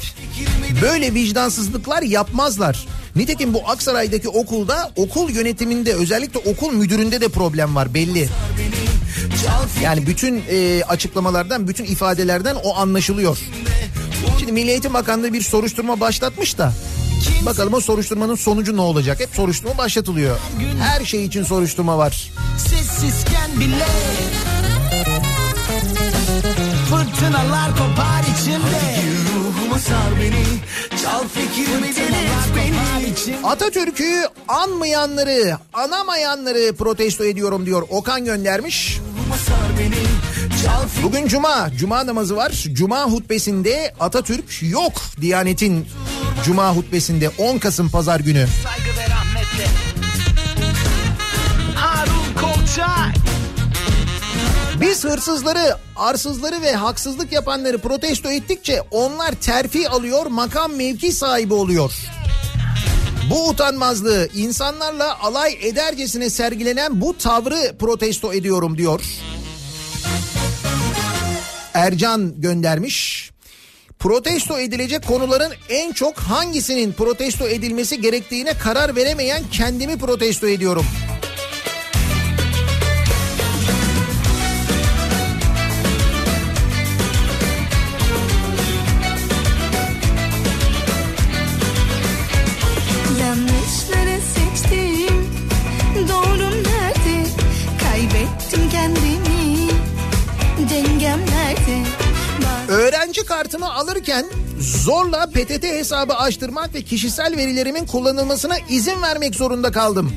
böyle 0.81 1.13
vicdansızlıklar 1.13 2.01
yapmazlar. 2.01 2.85
Nitekim 3.15 3.53
bu 3.53 3.69
Aksaray'daki 3.69 4.29
okulda 4.29 4.91
okul 4.95 5.29
yönetiminde 5.29 5.93
özellikle 5.93 6.39
okul 6.39 6.71
müdüründe 6.73 7.21
de 7.21 7.27
problem 7.27 7.75
var 7.75 7.93
belli. 7.93 8.29
Yani 9.83 10.07
bütün 10.07 10.43
e, 10.49 10.83
açıklamalardan, 10.83 11.67
bütün 11.67 11.85
ifadelerden 11.85 12.55
o 12.63 12.75
anlaşılıyor. 12.75 13.37
Şimdi 14.39 14.51
Milli 14.51 14.69
Eğitim 14.69 14.93
Bakanlığı 14.93 15.33
bir 15.33 15.41
soruşturma 15.41 15.99
başlatmış 15.99 16.57
da 16.57 16.73
bakalım 17.45 17.73
o 17.73 17.79
soruşturmanın 17.79 18.35
sonucu 18.35 18.77
ne 18.77 18.81
olacak? 18.81 19.19
Hep 19.19 19.29
soruşturma 19.35 19.77
başlatılıyor. 19.77 20.37
Her 20.79 21.05
şey 21.05 21.25
için 21.25 21.43
soruşturma 21.43 21.97
var. 21.97 22.31
Sessizken 22.57 23.59
bile 23.59 23.85
Fırtınalar 26.89 27.71
kopar 27.71 28.23
içimde 28.33 29.01
Ruhuma 29.35 29.79
sar 29.79 30.19
beni 30.21 30.43
Çal 31.03 31.27
fikrimi 31.27 31.95
deli 31.95 32.15
et 32.15 32.55
beni 32.55 32.81
Atatürk'ü 33.43 34.27
anmayanları, 34.47 35.57
anamayanları 35.73 36.75
protesto 36.75 37.23
ediyorum 37.23 37.65
diyor. 37.65 37.83
Okan 37.89 38.25
göndermiş. 38.25 38.99
Ruhuma 39.17 39.37
sar 39.37 39.60
Bugün 41.03 41.27
cuma, 41.27 41.69
cuma 41.77 42.05
namazı 42.05 42.35
var. 42.35 42.51
Cuma 42.73 43.03
hutbesinde 43.03 43.93
Atatürk 43.99 44.61
yok. 44.61 44.93
Diyanet'in 45.21 45.87
cuma 46.45 46.75
hutbesinde 46.75 47.29
10 47.37 47.57
Kasım 47.57 47.89
pazar 47.89 48.19
günü. 48.19 48.47
saygı 48.63 48.99
ve 48.99 49.03
rahmetle 49.03 49.67
Harun 51.75 52.35
Kolçak 52.41 53.13
Biz 54.81 55.03
hırsızları, 55.03 55.77
arsızları 55.95 56.61
ve 56.61 56.75
haksızlık 56.75 57.31
yapanları 57.31 57.77
protesto 57.77 58.29
ettikçe 58.31 58.81
onlar 58.91 59.31
terfi 59.31 59.89
alıyor, 59.89 60.25
makam 60.25 60.73
mevki 60.75 61.11
sahibi 61.11 61.53
oluyor. 61.53 61.91
Bu 63.29 63.49
utanmazlığı 63.49 64.27
insanlarla 64.35 65.19
alay 65.19 65.57
edercesine 65.61 66.29
sergilenen 66.29 67.01
bu 67.01 67.17
tavrı 67.17 67.77
protesto 67.79 68.33
ediyorum 68.33 68.77
diyor. 68.77 69.01
Ercan 71.73 72.41
göndermiş. 72.41 73.31
Protesto 73.99 74.59
edilecek 74.59 75.07
konuların 75.07 75.53
en 75.69 75.91
çok 75.91 76.17
hangisinin 76.19 76.93
protesto 76.93 77.47
edilmesi 77.47 78.01
gerektiğine 78.01 78.53
karar 78.53 78.95
veremeyen 78.95 79.43
kendimi 79.51 79.97
protesto 79.97 80.47
ediyorum. 80.47 80.85
Öğrenci 103.21 103.33
kartımı 103.33 103.73
alırken 103.73 104.25
zorla 104.59 105.29
PTT 105.29 105.63
hesabı 105.63 106.13
açtırmak 106.13 106.73
ve 106.73 106.81
kişisel 106.81 107.37
verilerimin 107.37 107.85
kullanılmasına 107.85 108.55
izin 108.69 109.01
vermek 109.01 109.35
zorunda 109.35 109.71
kaldım. 109.71 110.13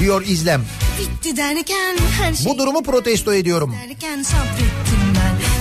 diyor 0.00 0.22
İzlem. 0.26 0.64
Şey 2.36 2.46
Bu 2.46 2.58
durumu 2.58 2.82
protesto 2.82 3.34
ediyorum. 3.34 3.74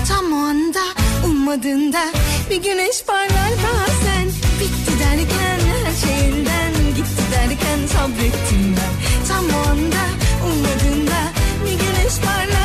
Tam 0.08 0.34
o 0.34 0.36
anda 0.36 0.84
ummadığında 1.26 2.06
bir 2.50 2.64
güneş 2.64 3.04
parlar 3.08 3.52
bazen 3.64 4.26
Bitti 4.60 5.00
derken 5.00 5.60
her 5.68 6.08
şey 6.08 6.28
elden 6.28 6.74
gitti 6.96 7.24
derken 7.32 7.88
sabrettim 7.88 8.76
ben 8.78 9.28
Tam 9.28 9.46
o 9.46 9.70
anda 9.70 10.04
ummadığında 10.46 11.20
bir 11.66 11.72
güneş 11.72 12.14
parlar 12.26 12.57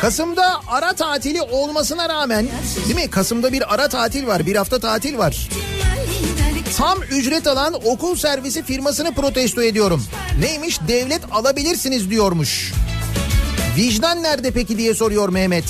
Kasım'da 0.00 0.60
ara 0.66 0.92
tatili 0.92 1.42
olmasına 1.42 2.08
rağmen 2.08 2.48
değil 2.84 2.94
mi? 2.94 3.10
Kasım'da 3.10 3.52
bir 3.52 3.74
ara 3.74 3.88
tatil 3.88 4.26
var. 4.26 4.46
Bir 4.46 4.56
hafta 4.56 4.78
tatil 4.78 5.18
var. 5.18 5.48
Tam 6.76 7.02
ücret 7.02 7.46
alan 7.46 7.74
okul 7.84 8.16
servisi 8.16 8.62
firmasını 8.62 9.14
protesto 9.14 9.62
ediyorum. 9.62 10.04
Neymiş? 10.40 10.80
Devlet 10.88 11.22
alabilirsiniz 11.30 12.10
diyormuş. 12.10 12.72
Vicdan 13.76 14.22
nerede 14.22 14.50
peki 14.50 14.78
diye 14.78 14.94
soruyor 14.94 15.28
Mehmet. 15.28 15.64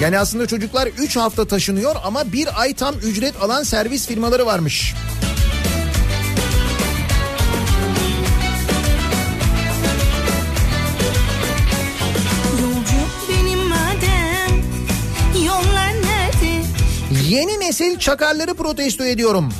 Yani 0.00 0.18
aslında 0.18 0.46
çocuklar 0.46 0.86
3 0.86 1.16
hafta 1.16 1.44
taşınıyor 1.44 1.96
ama 2.04 2.32
bir 2.32 2.60
ay 2.60 2.74
tam 2.74 2.94
ücret 2.94 3.42
alan 3.42 3.62
servis 3.62 4.06
firmaları 4.06 4.46
varmış. 4.46 4.94
Nesil 17.80 17.98
çakarları 17.98 18.54
protesto 18.54 19.04
ediyorum. 19.04 19.52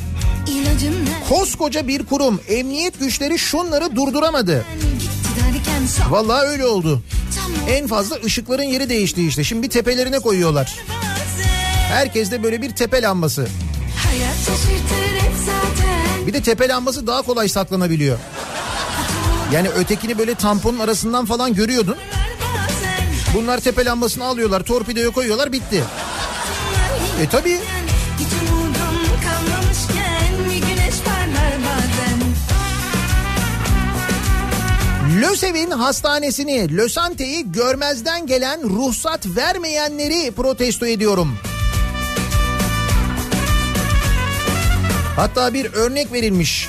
Koskoca 1.29 1.89
bir 1.89 2.07
kurum 2.07 2.41
emniyet 2.49 3.01
güçleri 3.01 3.39
şunları 3.39 3.97
durduramadı. 3.97 4.65
Vallahi 6.09 6.47
öyle 6.47 6.67
oldu. 6.67 7.03
En 7.69 7.87
fazla 7.87 8.17
ışıkların 8.25 8.63
yeri 8.63 8.89
değişti 8.89 9.27
işte. 9.27 9.45
Şimdi 9.45 9.63
bir 9.63 9.71
tepelerine 9.71 10.19
koyuyorlar. 10.19 10.75
Herkes 11.89 12.31
de 12.31 12.43
böyle 12.43 12.63
bir 12.63 12.71
tepe 12.71 13.03
lambası. 13.03 13.47
Bir 16.27 16.33
de 16.33 16.43
tepe 16.43 16.69
lambası 16.69 17.07
daha 17.07 17.23
kolay 17.23 17.49
saklanabiliyor. 17.49 18.19
Yani 19.53 19.69
ötekini 19.69 20.19
böyle 20.19 20.35
tamponun 20.35 20.79
arasından 20.79 21.27
falan 21.27 21.55
görüyordun. 21.55 21.97
Bunlar 23.35 23.61
tepe 23.61 23.85
lambasını 23.85 24.25
alıyorlar, 24.25 24.63
torpidoya 24.63 25.11
koyuyorlar, 25.11 25.53
bitti. 25.53 25.85
E 27.23 27.29
tabi 27.29 27.61
LÖSEV'in 35.25 35.71
hastanesini, 35.71 36.77
Lösante'yi 36.77 37.53
görmezden 37.53 38.27
gelen 38.27 38.63
ruhsat 38.63 39.27
vermeyenleri 39.27 40.31
protesto 40.31 40.87
ediyorum. 40.87 41.37
Hatta 45.17 45.55
bir 45.55 45.73
örnek 45.73 46.13
verilmiş. 46.13 46.69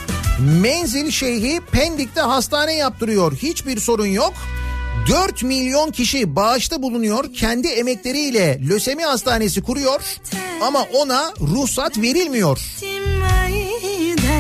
Menzil 0.62 1.12
Şeyhi 1.12 1.62
Pendik'te 1.72 2.22
hastane 2.22 2.74
yaptırıyor. 2.74 3.34
Hiçbir 3.34 3.80
sorun 3.80 4.06
yok. 4.06 4.34
4 5.10 5.43
milyon 5.43 5.91
kişi 5.91 6.36
bağışta 6.36 6.82
bulunuyor. 6.82 7.34
Kendi 7.34 7.68
emekleriyle 7.68 8.60
lösemi 8.70 9.03
hastanesi 9.03 9.62
kuruyor. 9.62 10.01
Ama 10.62 10.82
ona 10.93 11.34
ruhsat 11.41 11.97
verilmiyor. 11.97 12.60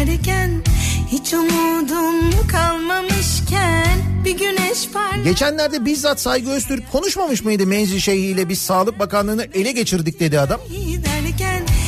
Derken 0.05 0.63
Hiç 1.11 1.33
umudum 1.33 2.47
kalmamışken 2.47 4.04
Bir 4.25 4.37
güneş 4.37 4.89
parlar 4.93 5.23
Geçenlerde 5.23 5.85
bizzat 5.85 6.21
Saygı 6.21 6.51
Öztürk 6.51 6.91
konuşmamış 6.91 7.43
mıydı 7.43 7.67
Menzil 7.67 7.99
Şeyhi 7.99 8.25
ile 8.25 8.49
biz 8.49 8.59
Sağlık 8.59 8.99
Bakanlığı'nı 8.99 9.47
ele 9.53 9.71
geçirdik 9.71 10.19
dedi 10.19 10.39
adam. 10.39 10.59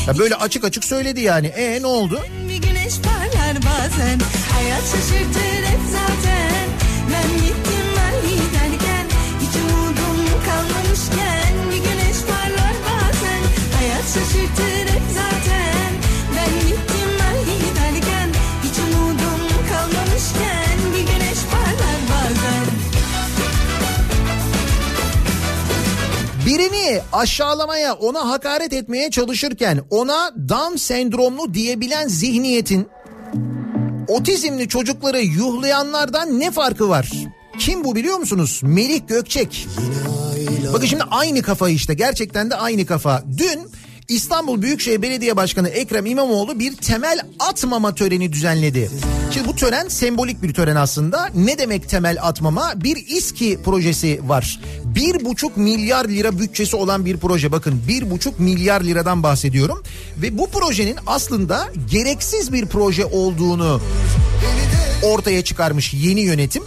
Ya 0.08 0.18
böyle 0.18 0.36
açık 0.36 0.64
açık 0.66 0.84
söyledi 0.84 1.22
yani. 1.22 1.48
E 1.48 1.82
ne 1.82 1.86
oldu? 1.86 2.20
Bir 2.50 2.62
güneş 2.68 2.94
parlar 3.00 3.56
bazen 3.56 4.20
Hayat 4.54 4.82
şaşırtır 4.82 5.64
hep 5.68 5.80
zaten 5.92 6.68
Ben 7.14 7.38
gittim 7.38 7.88
ay 8.06 8.38
derken 8.54 9.06
Hiç 9.42 9.56
umudum 9.56 10.26
kalmamışken 10.46 11.54
Bir 11.72 11.78
güneş 11.78 12.18
parlar 12.28 12.74
bazen 12.86 13.42
Hayat 13.80 14.04
şaşırtır 14.04 14.77
Birini 26.58 27.02
aşağılamaya, 27.14 27.94
ona 27.94 28.30
hakaret 28.30 28.74
etmeye 28.74 29.10
çalışırken 29.10 29.82
ona 29.90 30.32
Down 30.50 30.76
sendromlu 30.76 31.54
diyebilen 31.54 32.08
zihniyetin 32.08 32.88
otizmli 34.08 34.68
çocukları 34.68 35.22
yuhlayanlardan 35.22 36.40
ne 36.40 36.52
farkı 36.52 36.90
var? 36.90 37.12
Kim 37.60 37.84
bu 37.84 37.96
biliyor 37.96 38.18
musunuz? 38.18 38.62
Melih 38.64 39.08
Gökçek. 39.08 39.68
Bakın 40.74 40.86
şimdi 40.86 41.04
aynı 41.12 41.42
kafa 41.42 41.70
işte 41.70 41.94
gerçekten 41.94 42.50
de 42.50 42.56
aynı 42.56 42.86
kafa. 42.86 43.24
Dün 43.38 43.60
İstanbul 44.10 44.62
Büyükşehir 44.62 45.02
Belediye 45.02 45.36
Başkanı 45.36 45.70
Ekrem 45.70 46.06
İmamoğlu 46.06 46.60
bir 46.60 46.76
temel 46.76 47.20
atmama 47.40 47.96
töreni 47.96 48.34
düzenledi. 48.34 48.90
Şimdi 49.34 49.48
bu 49.48 49.56
tören 49.56 49.88
sembolik 49.88 50.44
bir 50.44 50.54
tören 50.54 50.76
aslında. 50.76 51.30
Ne 51.36 51.58
demek 51.58 51.90
temel 51.90 52.18
atmama? 52.22 52.74
Bir 52.76 52.96
İSKİ 52.96 53.60
projesi 53.66 54.20
var. 54.24 54.60
Bir 54.86 55.26
buçuk 55.26 55.58
milyar 55.58 56.06
lira 56.06 56.40
bütçesi 56.40 56.76
olan 56.76 57.06
bir 57.06 57.18
proje. 57.18 57.52
Bakın 57.52 57.82
bir 57.88 58.12
buçuk 58.12 58.40
milyar 58.40 58.82
liradan 58.82 59.24
bahsediyorum. 59.24 59.84
Ve 60.18 60.38
bu 60.38 60.50
projenin 60.50 60.96
aslında 61.08 61.70
gereksiz 61.92 62.54
bir 62.54 62.66
proje 62.66 63.06
olduğunu 63.06 63.82
ortaya 65.04 65.44
çıkarmış 65.44 65.94
yeni 65.94 66.22
yönetim 66.22 66.64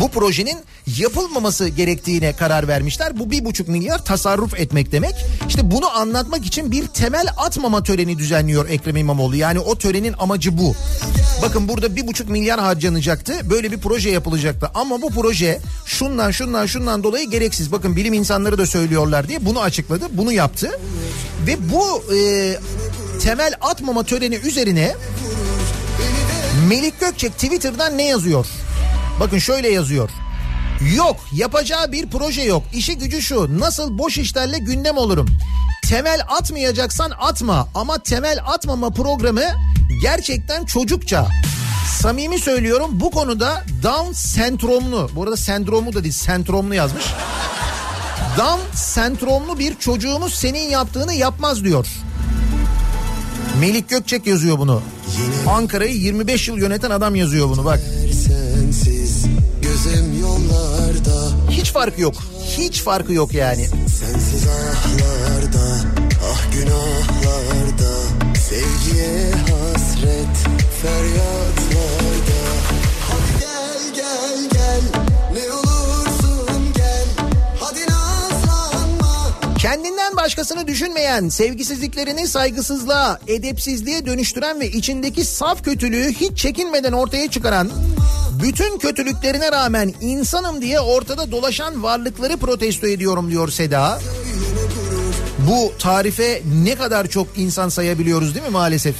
bu 0.00 0.08
projenin 0.08 0.58
yapılmaması 0.96 1.68
gerektiğine 1.68 2.32
karar 2.32 2.68
vermişler. 2.68 3.18
Bu 3.18 3.30
bir 3.30 3.44
buçuk 3.44 3.68
milyar 3.68 4.04
tasarruf 4.04 4.60
etmek 4.60 4.92
demek. 4.92 5.14
İşte 5.48 5.70
bunu 5.70 5.96
anlatmak 5.96 6.46
için 6.46 6.72
bir 6.72 6.86
temel 6.86 7.26
atmama 7.36 7.82
töreni 7.82 8.18
düzenliyor 8.18 8.68
Ekrem 8.68 8.96
İmamoğlu. 8.96 9.36
Yani 9.36 9.58
o 9.58 9.78
törenin 9.78 10.14
amacı 10.18 10.58
bu. 10.58 10.74
Bakın 11.42 11.68
burada 11.68 11.96
bir 11.96 12.06
buçuk 12.06 12.28
milyar 12.28 12.60
harcanacaktı. 12.60 13.50
Böyle 13.50 13.72
bir 13.72 13.78
proje 13.78 14.10
yapılacaktı. 14.10 14.70
Ama 14.74 15.02
bu 15.02 15.10
proje 15.10 15.60
şundan 15.86 16.30
şundan 16.30 16.66
şundan 16.66 17.02
dolayı 17.02 17.30
gereksiz. 17.30 17.72
Bakın 17.72 17.96
bilim 17.96 18.12
insanları 18.12 18.58
da 18.58 18.66
söylüyorlar 18.66 19.28
diye 19.28 19.44
bunu 19.44 19.60
açıkladı. 19.60 20.04
Bunu 20.12 20.32
yaptı. 20.32 20.70
Ve 21.46 21.56
bu 21.72 22.14
e, 22.14 22.54
temel 23.22 23.54
atmama 23.60 24.02
töreni 24.02 24.34
üzerine 24.34 24.94
Melik 26.68 27.00
Gökçek 27.00 27.32
Twitter'dan 27.32 27.98
ne 27.98 28.08
yazıyor? 28.08 28.46
Bakın 29.20 29.38
şöyle 29.38 29.68
yazıyor. 29.68 30.10
Yok 30.96 31.16
yapacağı 31.32 31.92
bir 31.92 32.10
proje 32.10 32.42
yok. 32.42 32.62
İşi 32.72 32.98
gücü 32.98 33.22
şu 33.22 33.60
nasıl 33.60 33.98
boş 33.98 34.18
işlerle 34.18 34.58
gündem 34.58 34.96
olurum. 34.96 35.26
Temel 35.88 36.20
atmayacaksan 36.28 37.12
atma 37.18 37.68
ama 37.74 37.98
temel 37.98 38.38
atmama 38.46 38.90
programı 38.90 39.44
gerçekten 40.02 40.64
çocukça. 40.64 41.26
Samimi 42.00 42.38
söylüyorum 42.38 42.90
bu 42.92 43.10
konuda 43.10 43.64
Down 43.82 44.12
sendromlu 44.12 45.10
bu 45.14 45.22
arada 45.22 45.36
sendromu 45.36 45.92
da 45.92 46.02
değil 46.02 46.14
sendromlu 46.14 46.74
yazmış. 46.74 47.04
Down 48.38 48.60
sendromlu 48.74 49.58
bir 49.58 49.74
çocuğumuz 49.74 50.34
senin 50.34 50.70
yaptığını 50.70 51.14
yapmaz 51.14 51.64
diyor. 51.64 51.86
Melik 53.60 53.88
Gökçek 53.88 54.26
yazıyor 54.26 54.58
bunu. 54.58 54.82
Ankara'yı 55.48 55.94
25 55.94 56.48
yıl 56.48 56.58
yöneten 56.58 56.90
adam 56.90 57.14
yazıyor 57.14 57.48
bunu 57.48 57.64
bak. 57.64 57.80
Sensiz 58.12 59.24
gözüm 59.62 60.20
yollarda 60.20 60.47
Hiç 61.58 61.72
farkı 61.72 62.00
yok. 62.00 62.14
Hiç 62.58 62.82
farkı 62.82 63.12
yok 63.12 63.34
yani. 63.34 63.66
Sensiz 64.00 64.46
ahlarda 64.46 65.80
ah 66.32 66.52
günahlarda 66.52 67.94
Sevgiye 68.48 69.30
hasret 69.30 70.36
feryatlarda 70.82 71.47
Kendinden 79.78 80.16
başkasını 80.16 80.66
düşünmeyen, 80.66 81.28
sevgisizliklerini 81.28 82.28
saygısızlığa, 82.28 83.18
edepsizliğe 83.26 84.06
dönüştüren 84.06 84.60
ve 84.60 84.70
içindeki 84.70 85.24
saf 85.24 85.64
kötülüğü 85.64 86.12
hiç 86.12 86.38
çekinmeden 86.38 86.92
ortaya 86.92 87.30
çıkaran 87.30 87.70
Bütün 88.42 88.78
kötülüklerine 88.78 89.52
rağmen 89.52 89.94
insanım 90.00 90.62
diye 90.62 90.80
ortada 90.80 91.30
dolaşan 91.30 91.82
varlıkları 91.82 92.36
protesto 92.36 92.86
ediyorum 92.86 93.30
diyor 93.30 93.48
Seda. 93.48 94.00
Bu 95.38 95.72
tarife 95.78 96.42
ne 96.64 96.74
kadar 96.74 97.06
çok 97.06 97.26
insan 97.36 97.68
sayabiliyoruz 97.68 98.34
değil 98.34 98.46
mi 98.46 98.52
maalesef? 98.52 98.96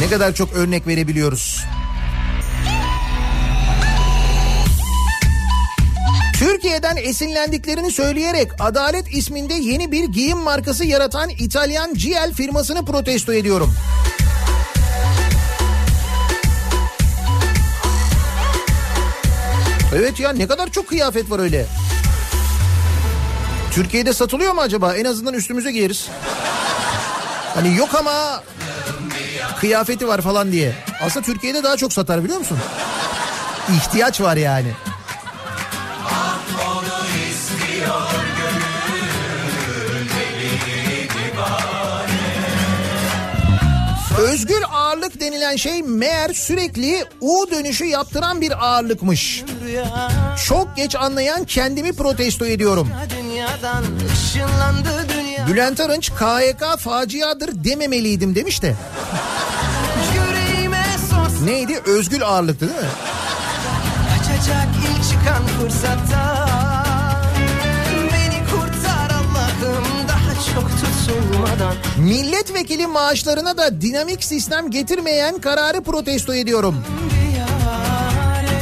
Ne 0.00 0.08
kadar 0.10 0.34
çok 0.34 0.52
örnek 0.52 0.86
verebiliyoruz. 0.86 1.64
Türkiye'den 6.44 6.96
esinlendiklerini 6.96 7.90
söyleyerek 7.90 8.48
Adalet 8.60 9.14
isminde 9.14 9.54
yeni 9.54 9.92
bir 9.92 10.04
giyim 10.04 10.38
markası 10.38 10.84
yaratan 10.84 11.28
İtalyan 11.28 11.94
GL 11.94 12.32
firmasını 12.36 12.84
protesto 12.84 13.32
ediyorum. 13.32 13.74
Evet 19.96 20.20
ya 20.20 20.32
ne 20.32 20.46
kadar 20.46 20.70
çok 20.70 20.88
kıyafet 20.88 21.30
var 21.30 21.38
öyle. 21.38 21.66
Türkiye'de 23.72 24.12
satılıyor 24.12 24.52
mu 24.54 24.60
acaba? 24.60 24.94
En 24.94 25.04
azından 25.04 25.34
üstümüze 25.34 25.72
giyeriz. 25.72 26.08
Hani 27.54 27.76
yok 27.76 27.94
ama 27.94 28.42
kıyafeti 29.60 30.08
var 30.08 30.20
falan 30.20 30.52
diye. 30.52 30.74
Aslında 31.02 31.26
Türkiye'de 31.26 31.62
daha 31.62 31.76
çok 31.76 31.92
satar 31.92 32.24
biliyor 32.24 32.38
musun? 32.38 32.58
İhtiyaç 33.76 34.20
var 34.20 34.36
yani. 34.36 34.72
Özgür 44.24 44.62
ağırlık 44.72 45.20
denilen 45.20 45.56
şey 45.56 45.82
meğer 45.82 46.32
sürekli 46.32 47.04
U 47.20 47.46
dönüşü 47.50 47.84
yaptıran 47.84 48.40
bir 48.40 48.66
ağırlıkmış. 48.66 49.44
Çok 50.46 50.76
geç 50.76 50.96
anlayan 50.96 51.44
kendimi 51.44 51.92
protesto 51.92 52.46
ediyorum. 52.46 52.88
Bülent 55.48 55.80
Arınç 55.80 56.10
KYK 56.10 56.78
faciadır 56.78 57.64
dememeliydim 57.64 58.34
demiş 58.34 58.62
de. 58.62 58.74
Neydi? 61.44 61.80
Özgür 61.86 62.20
ağırlıktı 62.20 62.68
değil 62.68 62.80
mi? 62.80 62.86
Kaçacak 64.08 64.68
ilk 64.78 65.10
çıkan 65.10 65.46
fırsatta 65.46 66.48
Beni 68.12 68.50
kurtar 68.50 69.10
Allah'ım 69.10 70.08
daha 70.08 70.34
çok 70.54 70.70
tutulmadan 71.44 71.74
Milletvekili 71.98 72.86
maaşlarına 72.86 73.56
da 73.56 73.80
dinamik 73.80 74.24
sistem 74.24 74.70
getirmeyen 74.70 75.40
kararı 75.40 75.82
protesto 75.82 76.34
ediyorum. 76.34 76.84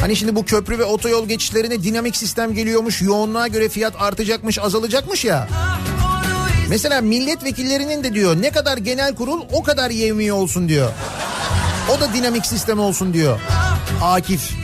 Hani 0.01 0.15
şimdi 0.15 0.35
bu 0.35 0.45
köprü 0.45 0.79
ve 0.79 0.83
otoyol 0.83 1.27
geçişlerine 1.27 1.83
dinamik 1.83 2.17
sistem 2.17 2.53
geliyormuş, 2.53 3.01
yoğunluğa 3.01 3.47
göre 3.47 3.69
fiyat 3.69 3.93
artacakmış, 4.01 4.59
azalacakmış 4.59 5.25
ya. 5.25 5.47
Mesela 6.69 7.01
milletvekillerinin 7.01 8.03
de 8.03 8.13
diyor 8.13 8.41
ne 8.41 8.51
kadar 8.51 8.77
genel 8.77 9.15
kurul 9.15 9.41
o 9.51 9.63
kadar 9.63 9.89
yevmiye 9.89 10.33
olsun 10.33 10.69
diyor. 10.69 10.91
O 11.97 12.01
da 12.01 12.13
dinamik 12.13 12.45
sistem 12.45 12.79
olsun 12.79 13.13
diyor. 13.13 13.39
Akif. 14.01 14.62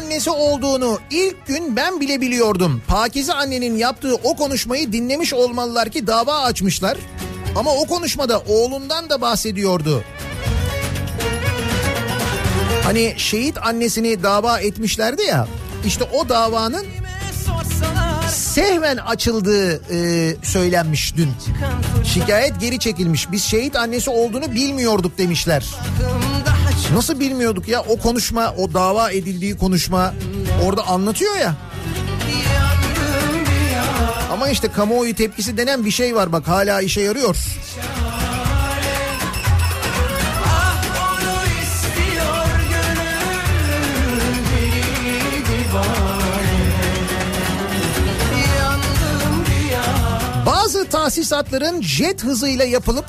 Annesi 0.00 0.30
olduğunu 0.30 0.98
ilk 1.10 1.46
gün 1.46 1.76
ben 1.76 2.00
bile 2.00 2.20
biliyordum. 2.20 2.82
Pakize 2.88 3.32
annenin 3.32 3.76
yaptığı 3.76 4.14
o 4.14 4.36
konuşmayı 4.36 4.92
dinlemiş 4.92 5.34
olmalılar 5.34 5.88
ki 5.88 6.06
dava 6.06 6.38
açmışlar. 6.38 6.98
Ama 7.56 7.74
o 7.74 7.86
konuşmada 7.86 8.38
oğlundan 8.38 9.10
da 9.10 9.20
bahsediyordu. 9.20 10.04
Hani 12.84 13.14
şehit 13.16 13.58
annesini 13.66 14.22
dava 14.22 14.60
etmişlerdi 14.60 15.22
ya. 15.22 15.48
İşte 15.86 16.04
o 16.04 16.28
davanın 16.28 16.86
sehven 18.28 18.96
açıldığı 18.96 19.74
e, 19.74 20.36
söylenmiş 20.42 21.16
dün. 21.16 21.30
Şikayet 22.04 22.60
geri 22.60 22.78
çekilmiş. 22.78 23.32
Biz 23.32 23.44
şehit 23.44 23.76
annesi 23.76 24.10
olduğunu 24.10 24.52
bilmiyorduk 24.52 25.18
demişler. 25.18 25.64
çok 25.98 26.29
Nasıl 26.94 27.20
bilmiyorduk 27.20 27.68
ya 27.68 27.82
o 27.88 27.98
konuşma, 27.98 28.54
o 28.58 28.74
dava 28.74 29.10
edildiği 29.10 29.56
konuşma 29.56 30.14
orada 30.64 30.86
anlatıyor 30.86 31.36
ya. 31.36 31.54
Ama 34.32 34.48
işte 34.48 34.68
kamuoyu 34.68 35.14
tepkisi 35.14 35.56
denen 35.56 35.84
bir 35.84 35.90
şey 35.90 36.14
var 36.14 36.32
bak 36.32 36.48
hala 36.48 36.80
işe 36.80 37.00
yarıyor. 37.00 37.36
Bazı 50.46 50.88
tahsisatların 50.88 51.82
jet 51.82 52.24
hızıyla 52.24 52.64
yapılıp 52.64 53.04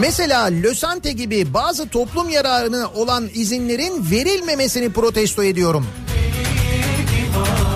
mesela 0.00 0.44
Lösante 0.44 1.12
gibi 1.12 1.54
bazı 1.54 1.88
toplum 1.88 2.28
yararına 2.28 2.90
olan 2.94 3.30
izinlerin 3.34 4.10
verilmemesini 4.10 4.92
protesto 4.92 5.44
ediyorum. 5.44 5.86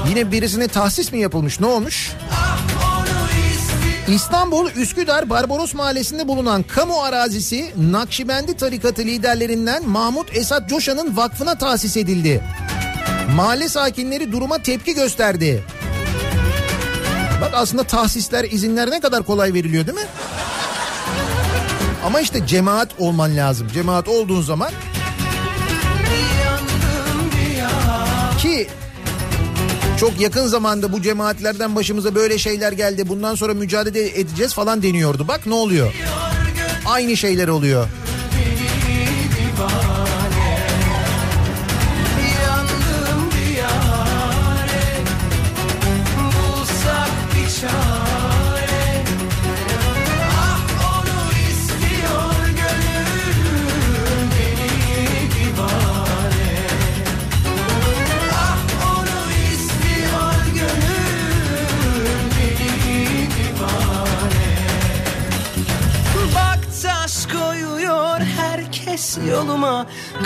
Yine 0.09 0.33
birisine 0.33 0.69
tahsis 0.69 1.13
mi 1.13 1.21
yapılmış 1.21 1.61
ne 1.61 1.67
olmuş? 1.67 2.13
İstanbul 4.09 4.71
Üsküdar 4.71 5.31
Barbaros 5.31 5.75
Mahallesi'nde 5.75 6.29
bulunan 6.29 6.63
kamu 6.63 7.03
arazisi 7.03 7.73
Nakşibendi 7.77 8.57
tarikatı 8.57 9.03
liderlerinden 9.03 9.89
Mahmut 9.89 10.37
Esat 10.37 10.69
Coşan'ın 10.71 11.17
vakfına 11.17 11.59
tahsis 11.59 11.97
edildi. 11.97 12.43
Mahalle 13.37 13.69
sakinleri 13.69 14.33
duruma 14.33 14.59
tepki 14.59 14.95
gösterdi. 14.95 15.65
Bak 17.41 17.51
aslında 17.55 17.85
tahsisler, 17.85 18.45
izinler 18.45 18.91
ne 18.91 19.01
kadar 19.01 19.23
kolay 19.23 19.55
veriliyor 19.55 19.87
değil 19.87 19.99
mi? 19.99 20.07
Ama 22.17 22.23
işte 22.23 22.47
cemaat 22.47 22.89
olman 22.99 23.37
lazım. 23.37 23.69
Cemaat 23.75 24.09
olduğun 24.09 24.43
zaman 24.43 24.71
ki 28.39 28.69
çok 30.01 30.21
yakın 30.21 30.47
zamanda 30.47 30.93
bu 30.93 31.03
cemaatlerden 31.03 31.77
başımıza 31.77 32.15
böyle 32.15 32.39
şeyler 32.39 32.73
geldi. 32.73 33.09
Bundan 33.09 33.35
sonra 33.35 33.55
mücadele 33.55 34.21
edeceğiz 34.21 34.55
falan 34.55 34.83
deniyordu. 34.83 35.29
Bak 35.29 35.47
ne 35.47 35.55
oluyor? 35.55 35.95
Aynı 36.87 37.17
şeyler 37.17 37.49
oluyor. 37.49 37.89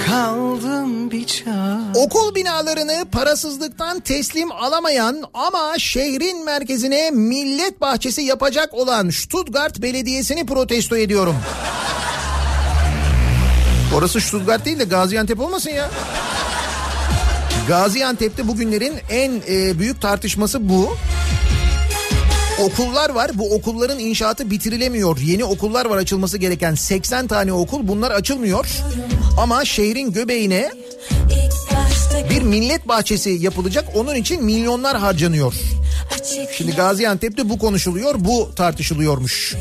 Kaldım 0.06 1.10
bir 1.10 1.26
çare 1.26 1.80
Okul 1.94 2.34
binalarını 2.34 3.04
parasızlıktan 3.12 4.00
teslim 4.00 4.52
alamayan 4.52 5.24
ama 5.34 5.78
şehrin 5.78 6.44
merkezine 6.44 7.10
millet 7.10 7.80
bahçesi 7.80 8.22
yapacak 8.22 8.74
olan 8.74 9.10
Stuttgart 9.10 9.82
Belediyesi'ni 9.82 10.46
protesto 10.46 10.96
ediyorum. 10.96 11.36
Orası 13.96 14.20
Stuttgart 14.20 14.64
değil 14.64 14.78
de 14.78 14.84
Gaziantep 14.84 15.40
olmasın 15.40 15.70
ya. 15.70 15.90
Gaziantep'te 17.68 18.48
bugünlerin 18.48 18.94
en 19.10 19.42
e, 19.48 19.78
büyük 19.78 20.02
tartışması 20.02 20.68
bu. 20.68 20.96
Okullar 22.62 23.10
var. 23.10 23.30
Bu 23.34 23.54
okulların 23.54 23.98
inşaatı 23.98 24.50
bitirilemiyor. 24.50 25.18
Yeni 25.18 25.44
okullar 25.44 25.86
var 25.86 25.96
açılması 25.96 26.38
gereken 26.38 26.74
80 26.74 27.26
tane 27.26 27.52
okul. 27.52 27.88
Bunlar 27.88 28.10
açılmıyor. 28.10 28.66
Ama 29.38 29.64
şehrin 29.64 30.12
göbeğine 30.12 30.70
Bir 32.30 32.42
millet 32.42 32.88
bahçesi 32.88 33.30
yapılacak 33.30 33.84
onun 33.94 34.14
için 34.14 34.44
milyonlar 34.44 34.96
harcanıyor. 34.98 35.54
Şimdi 36.56 36.72
Gaziantep'te 36.72 37.48
bu 37.48 37.58
konuşuluyor, 37.58 38.14
bu 38.18 38.54
tartışılıyormuş. 38.56 39.56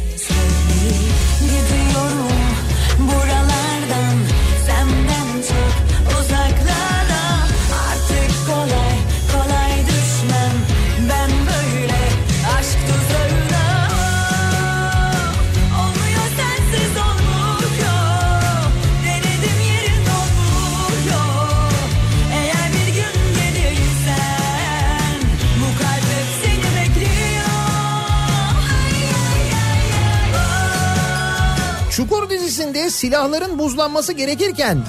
Dizisinde 32.49 32.89
silahların 32.89 33.59
buzlanması 33.59 34.13
gerekirken 34.13 34.83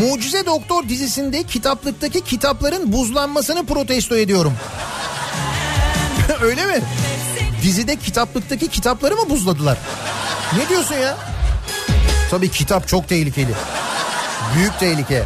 Mucize 0.00 0.46
Doktor 0.46 0.88
dizisinde 0.88 1.42
kitaplıktaki 1.42 2.20
kitapların 2.24 2.92
buzlanmasını 2.92 3.66
protesto 3.66 4.16
ediyorum. 4.16 4.52
Öyle 6.42 6.66
mi? 6.66 6.82
Dizide 7.62 7.96
kitaplıktaki 7.96 8.68
kitapları 8.68 9.16
mı 9.16 9.30
buzladılar? 9.30 9.78
Ne 10.58 10.68
diyorsun 10.68 10.94
ya? 10.94 11.16
Tabii 12.30 12.50
kitap 12.50 12.88
çok 12.88 13.08
tehlikeli. 13.08 13.54
Büyük 14.56 14.78
tehlike. 14.80 15.24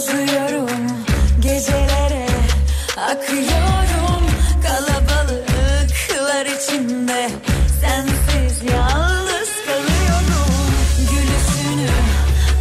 Tozuyorum, 0.00 0.70
gecelere 1.40 2.26
akıyorum. 2.96 4.24
Kalabalıklar 4.62 6.46
içinde 6.46 7.30
sensiz 7.80 8.72
yalnız 8.72 9.48
kalıyorum. 9.66 10.74
Gülüşünü, 10.98 11.90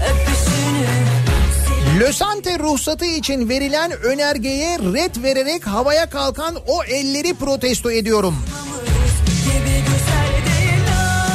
öpüşünü 0.09 1.99
Lösante 1.99 2.59
ruhsatı 2.59 3.05
için 3.05 3.49
verilen 3.49 3.91
önergeye 3.91 4.79
red 4.79 5.23
vererek 5.23 5.67
havaya 5.67 6.09
kalkan 6.09 6.55
o 6.67 6.83
elleri 6.83 7.33
protesto 7.33 7.91
ediyorum. 7.91 8.35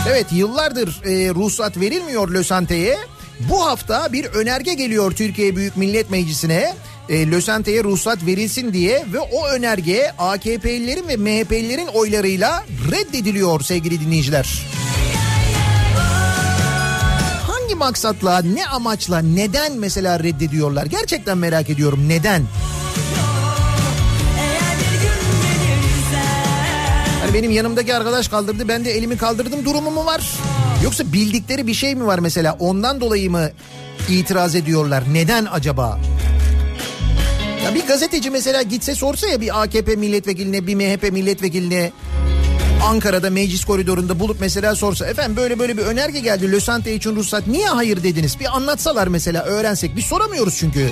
Evet 0.08 0.26
yıllardır 0.32 1.02
e, 1.04 1.34
ruhsat 1.34 1.80
verilmiyor 1.80 2.28
Lösante'ye. 2.28 3.13
Bu 3.40 3.66
hafta 3.66 4.12
bir 4.12 4.24
önerge 4.24 4.74
geliyor 4.74 5.12
Türkiye 5.12 5.56
Büyük 5.56 5.76
Millet 5.76 6.10
Meclisi'ne. 6.10 6.74
E, 7.08 7.30
Lösante'ye 7.30 7.84
ruhsat 7.84 8.26
verilsin 8.26 8.72
diye 8.72 9.04
ve 9.12 9.20
o 9.20 9.48
önerge 9.48 10.12
AKP'lilerin 10.18 11.08
ve 11.08 11.16
MHP'lilerin 11.16 11.86
oylarıyla 11.86 12.64
reddediliyor 12.90 13.60
sevgili 13.60 14.00
dinleyiciler. 14.00 14.62
Hangi 17.46 17.74
maksatla, 17.74 18.42
ne 18.42 18.66
amaçla, 18.66 19.18
neden 19.18 19.72
mesela 19.72 20.20
reddediyorlar? 20.20 20.86
Gerçekten 20.86 21.38
merak 21.38 21.70
ediyorum 21.70 22.08
neden? 22.08 22.42
Hani 27.22 27.34
benim 27.34 27.50
yanımdaki 27.50 27.94
arkadaş 27.94 28.28
kaldırdı 28.28 28.68
ben 28.68 28.84
de 28.84 28.92
elimi 28.92 29.16
kaldırdım 29.16 29.64
durumu 29.64 29.90
mu 29.90 30.06
var? 30.06 30.30
Yoksa 30.84 31.12
bildikleri 31.12 31.66
bir 31.66 31.74
şey 31.74 31.94
mi 31.94 32.06
var 32.06 32.18
mesela 32.18 32.56
ondan 32.58 33.00
dolayı 33.00 33.30
mı 33.30 33.50
itiraz 34.08 34.54
ediyorlar? 34.54 35.04
Neden 35.12 35.46
acaba? 35.52 36.00
Ya 37.64 37.74
bir 37.74 37.86
gazeteci 37.86 38.30
mesela 38.30 38.62
gitse 38.62 38.94
sorsa 38.94 39.28
ya 39.28 39.40
bir 39.40 39.62
AKP 39.62 39.96
milletvekiline 39.96 40.66
bir 40.66 40.74
MHP 40.74 41.12
milletvekiline 41.12 41.92
Ankara'da 42.84 43.30
meclis 43.30 43.64
koridorunda 43.64 44.20
bulup 44.20 44.36
mesela 44.40 44.74
sorsa 44.74 45.06
efendim 45.06 45.36
böyle 45.36 45.58
böyle 45.58 45.76
bir 45.76 45.82
önerge 45.82 46.20
geldi 46.20 46.52
Lösante 46.52 46.94
için 46.94 47.16
ruhsat 47.16 47.46
niye 47.46 47.68
hayır 47.68 48.02
dediniz? 48.02 48.40
Bir 48.40 48.56
anlatsalar 48.56 49.06
mesela 49.06 49.42
öğrensek 49.42 49.96
biz 49.96 50.04
soramıyoruz 50.04 50.56
çünkü. 50.56 50.90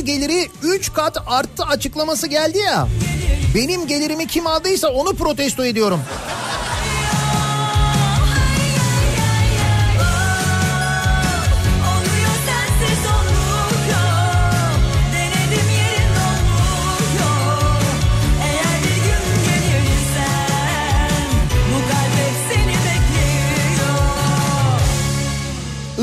Geliri 0.00 0.50
3 0.62 0.92
kat 0.92 1.16
arttı 1.26 1.64
açıklaması 1.64 2.26
geldi 2.26 2.58
ya. 2.58 2.88
Benim 3.54 3.86
gelirimi 3.86 4.26
kim 4.26 4.46
aldıysa 4.46 4.88
onu 4.88 5.14
protesto 5.14 5.64
ediyorum. 5.64 6.00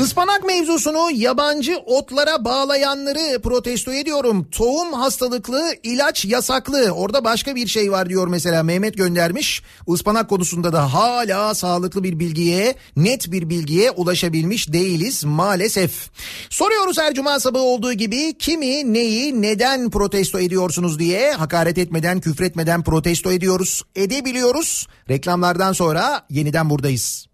Ispanak 0.04 0.46
mevzusunu 0.46 1.10
yabancı 1.14 1.76
otlara 1.86 2.44
bağlayanları 2.44 3.42
protesto 3.42 3.92
ediyorum. 3.92 4.46
Tohum 4.50 4.92
hastalıklı, 4.92 5.74
ilaç 5.82 6.24
yasaklı. 6.24 6.90
Orada 6.90 7.24
başka 7.24 7.54
bir 7.54 7.66
şey 7.66 7.92
var 7.92 8.08
diyor 8.08 8.28
mesela 8.28 8.62
Mehmet 8.62 8.96
göndermiş. 8.96 9.62
Ispanak 9.88 10.28
konusunda 10.28 10.72
da 10.72 10.94
hala 10.94 11.54
sağlıklı 11.54 12.02
bir 12.02 12.18
bilgiye, 12.18 12.74
net 12.96 13.32
bir 13.32 13.50
bilgiye 13.50 13.90
ulaşabilmiş 13.90 14.72
değiliz 14.72 15.24
maalesef. 15.24 16.10
Soruyoruz 16.50 16.98
her 16.98 17.14
cuma 17.14 17.40
sabahı 17.40 17.62
olduğu 17.62 17.92
gibi 17.92 18.38
kimi, 18.38 18.92
neyi, 18.92 19.42
neden 19.42 19.90
protesto 19.90 20.40
ediyorsunuz 20.40 20.98
diye 20.98 21.32
hakaret 21.32 21.78
etmeden, 21.78 22.20
küfretmeden 22.20 22.82
protesto 22.82 23.32
ediyoruz. 23.32 23.82
Edebiliyoruz. 23.96 24.86
Reklamlardan 25.10 25.72
sonra 25.72 26.26
yeniden 26.30 26.70
buradayız. 26.70 27.28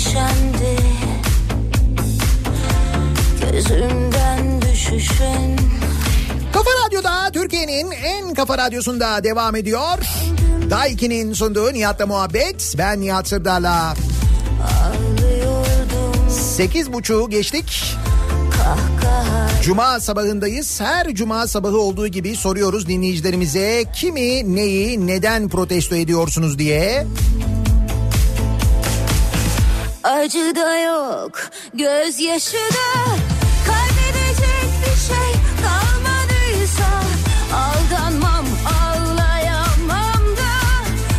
Muhteşemdi 0.00 0.76
Gözümden 3.52 4.62
düşüşün 4.62 5.56
Kafa 6.52 6.70
Radyo'da 6.86 7.30
Türkiye'nin 7.32 7.90
en 7.90 8.34
kafa 8.34 8.58
radyosunda 8.58 9.24
devam 9.24 9.56
ediyor. 9.56 9.98
Daiki'nin 10.70 11.32
sunduğu 11.32 11.72
Nihat'la 11.72 12.06
muhabbet. 12.06 12.74
Ben 12.78 13.00
Nihat 13.00 13.28
Sırdar'la. 13.28 13.94
Sekiz 16.30 16.92
buçuğu 16.92 17.30
geçtik. 17.30 17.96
Cuma 19.62 20.00
sabahındayız. 20.00 20.80
Her 20.80 21.14
cuma 21.14 21.46
sabahı 21.46 21.78
olduğu 21.78 22.06
gibi 22.06 22.36
soruyoruz 22.36 22.88
dinleyicilerimize 22.88 23.84
kimi, 23.94 24.56
neyi, 24.56 25.06
neden 25.06 25.48
protesto 25.48 25.94
ediyorsunuz 25.94 26.58
diye. 26.58 27.06
Acı 30.04 30.54
da 30.56 30.78
yok, 30.78 31.32
gözyaşı 31.74 32.56
da 32.56 33.04
Kaybedecek 33.66 34.70
bir 34.80 35.00
şey 35.00 35.32
kalmadıysa 35.62 37.02
Aldanmam, 37.54 38.46
ağlayamam 38.66 40.36
da 40.36 40.52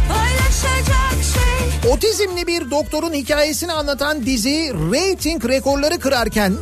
Paylaşacak 0.09 1.23
şey 1.33 1.91
Otizmli 1.91 2.47
bir 2.47 2.71
doktorun 2.71 3.13
hikayesini 3.13 3.71
anlatan 3.71 4.25
dizi 4.25 4.73
reyting 4.91 5.45
rekorları 5.45 5.99
kırarken 5.99 6.53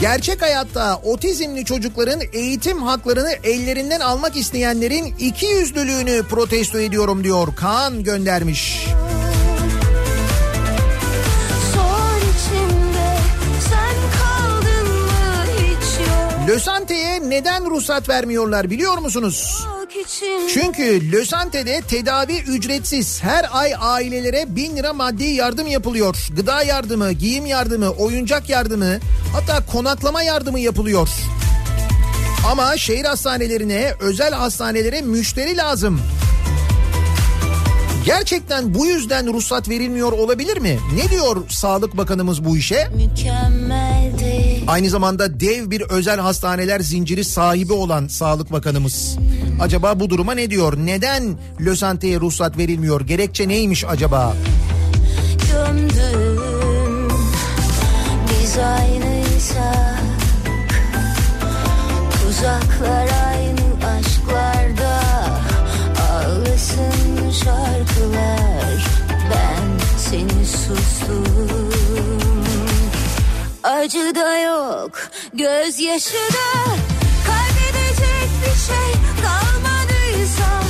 gerçek 0.00 0.42
hayatta 0.42 0.96
otizmli 0.96 1.64
çocukların 1.64 2.20
eğitim 2.32 2.82
haklarını 2.82 3.32
ellerinden 3.44 4.00
almak 4.00 4.36
isteyenlerin 4.36 5.14
iki 5.18 5.46
yüzlülüğünü 5.46 6.22
protesto 6.22 6.78
ediyorum 6.78 7.24
diyor 7.24 7.56
Kaan 7.56 8.04
göndermiş. 8.04 8.86
Sor 8.86 9.03
Lösante'ye 16.54 17.30
neden 17.30 17.70
ruhsat 17.70 18.08
vermiyorlar 18.08 18.70
biliyor 18.70 18.98
musunuz? 18.98 19.66
Çünkü 20.54 21.12
Lösante'de 21.12 21.80
tedavi 21.80 22.38
ücretsiz. 22.38 23.22
Her 23.22 23.46
ay 23.52 23.74
ailelere 23.80 24.56
bin 24.56 24.76
lira 24.76 24.92
maddi 24.92 25.24
yardım 25.24 25.66
yapılıyor. 25.66 26.16
Gıda 26.36 26.62
yardımı, 26.62 27.12
giyim 27.12 27.46
yardımı, 27.46 27.90
oyuncak 27.90 28.48
yardımı 28.48 28.98
hatta 29.32 29.66
konaklama 29.66 30.22
yardımı 30.22 30.60
yapılıyor. 30.60 31.08
Ama 32.50 32.76
şehir 32.76 33.04
hastanelerine, 33.04 33.94
özel 34.00 34.32
hastanelere 34.32 35.00
müşteri 35.00 35.56
lazım. 35.56 36.00
Gerçekten 38.04 38.74
bu 38.74 38.86
yüzden 38.86 39.32
ruhsat 39.32 39.68
verilmiyor 39.68 40.12
olabilir 40.12 40.56
mi? 40.56 40.78
Ne 40.96 41.10
diyor 41.10 41.36
Sağlık 41.48 41.96
Bakanımız 41.96 42.44
bu 42.44 42.56
işe? 42.56 42.88
Mükemmeldi. 42.96 44.03
Aynı 44.66 44.90
zamanda 44.90 45.40
dev 45.40 45.70
bir 45.70 45.80
özel 45.80 46.20
hastaneler 46.20 46.80
zinciri 46.80 47.24
sahibi 47.24 47.72
olan 47.72 48.06
Sağlık 48.06 48.52
Bakanımız. 48.52 49.16
Acaba 49.60 50.00
bu 50.00 50.10
duruma 50.10 50.34
ne 50.34 50.50
diyor? 50.50 50.76
Neden 50.76 51.38
Lösante'ye 51.60 52.20
ruhsat 52.20 52.58
verilmiyor? 52.58 53.00
Gerekçe 53.00 53.48
neymiş 53.48 53.84
acaba? 53.84 54.34
Döndüm 55.52 57.08
Biz 58.30 58.58
aynıysak 58.58 60.02
Uzaklar 62.28 63.08
aynı 63.28 63.96
aşklarda 63.98 65.00
Ağlasın 66.12 67.30
şarkılar 67.44 68.86
Ben 69.30 69.98
seni 69.98 70.46
sustum 70.46 71.63
Acı 73.64 74.14
da 74.14 74.38
yok 74.38 75.10
Gözyaşı 75.34 76.14
da. 76.14 76.70
Kaybedecek 77.26 78.28
bir 78.40 78.58
şey 78.60 78.92
kalmadıysa 79.22 80.62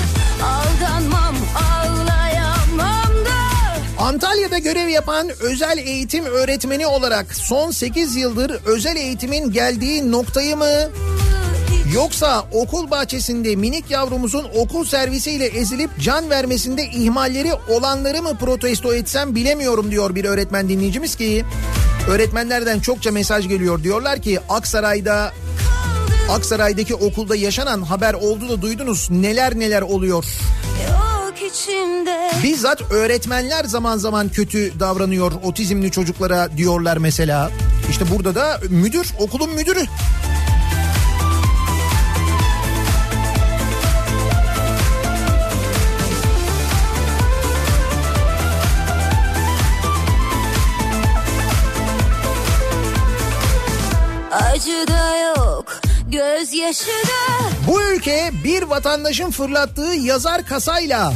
Aldanmam 0.45 1.35
ağlayamam 1.57 3.25
da. 3.25 4.03
Antalya'da 4.03 4.59
görev 4.59 4.89
yapan 4.89 5.31
özel 5.41 5.79
eğitim 5.79 6.25
öğretmeni 6.25 6.87
olarak 6.87 7.35
son 7.35 7.71
8 7.71 8.17
yıldır 8.17 8.61
özel 8.67 8.97
eğitimin 8.97 9.53
geldiği 9.53 10.13
noktayı 10.13 10.57
mı 10.57 10.91
Yoksa 11.93 12.47
okul 12.53 12.91
bahçesinde 12.91 13.57
minik 13.57 13.91
yavrumuzun 13.91 14.47
okul 14.55 14.85
servisiyle 14.85 15.47
ezilip 15.47 15.91
can 16.01 16.31
vermesinde 16.31 16.85
ihmalleri 16.85 17.55
olanları 17.69 18.23
mı 18.23 18.39
protesto 18.41 18.95
etsem 18.95 19.35
bilemiyorum 19.35 19.91
diyor 19.91 20.15
bir 20.15 20.25
öğretmen 20.25 20.69
dinleyicimiz 20.69 21.15
ki 21.17 21.45
öğretmenlerden 22.09 22.81
çokça 22.81 23.11
mesaj 23.11 23.49
geliyor. 23.49 23.83
Diyorlar 23.83 24.23
ki 24.23 24.41
Aksaray'da 24.49 25.33
Aksaray'daki 26.31 26.95
okulda 26.95 27.37
yaşanan 27.37 27.83
haber 27.83 28.15
oldu 28.15 28.49
da 28.49 28.63
duydunuz 28.63 29.11
neler 29.11 29.59
neler 29.59 29.83
oluyor. 29.83 30.25
Yok 30.91 31.35
içimde 31.53 32.31
Bizzat 32.43 32.93
öğretmenler 32.93 33.65
zaman 33.65 33.97
zaman 33.99 34.29
kötü 34.29 34.81
davranıyor 34.81 35.33
otizmli 35.43 35.91
çocuklara 35.91 36.57
diyorlar 36.57 36.97
mesela. 36.97 37.51
İşte 37.91 38.05
burada 38.11 38.35
da 38.35 38.61
müdür 38.71 39.13
okulun 39.19 39.51
müdürü 39.51 39.85
acı 54.55 54.87
da 54.89 55.17
yok 55.17 55.81
gözyaşı 56.09 56.87
da 56.87 57.45
Bu 57.69 57.83
ülke 57.83 58.31
bir 58.45 58.63
vatandaşın 58.63 59.31
fırlattığı 59.31 59.95
yazar 59.95 60.47
kasayla 60.47 61.13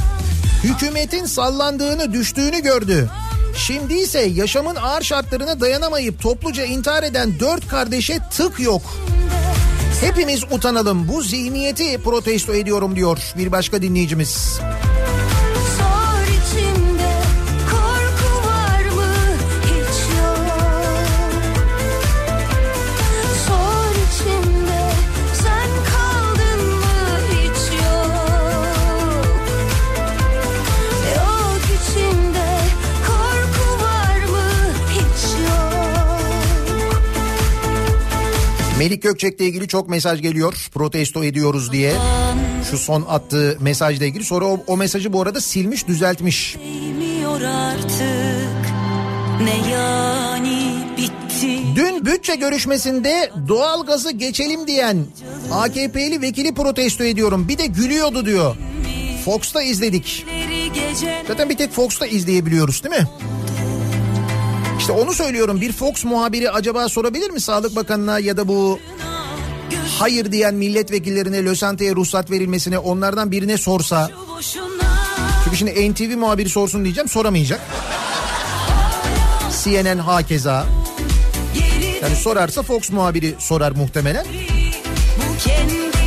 hükümetin 0.65 1.25
sallandığını 1.25 2.13
düştüğünü 2.13 2.63
gördü. 2.63 3.11
Şimdi 3.57 3.95
ise 3.95 4.21
yaşamın 4.21 4.77
ağır 4.77 5.03
şartlarına 5.03 5.61
dayanamayıp 5.61 6.23
topluca 6.23 6.65
intihar 6.65 7.03
eden 7.03 7.41
dört 7.41 7.69
kardeşe 7.69 8.19
tık 8.31 8.61
yok. 8.61 8.83
Hepimiz 10.01 10.45
utanalım 10.51 11.09
bu 11.09 11.23
zihniyeti 11.23 12.03
protesto 12.03 12.55
ediyorum 12.55 12.97
diyor 12.97 13.19
bir 13.37 13.53
başka 13.53 13.83
dinleyicimiz. 13.83 14.61
Melik 38.99 39.11
Gökçek'le 39.11 39.41
ilgili 39.41 39.69
çok 39.69 39.89
mesaj 39.89 40.23
geliyor 40.23 40.69
protesto 40.75 41.25
ediyoruz 41.25 41.73
diye. 41.73 41.93
Şu 42.71 42.79
son 42.79 43.05
attığı 43.09 43.57
mesajla 43.61 44.07
ilgili 44.07 44.25
sonra 44.25 44.45
o, 44.45 44.61
o 44.67 44.77
mesajı 44.77 45.13
bu 45.13 45.23
arada 45.23 45.41
silmiş 45.41 45.89
düzeltmiş. 45.89 46.57
Artık 47.47 48.67
ne 49.43 49.71
yani 49.73 50.85
bitti 50.97 51.59
Dün 51.77 52.07
bütçe 52.07 52.35
görüşmesinde 52.35 53.31
doğalgazı 53.49 54.11
geçelim 54.11 54.67
diyen 54.67 55.07
AKP'li 55.53 56.21
vekili 56.21 56.55
protesto 56.55 57.05
ediyorum. 57.05 57.49
Bir 57.49 57.59
de 57.59 57.67
gülüyordu 57.67 58.27
diyor. 58.27 58.57
Fox'ta 59.25 59.63
izledik. 59.63 60.27
Zaten 61.29 61.49
bir 61.49 61.57
tek 61.57 61.73
Fox'ta 61.73 62.07
izleyebiliyoruz 62.07 62.85
değil 62.85 63.03
mi? 63.03 63.09
İşte 64.79 64.93
onu 64.93 65.15
söylüyorum. 65.15 65.61
Bir 65.61 65.73
Fox 65.73 66.05
muhabiri 66.05 66.51
acaba 66.51 66.89
sorabilir 66.89 67.31
mi 67.31 67.41
Sağlık 67.41 67.77
Bakanı'na 67.77 68.19
ya 68.19 68.37
da 68.37 68.49
bu 68.49 68.79
hayır 69.99 70.33
diyen 70.33 70.55
milletvekillerine 70.55 71.45
Lösante'ye 71.45 71.95
ruhsat 71.95 72.31
verilmesine 72.31 72.79
onlardan 72.79 73.31
birine 73.31 73.59
sorsa. 73.59 74.11
Çünkü 75.45 75.57
şimdi 75.57 75.93
NTV 75.93 76.17
muhabiri 76.17 76.49
sorsun 76.49 76.85
diyeceğim 76.85 77.09
soramayacak. 77.09 77.61
CNN 79.65 79.99
hakeza. 79.99 80.67
Yani 82.03 82.17
sorarsa 82.17 82.63
Fox 82.63 82.91
muhabiri 82.91 83.35
sorar 83.39 83.73
muhtemelen. 83.73 84.27
Bu 85.17 85.49
kendine 85.49 85.98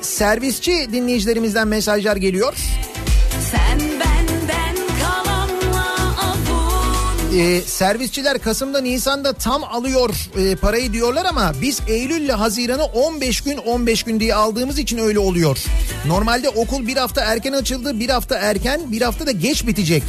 servisçi 0.00 0.88
dinleyicilerimizden 0.92 1.68
mesajlar 1.68 2.16
geliyor. 2.16 2.54
sen 3.50 3.80
benden. 3.80 4.30
Ee, 7.36 7.60
servisçiler 7.60 8.38
Kasım'da 8.38 8.80
Nisan'da 8.80 9.32
tam 9.32 9.64
alıyor 9.64 10.14
e, 10.38 10.56
parayı 10.56 10.92
diyorlar 10.92 11.24
ama 11.24 11.52
biz 11.62 11.80
Eylül 11.88 12.20
ile 12.20 12.32
Haziran'ı 12.32 12.84
15 12.84 13.40
gün 13.40 13.56
15 13.56 14.02
gün 14.02 14.20
diye 14.20 14.34
aldığımız 14.34 14.78
için 14.78 14.98
öyle 14.98 15.18
oluyor. 15.18 15.58
Normalde 16.06 16.48
okul 16.48 16.86
bir 16.86 16.96
hafta 16.96 17.20
erken 17.20 17.52
açıldı 17.52 18.00
bir 18.00 18.08
hafta 18.10 18.36
erken 18.36 18.92
bir 18.92 19.02
hafta 19.02 19.26
da 19.26 19.30
geç 19.30 19.66
bitecek. 19.66 20.02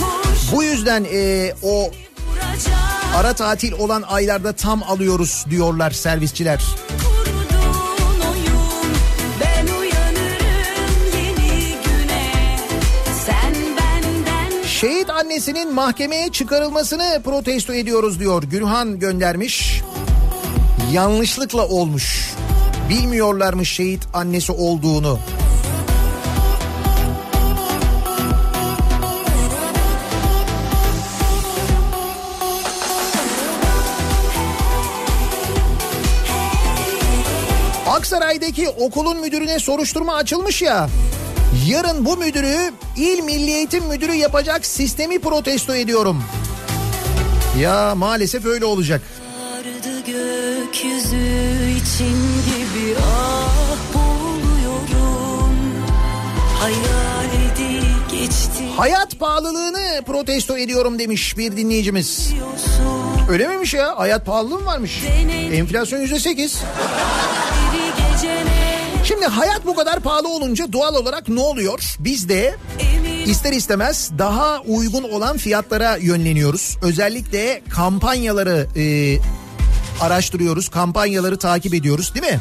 kurşun 0.00 0.56
Bu 0.56 0.64
yüzden 0.64 1.06
e, 1.12 1.52
o 1.62 1.90
ara 3.16 3.32
tatil 3.32 3.72
olan 3.72 4.02
aylarda 4.02 4.52
tam 4.52 4.82
alıyoruz 4.82 5.44
diyorlar 5.50 5.90
servisçiler. 5.90 6.60
Kurduğun 6.88 7.07
annesinin 15.18 15.74
mahkemeye 15.74 16.28
çıkarılmasını 16.28 17.22
protesto 17.24 17.72
ediyoruz 17.74 18.20
diyor. 18.20 18.42
Gülhan 18.42 18.98
göndermiş. 18.98 19.82
Yanlışlıkla 20.92 21.68
olmuş. 21.68 22.34
Bilmiyorlarmış 22.88 23.72
şehit 23.72 24.06
annesi 24.14 24.52
olduğunu. 24.52 25.18
Aksaray'daki 37.88 38.68
okulun 38.68 39.20
müdürüne 39.20 39.58
soruşturma 39.58 40.14
açılmış 40.14 40.62
ya. 40.62 40.88
Yarın 41.66 42.04
bu 42.04 42.16
müdürü 42.16 42.56
İl 42.96 43.20
Milli 43.22 43.50
Eğitim 43.50 43.84
Müdürü 43.84 44.12
yapacak 44.12 44.66
sistemi 44.66 45.18
protesto 45.18 45.74
ediyorum. 45.74 46.24
Ya 47.60 47.94
maalesef 47.94 48.46
öyle 48.46 48.64
olacak. 48.64 49.02
Gökyüzü 50.06 51.16
için 51.70 52.16
gibi 52.44 52.94
ah 53.02 53.76
boğuluyorum 53.94 55.56
Hayal 56.60 57.26
edip 57.26 58.10
geçti 58.10 58.64
Hayat 58.76 59.18
pahalılığını 59.20 60.02
protesto 60.06 60.58
ediyorum 60.58 60.98
demiş 60.98 61.38
bir 61.38 61.56
dinleyicimiz. 61.56 62.32
Öyle 63.30 63.48
miymiş 63.48 63.74
ya? 63.74 63.98
Hayat 63.98 64.26
pahalılığı 64.26 64.58
mı 64.58 64.66
varmış? 64.66 65.02
Enflasyon 65.52 66.00
yüzde 66.00 66.18
sekiz. 66.18 66.62
Şimdi 69.08 69.26
hayat 69.26 69.66
bu 69.66 69.74
kadar 69.74 70.00
pahalı 70.00 70.28
olunca 70.28 70.72
doğal 70.72 70.94
olarak 70.94 71.28
ne 71.28 71.40
oluyor? 71.40 71.96
Biz 71.98 72.28
de 72.28 72.56
ister 73.26 73.52
istemez 73.52 74.10
daha 74.18 74.60
uygun 74.60 75.02
olan 75.02 75.36
fiyatlara 75.36 75.96
yönleniyoruz. 75.96 76.76
Özellikle 76.82 77.62
kampanyaları 77.68 78.66
e, 78.76 79.16
araştırıyoruz, 80.00 80.68
kampanyaları 80.68 81.38
takip 81.38 81.74
ediyoruz 81.74 82.14
değil 82.14 82.26
mi? 82.34 82.40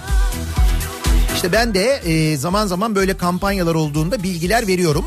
İşte 1.35 1.51
ben 1.51 1.73
de 1.73 2.01
e, 2.05 2.37
zaman 2.37 2.67
zaman 2.67 2.95
böyle 2.95 3.17
kampanyalar 3.17 3.75
olduğunda 3.75 4.23
bilgiler 4.23 4.67
veriyorum. 4.67 5.05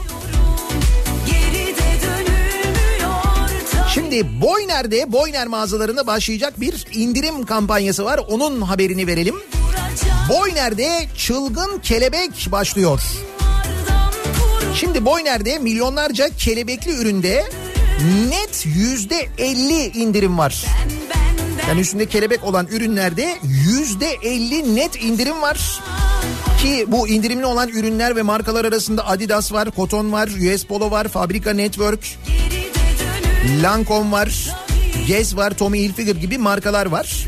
Şimdi 3.95 4.41
Boyner'de 4.41 5.13
Boyner 5.13 5.47
mağazalarında 5.47 6.07
başlayacak 6.07 6.61
bir 6.61 6.87
indirim 6.95 7.47
kampanyası 7.47 8.05
var. 8.05 8.21
Onun 8.29 8.61
haberini 8.61 9.07
verelim. 9.07 9.35
Boyner'de 10.29 11.07
çılgın 11.17 11.79
kelebek 11.79 12.49
başlıyor. 12.53 13.03
Şimdi 14.75 15.05
Boyner'de 15.05 15.59
milyonlarca 15.59 16.29
kelebekli 16.29 16.93
üründe 16.93 17.45
net 18.29 18.67
yüzde 18.67 19.29
elli 19.39 19.87
indirim 19.87 20.39
var. 20.39 20.65
Yani 21.69 21.81
üstünde 21.81 22.07
kelebek 22.07 22.45
olan 22.45 22.67
ürünlerde 22.67 23.37
yüzde 23.43 24.17
elli 24.23 24.77
net 24.77 25.03
indirim 25.05 25.43
var. 25.43 25.81
Ki 26.63 26.85
bu 26.89 27.09
indirimli 27.09 27.47
olan 27.47 27.69
ürünler 27.69 28.17
ve 28.17 28.23
markalar 28.23 28.65
arasında 28.65 29.07
Adidas 29.07 29.53
var, 29.53 29.71
Koton 29.71 30.13
var, 30.13 30.29
US 30.29 30.65
Polo 30.65 30.91
var, 30.91 31.09
Fabrika 31.09 31.53
Network, 31.53 32.01
Lancome 33.63 34.13
var, 34.13 34.51
Guess 35.09 35.37
var, 35.37 35.51
Tommy 35.51 35.79
Hilfiger 35.79 36.17
gibi 36.17 36.39
markalar 36.39 36.87
var. 36.87 37.27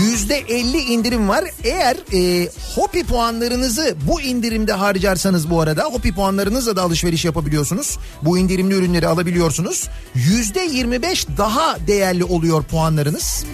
Yüzde 0.00 0.38
elli 0.38 0.78
indirim 0.78 1.28
var. 1.28 1.44
Eğer 1.64 1.96
e, 2.12 2.48
Hopi 2.74 3.06
puanlarınızı 3.06 3.96
bu 4.08 4.20
indirimde 4.20 4.72
harcarsanız 4.72 5.50
bu 5.50 5.60
arada 5.60 5.82
Hopi 5.84 6.14
puanlarınızla 6.14 6.76
da 6.76 6.82
alışveriş 6.82 7.24
yapabiliyorsunuz. 7.24 7.98
Bu 8.22 8.38
indirimli 8.38 8.74
ürünleri 8.74 9.08
alabiliyorsunuz. 9.08 9.88
Yüzde 10.14 10.60
yirmi 10.60 11.02
beş 11.02 11.28
daha 11.38 11.76
değerli 11.86 12.24
oluyor 12.24 12.62
puanlarınız. 12.62 13.44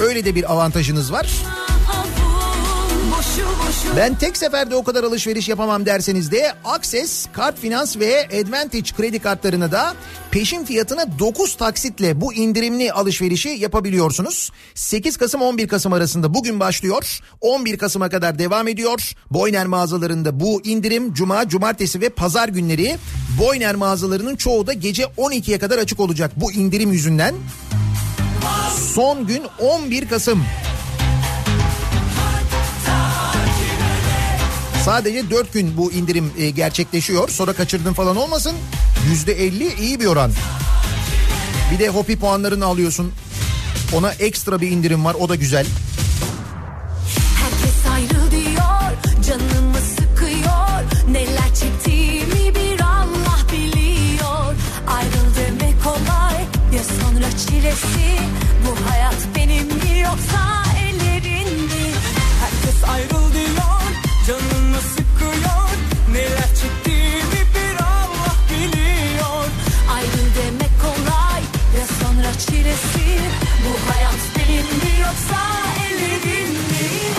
Öyle 0.00 0.24
de 0.24 0.34
bir 0.34 0.52
avantajınız 0.52 1.12
var. 1.12 1.30
Ben 3.96 4.14
tek 4.14 4.36
seferde 4.36 4.76
o 4.76 4.84
kadar 4.84 5.04
alışveriş 5.04 5.48
yapamam 5.48 5.86
derseniz 5.86 6.30
de 6.30 6.52
Access, 6.64 7.26
Kart 7.32 7.58
Finans 7.58 7.96
ve 7.96 8.26
Advantage 8.26 8.92
kredi 8.96 9.18
kartlarına 9.18 9.72
da 9.72 9.94
peşin 10.30 10.64
fiyatına 10.64 11.18
9 11.18 11.56
taksitle 11.56 12.20
bu 12.20 12.34
indirimli 12.34 12.92
alışverişi 12.92 13.48
yapabiliyorsunuz. 13.48 14.50
8 14.74 15.16
Kasım 15.16 15.42
11 15.42 15.68
Kasım 15.68 15.92
arasında 15.92 16.34
bugün 16.34 16.60
başlıyor. 16.60 17.20
11 17.40 17.78
Kasım'a 17.78 18.08
kadar 18.08 18.38
devam 18.38 18.68
ediyor. 18.68 19.12
Boyner 19.30 19.66
mağazalarında 19.66 20.40
bu 20.40 20.62
indirim 20.64 21.14
cuma, 21.14 21.48
cumartesi 21.48 22.00
ve 22.00 22.08
pazar 22.08 22.48
günleri 22.48 22.96
Boyner 23.40 23.74
mağazalarının 23.74 24.36
çoğu 24.36 24.66
da 24.66 24.72
gece 24.72 25.02
12'ye 25.02 25.58
kadar 25.58 25.78
açık 25.78 26.00
olacak 26.00 26.32
bu 26.36 26.52
indirim 26.52 26.92
yüzünden. 26.92 27.34
Son 28.94 29.26
gün 29.26 29.42
11 29.60 30.08
Kasım. 30.08 30.44
Sadece 34.84 35.30
4 35.30 35.52
gün 35.52 35.76
bu 35.76 35.92
indirim 35.92 36.32
e, 36.38 36.50
gerçekleşiyor. 36.50 37.28
Sonra 37.28 37.52
kaçırdın 37.52 37.92
falan 37.92 38.16
olmasın. 38.16 38.52
%50 39.26 39.80
iyi 39.80 40.00
bir 40.00 40.06
oran. 40.06 40.32
Bir 41.72 41.78
de 41.78 41.88
Hopi 41.88 42.18
puanlarını 42.18 42.64
alıyorsun. 42.64 43.12
Ona 43.94 44.12
ekstra 44.12 44.60
bir 44.60 44.70
indirim 44.70 45.04
var. 45.04 45.16
O 45.20 45.28
da 45.28 45.34
güzel. 45.34 45.66
Herkes 47.40 47.92
ayrı 47.92 48.30
diyor 48.30 48.92
canımı 49.28 49.78
sıkıyor 49.96 50.80
Neler 51.10 51.54
çektiğimi 51.54 52.54
bir 52.54 52.80
Allah 52.80 53.38
biliyor 53.52 54.54
Ayrıl 54.88 55.34
demek 55.36 55.84
kolay 55.84 56.40
ya 56.76 56.82
sonra 56.84 57.30
çilesi 57.30 58.18
Bu 58.66 58.90
hayat 58.90 59.16
benim 59.36 59.66
mi 59.66 60.00
yoksa 60.00 60.64
ellerin 60.78 61.62
mi 61.64 61.84
Herkes 62.40 62.84
ayrıl 62.88 63.23
çilesi 72.38 73.18
Bu 73.64 73.92
hayat 73.92 74.20
benim 74.36 74.66
mi 74.66 75.00
yoksa 75.00 75.40
ellerin 75.86 76.52
mi 76.52 77.14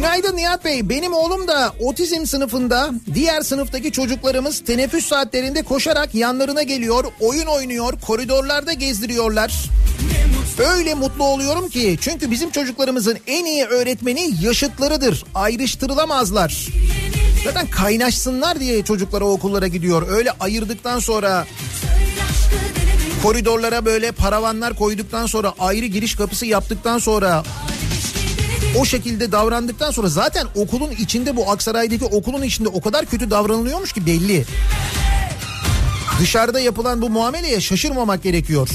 Günaydın 0.00 0.36
Nihat 0.36 0.64
Bey. 0.64 0.88
Benim 0.88 1.12
oğlum 1.12 1.48
da 1.48 1.72
otizm 1.80 2.26
sınıfında 2.26 2.90
diğer 3.14 3.40
sınıftaki 3.40 3.92
çocuklarımız 3.92 4.60
teneffüs 4.60 5.06
saatlerinde 5.06 5.62
koşarak 5.62 6.14
yanlarına 6.14 6.62
geliyor, 6.62 7.04
oyun 7.20 7.46
oynuyor, 7.46 8.00
koridorlarda 8.06 8.72
gezdiriyorlar. 8.72 9.70
Öyle 10.60 10.94
mutlu 10.94 11.24
oluyorum 11.24 11.68
ki 11.68 11.98
çünkü 12.00 12.30
bizim 12.30 12.50
çocuklarımızın 12.50 13.18
en 13.26 13.44
iyi 13.44 13.64
öğretmeni 13.64 14.30
yaşıtlarıdır. 14.40 15.24
Ayrıştırılamazlar. 15.34 16.66
Zaten 17.44 17.66
kaynaşsınlar 17.66 18.60
diye 18.60 18.84
çocuklar 18.84 19.20
o 19.20 19.32
okullara 19.32 19.66
gidiyor. 19.66 20.08
Öyle 20.08 20.30
ayırdıktan 20.40 20.98
sonra 20.98 21.46
koridorlara 23.22 23.84
böyle 23.84 24.12
paravanlar 24.12 24.74
koyduktan 24.74 25.26
sonra 25.26 25.54
ayrı 25.58 25.86
giriş 25.86 26.14
kapısı 26.14 26.46
yaptıktan 26.46 26.98
sonra 26.98 27.42
o 28.78 28.84
şekilde 28.84 29.32
davrandıktan 29.32 29.90
sonra 29.90 30.08
zaten 30.08 30.46
okulun 30.54 30.90
içinde 30.90 31.36
bu 31.36 31.50
Aksaray'daki 31.50 32.04
okulun 32.04 32.42
içinde 32.42 32.68
o 32.68 32.80
kadar 32.80 33.06
kötü 33.06 33.30
davranılıyormuş 33.30 33.92
ki 33.92 34.06
belli. 34.06 34.44
Dışarıda 36.20 36.60
yapılan 36.60 37.02
bu 37.02 37.10
muameleye 37.10 37.60
şaşırmamak 37.60 38.22
gerekiyor. 38.22 38.68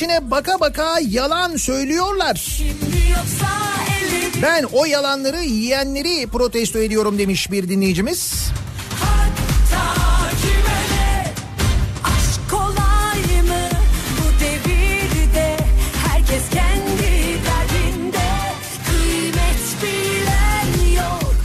İçine 0.00 0.30
baka 0.30 0.60
baka 0.60 0.98
yalan 1.08 1.56
söylüyorlar. 1.56 2.62
Ben 4.42 4.64
o 4.72 4.84
yalanları 4.84 5.42
yiyenleri 5.42 6.26
protesto 6.26 6.78
ediyorum 6.78 7.18
demiş 7.18 7.50
bir 7.50 7.68
dinleyicimiz. 7.68 8.50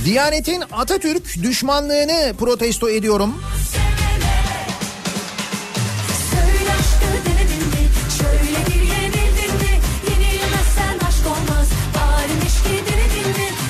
Diyanet'in 0.06 0.64
Atatürk 0.72 1.44
düşmanlığını 1.44 2.34
protesto 2.40 2.90
ediyorum. 2.90 3.34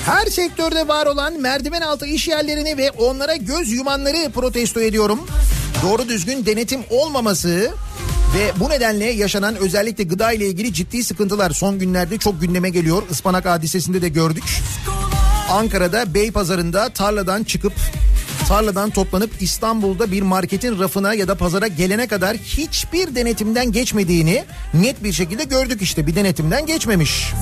Her 0.05 0.25
sektörde 0.25 0.87
var 0.87 1.05
olan 1.05 1.41
merdiven 1.41 1.81
altı 1.81 2.05
iş 2.05 2.27
yerlerini 2.27 2.77
ve 2.77 2.91
onlara 2.91 3.35
göz 3.35 3.71
yumanları 3.71 4.31
protesto 4.31 4.79
ediyorum. 4.79 5.19
Doğru 5.83 6.09
düzgün 6.09 6.45
denetim 6.45 6.81
olmaması 6.89 7.71
ve 8.37 8.51
bu 8.59 8.69
nedenle 8.69 9.05
yaşanan 9.05 9.55
özellikle 9.55 10.03
gıda 10.03 10.31
ile 10.31 10.47
ilgili 10.47 10.73
ciddi 10.73 11.03
sıkıntılar 11.03 11.51
son 11.51 11.79
günlerde 11.79 12.17
çok 12.17 12.41
gündeme 12.41 12.69
geliyor. 12.69 13.03
Ispanak 13.11 13.45
hadisesinde 13.45 14.01
de 14.01 14.09
gördük. 14.09 14.43
Ankara'da 15.51 16.13
Beypazarı'nda 16.13 16.89
tarladan 16.89 17.43
çıkıp 17.43 17.73
tarladan 18.47 18.89
toplanıp 18.89 19.31
İstanbul'da 19.41 20.11
bir 20.11 20.21
marketin 20.21 20.79
rafına 20.79 21.13
ya 21.13 21.27
da 21.27 21.35
pazara 21.35 21.67
gelene 21.67 22.07
kadar 22.07 22.37
hiçbir 22.37 23.15
denetimden 23.15 23.71
geçmediğini 23.71 24.43
net 24.73 25.03
bir 25.03 25.13
şekilde 25.13 25.43
gördük 25.43 25.81
işte 25.81 26.07
bir 26.07 26.15
denetimden 26.15 26.65
geçmemiş. 26.65 27.33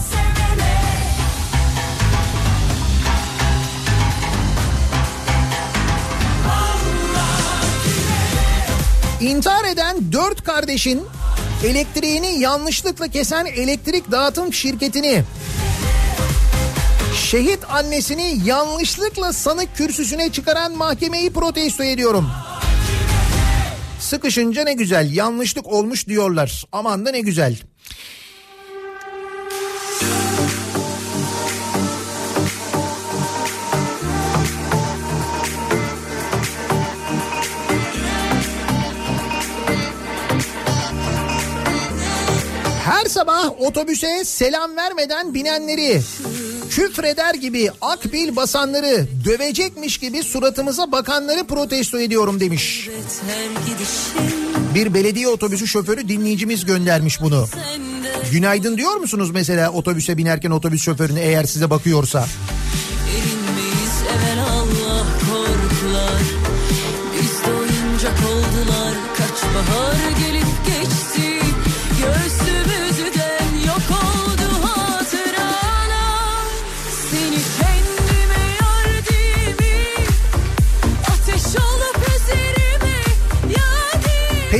İntihar 9.23 9.65
eden 9.65 10.11
dört 10.11 10.43
kardeşin 10.43 11.01
elektriğini 11.65 12.39
yanlışlıkla 12.39 13.07
kesen 13.07 13.45
elektrik 13.45 14.11
dağıtım 14.11 14.53
şirketini 14.53 15.23
şehit 17.15 17.59
annesini 17.69 18.35
yanlışlıkla 18.45 19.33
sanık 19.33 19.77
kürsüsüne 19.77 20.31
çıkaran 20.31 20.77
mahkemeyi 20.77 21.33
protesto 21.33 21.83
ediyorum. 21.83 22.29
Sıkışınca 23.99 24.63
ne 24.63 24.73
güzel 24.73 25.13
yanlışlık 25.13 25.67
olmuş 25.67 26.07
diyorlar. 26.07 26.63
Aman 26.71 27.05
da 27.05 27.11
ne 27.11 27.19
güzel. 27.19 27.57
Her 43.03 43.09
sabah 43.09 43.61
otobüse 43.61 44.25
selam 44.25 44.75
vermeden 44.75 45.33
binenleri, 45.33 46.01
küfreder 46.69 47.33
gibi 47.33 47.71
akbil 47.81 48.35
basanları, 48.35 49.07
dövecekmiş 49.25 49.97
gibi 49.97 50.23
suratımıza 50.23 50.91
bakanları 50.91 51.43
protesto 51.43 51.99
ediyorum 51.99 52.39
demiş. 52.39 52.89
Bir 54.75 54.93
belediye 54.93 55.27
otobüsü 55.27 55.67
şoförü 55.67 56.07
dinleyicimiz 56.07 56.65
göndermiş 56.65 57.21
bunu. 57.21 57.47
Günaydın 58.31 58.77
diyor 58.77 58.95
musunuz 58.95 59.31
mesela 59.31 59.71
otobüse 59.71 60.17
binerken 60.17 60.51
otobüs 60.51 60.83
şoförüne 60.83 61.21
eğer 61.21 61.43
size 61.43 61.69
bakıyorsa? 61.69 62.25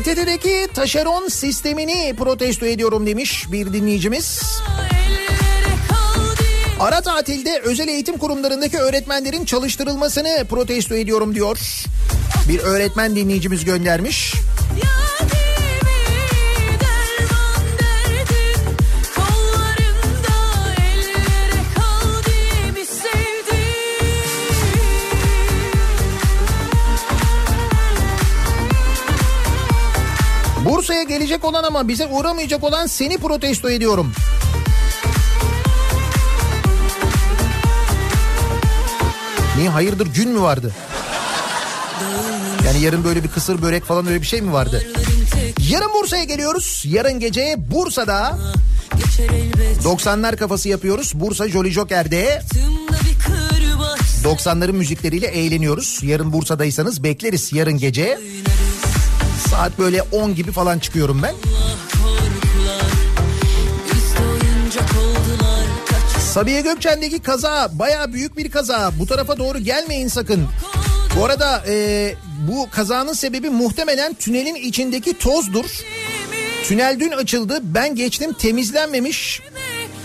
PTT'deki 0.03 0.67
taşeron 0.73 1.27
sistemini 1.27 2.13
protesto 2.17 2.65
ediyorum 2.65 3.07
demiş 3.07 3.45
bir 3.51 3.73
dinleyicimiz. 3.73 4.41
Ara 6.79 7.01
tatilde 7.01 7.61
özel 7.63 7.87
eğitim 7.87 8.17
kurumlarındaki 8.17 8.77
öğretmenlerin 8.77 9.45
çalıştırılmasını 9.45 10.45
protesto 10.49 10.95
ediyorum 10.95 11.35
diyor. 11.35 11.59
Bir 12.49 12.59
öğretmen 12.59 13.15
dinleyicimiz 13.15 13.65
göndermiş. 13.65 14.33
Bursa'ya 31.03 31.17
gelecek 31.17 31.45
olan 31.45 31.63
ama 31.63 31.87
bize 31.87 32.07
uğramayacak 32.07 32.63
olan 32.63 32.87
seni 32.87 33.17
protesto 33.17 33.69
ediyorum. 33.69 34.11
Niye 39.57 39.69
hayırdır 39.69 40.07
gün 40.07 40.29
mü 40.29 40.41
vardı? 40.41 40.73
Yani 42.65 42.79
yarın 42.81 43.03
böyle 43.03 43.23
bir 43.23 43.29
kısır 43.29 43.61
börek 43.61 43.83
falan 43.83 44.07
öyle 44.07 44.21
bir 44.21 44.25
şey 44.27 44.41
mi 44.41 44.53
vardı? 44.53 44.83
Yarın 45.69 45.93
Bursa'ya 45.93 46.23
geliyoruz. 46.23 46.83
Yarın 46.87 47.19
gece 47.19 47.55
Bursa'da 47.57 48.37
90'lar 49.83 50.37
kafası 50.37 50.69
yapıyoruz. 50.69 51.11
Bursa 51.15 51.49
Jolly 51.49 51.71
Joker'de 51.71 52.41
90'ların 54.23 54.71
müzikleriyle 54.71 55.27
eğleniyoruz. 55.27 55.99
Yarın 56.03 56.33
Bursa'daysanız 56.33 57.03
bekleriz 57.03 57.53
yarın 57.53 57.77
gece. 57.77 58.19
Saat 59.53 59.79
böyle 59.79 60.01
10 60.01 60.35
gibi 60.35 60.51
falan 60.51 60.79
çıkıyorum 60.79 61.21
ben. 61.23 61.35
Sabiha 66.19 66.59
Gökçen'deki 66.59 67.19
kaza 67.19 67.69
baya 67.73 68.13
büyük 68.13 68.37
bir 68.37 68.51
kaza. 68.51 68.91
Bu 68.99 69.05
tarafa 69.05 69.37
doğru 69.37 69.59
gelmeyin 69.59 70.07
sakın. 70.07 70.47
Bu 71.17 71.25
arada 71.25 71.63
e, 71.67 72.15
bu 72.49 72.69
kazanın 72.71 73.13
sebebi 73.13 73.49
muhtemelen 73.49 74.13
tünelin 74.13 74.55
içindeki 74.55 75.17
tozdur. 75.17 75.65
Tünel 76.63 76.97
dün 76.99 77.11
açıldı. 77.11 77.59
Ben 77.63 77.95
geçtim 77.95 78.33
temizlenmemiş. 78.33 79.41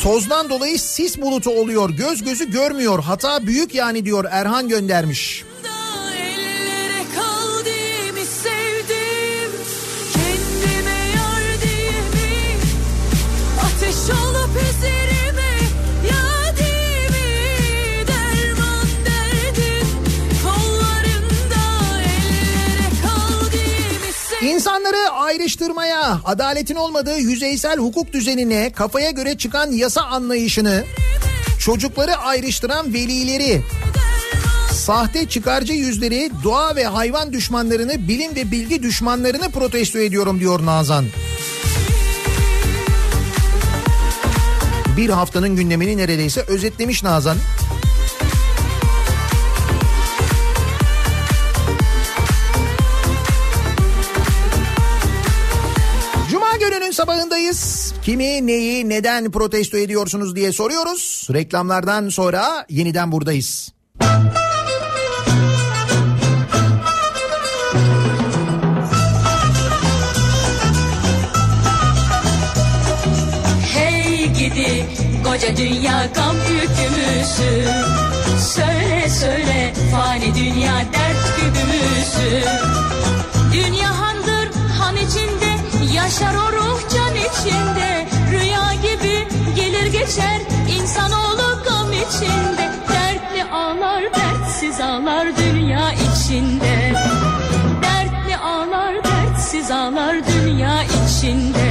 Tozdan 0.03 0.51
dolayı 0.51 0.79
sis 0.79 1.21
bulutu 1.21 1.51
oluyor. 1.51 1.91
Göz 1.91 2.25
gözü 2.25 2.51
görmüyor. 2.51 3.03
Hata 3.03 3.47
büyük 3.47 3.75
yani 3.75 4.05
diyor 4.05 4.25
Erhan 4.31 4.69
göndermiş. 4.69 5.45
İnsanları 24.43 25.11
ayrıştırmaya, 25.11 26.21
adaletin 26.25 26.75
olmadığı 26.75 27.19
yüzeysel 27.19 27.79
hukuk 27.79 28.13
düzenine, 28.13 28.73
kafaya 28.73 29.11
göre 29.11 29.39
çıkan 29.39 29.73
yasa 29.73 30.03
anlayışını, 30.03 30.85
çocukları 31.61 32.17
ayrıştıran 32.17 32.95
velileri, 32.95 33.63
sahte 34.73 35.29
çıkarcı 35.29 35.73
yüzleri, 35.73 36.31
doğa 36.45 36.77
ve 36.77 36.85
hayvan 36.85 37.33
düşmanlarını, 37.33 38.09
bilim 38.09 38.37
ve 38.37 38.51
bilgi 38.51 38.83
düşmanlarını 38.83 39.51
protesto 39.51 39.99
ediyorum 39.99 40.41
diyor 40.41 40.67
Nazan. 40.67 41.05
Bir 44.97 45.09
haftanın 45.11 45.57
gündemini 45.57 45.97
neredeyse 45.97 46.41
özetlemiş 46.41 47.03
Nazan. 47.03 47.37
Cuma 47.37 47.68
sabahındayız. 57.53 57.95
Kimi, 58.03 58.47
neyi, 58.47 58.89
neden 58.89 59.31
protesto 59.31 59.77
ediyorsunuz 59.77 60.37
diye 60.37 60.53
soruyoruz. 60.53 61.29
Reklamlardan 61.33 62.09
sonra 62.09 62.67
yeniden 62.69 63.13
buradayız. 63.13 63.73
Hey 73.75 74.27
gidi 74.27 74.87
koca 75.25 75.57
dünya 75.57 76.07
gam 76.15 76.37
yükümüzü 76.37 77.69
Söyle 78.55 79.09
söyle 79.09 79.75
fani 79.93 80.35
dünya 80.35 80.77
dert 80.93 81.37
gübümüzü 81.37 82.47
Dünya 83.53 84.01
handır 84.01 84.49
han 84.79 84.97
içinde 84.97 85.59
yaşar 85.95 86.35
o 86.35 86.53
ruh 86.53 86.88
içinde. 87.39 88.07
Rüya 88.33 88.75
gibi 88.75 89.29
gelir 89.57 89.87
geçer 89.87 90.41
insanoğlu 90.79 91.63
gam 91.65 91.93
içinde. 91.93 92.71
Dertli 92.89 93.45
ağlar 93.53 94.03
dertsiz 94.03 94.81
ağlar 94.81 95.29
dünya 95.37 95.93
içinde. 95.93 96.95
Dertli 97.83 98.37
ağlar 98.37 99.05
dertsiz 99.05 99.71
ağlar 99.71 100.17
dünya 100.27 100.83
içinde. 100.83 101.69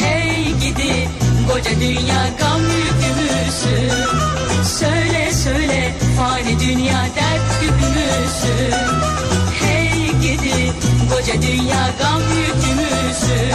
Hey 0.00 0.44
gidi 0.44 1.08
koca 1.52 1.80
dünya 1.80 2.28
gam 2.38 2.60
yükümüzü 2.60 3.90
Söyle 4.64 5.32
söyle 5.32 5.94
fani 6.18 6.60
dünya 6.60 7.06
dert 7.16 7.60
gübümüzü 7.60 8.76
koca 11.12 11.42
dünya 11.42 11.90
gam 11.98 12.22
yükümüzü 12.22 13.54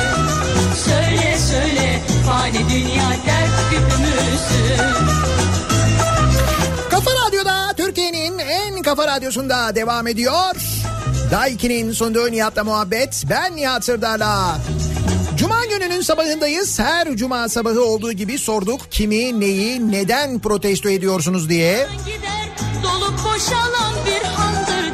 Söyle 0.86 1.38
söyle 1.38 2.02
fani 2.26 2.70
dünya 2.70 3.10
dert 3.26 3.72
gübümüzü 3.72 5.08
Kafa 8.88 9.08
Radyosu'nda 9.08 9.76
devam 9.76 10.08
ediyor. 10.08 10.56
Daiki'nin 11.32 11.92
sunduğu 11.92 12.32
Nihat'la 12.32 12.64
muhabbet. 12.64 13.24
Ben 13.30 13.56
Nihat 13.56 13.86
Sırdar'la. 13.86 14.58
Cuma 15.38 15.66
gününün 15.66 16.02
sabahındayız. 16.02 16.80
Her 16.80 17.16
cuma 17.16 17.50
sabahı 17.50 17.86
olduğu 17.86 18.12
gibi 18.12 18.40
sorduk. 18.40 18.92
Kimi, 18.92 19.40
neyi, 19.40 19.92
neden 19.92 20.40
protesto 20.40 20.90
ediyorsunuz 20.90 21.50
diye. 21.50 21.88
Gider 22.06 22.50
dolup 22.84 23.20
boşalan 23.26 23.94
bir 24.06 24.24
handır 24.28 24.87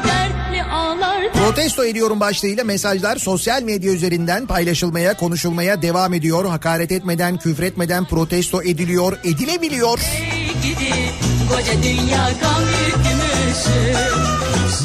Protesto 1.34 1.86
ediyorum 1.86 2.20
başlığıyla 2.20 2.64
mesajlar 2.64 3.18
sosyal 3.18 3.64
medya 3.64 3.92
üzerinden 3.92 4.48
paylaşılmaya, 4.48 5.18
konuşulmaya 5.18 5.82
devam 5.82 6.14
ediyor. 6.14 6.46
Hakaret 6.46 6.92
etmeden, 6.92 7.38
küfretmeden 7.38 8.06
protesto 8.06 8.64
ediliyor, 8.64 9.18
edilebiliyor. 9.24 10.00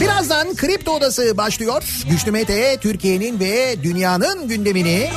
Birazdan 0.01 0.57
Kripto 0.57 0.93
Odası 0.93 1.37
başlıyor. 1.37 1.83
Güçlü 2.11 2.31
Mete 2.31 2.77
Türkiye'nin 2.81 3.41
ve 3.41 3.83
dünyanın 3.83 4.49
gündemini 4.49 5.11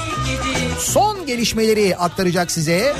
son 0.79 1.25
gelişmeleri 1.25 1.95
aktaracak 1.97 2.51
size. 2.51 2.95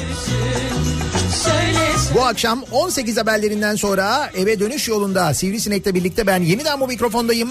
Söyle 1.44 1.91
bu 2.16 2.26
akşam 2.26 2.64
18 2.72 3.18
haberlerinden 3.18 3.76
sonra 3.76 4.30
eve 4.36 4.60
dönüş 4.60 4.88
yolunda 4.88 5.34
Sivrisinek'le 5.34 5.96
birlikte 5.96 6.28
ben 6.28 6.42
yeniden 6.42 6.80
bu 6.80 6.88
mikrofondayım. 6.88 7.50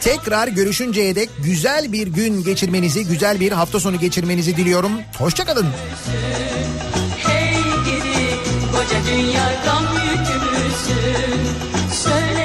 Tekrar 0.00 0.48
görüşünceye 0.48 1.14
dek 1.14 1.30
güzel 1.44 1.92
bir 1.92 2.06
gün 2.06 2.44
geçirmenizi, 2.44 3.06
güzel 3.06 3.40
bir 3.40 3.52
hafta 3.52 3.80
sonu 3.80 3.98
geçirmenizi 3.98 4.56
diliyorum. 4.56 4.92
Hoşçakalın. 5.18 5.66
Hey 7.18 7.54
gidi, 7.84 8.36
koca 8.72 9.16
dünyadan 9.16 9.82
yükümlüsün. 9.82 11.40
Söyle 11.92 12.35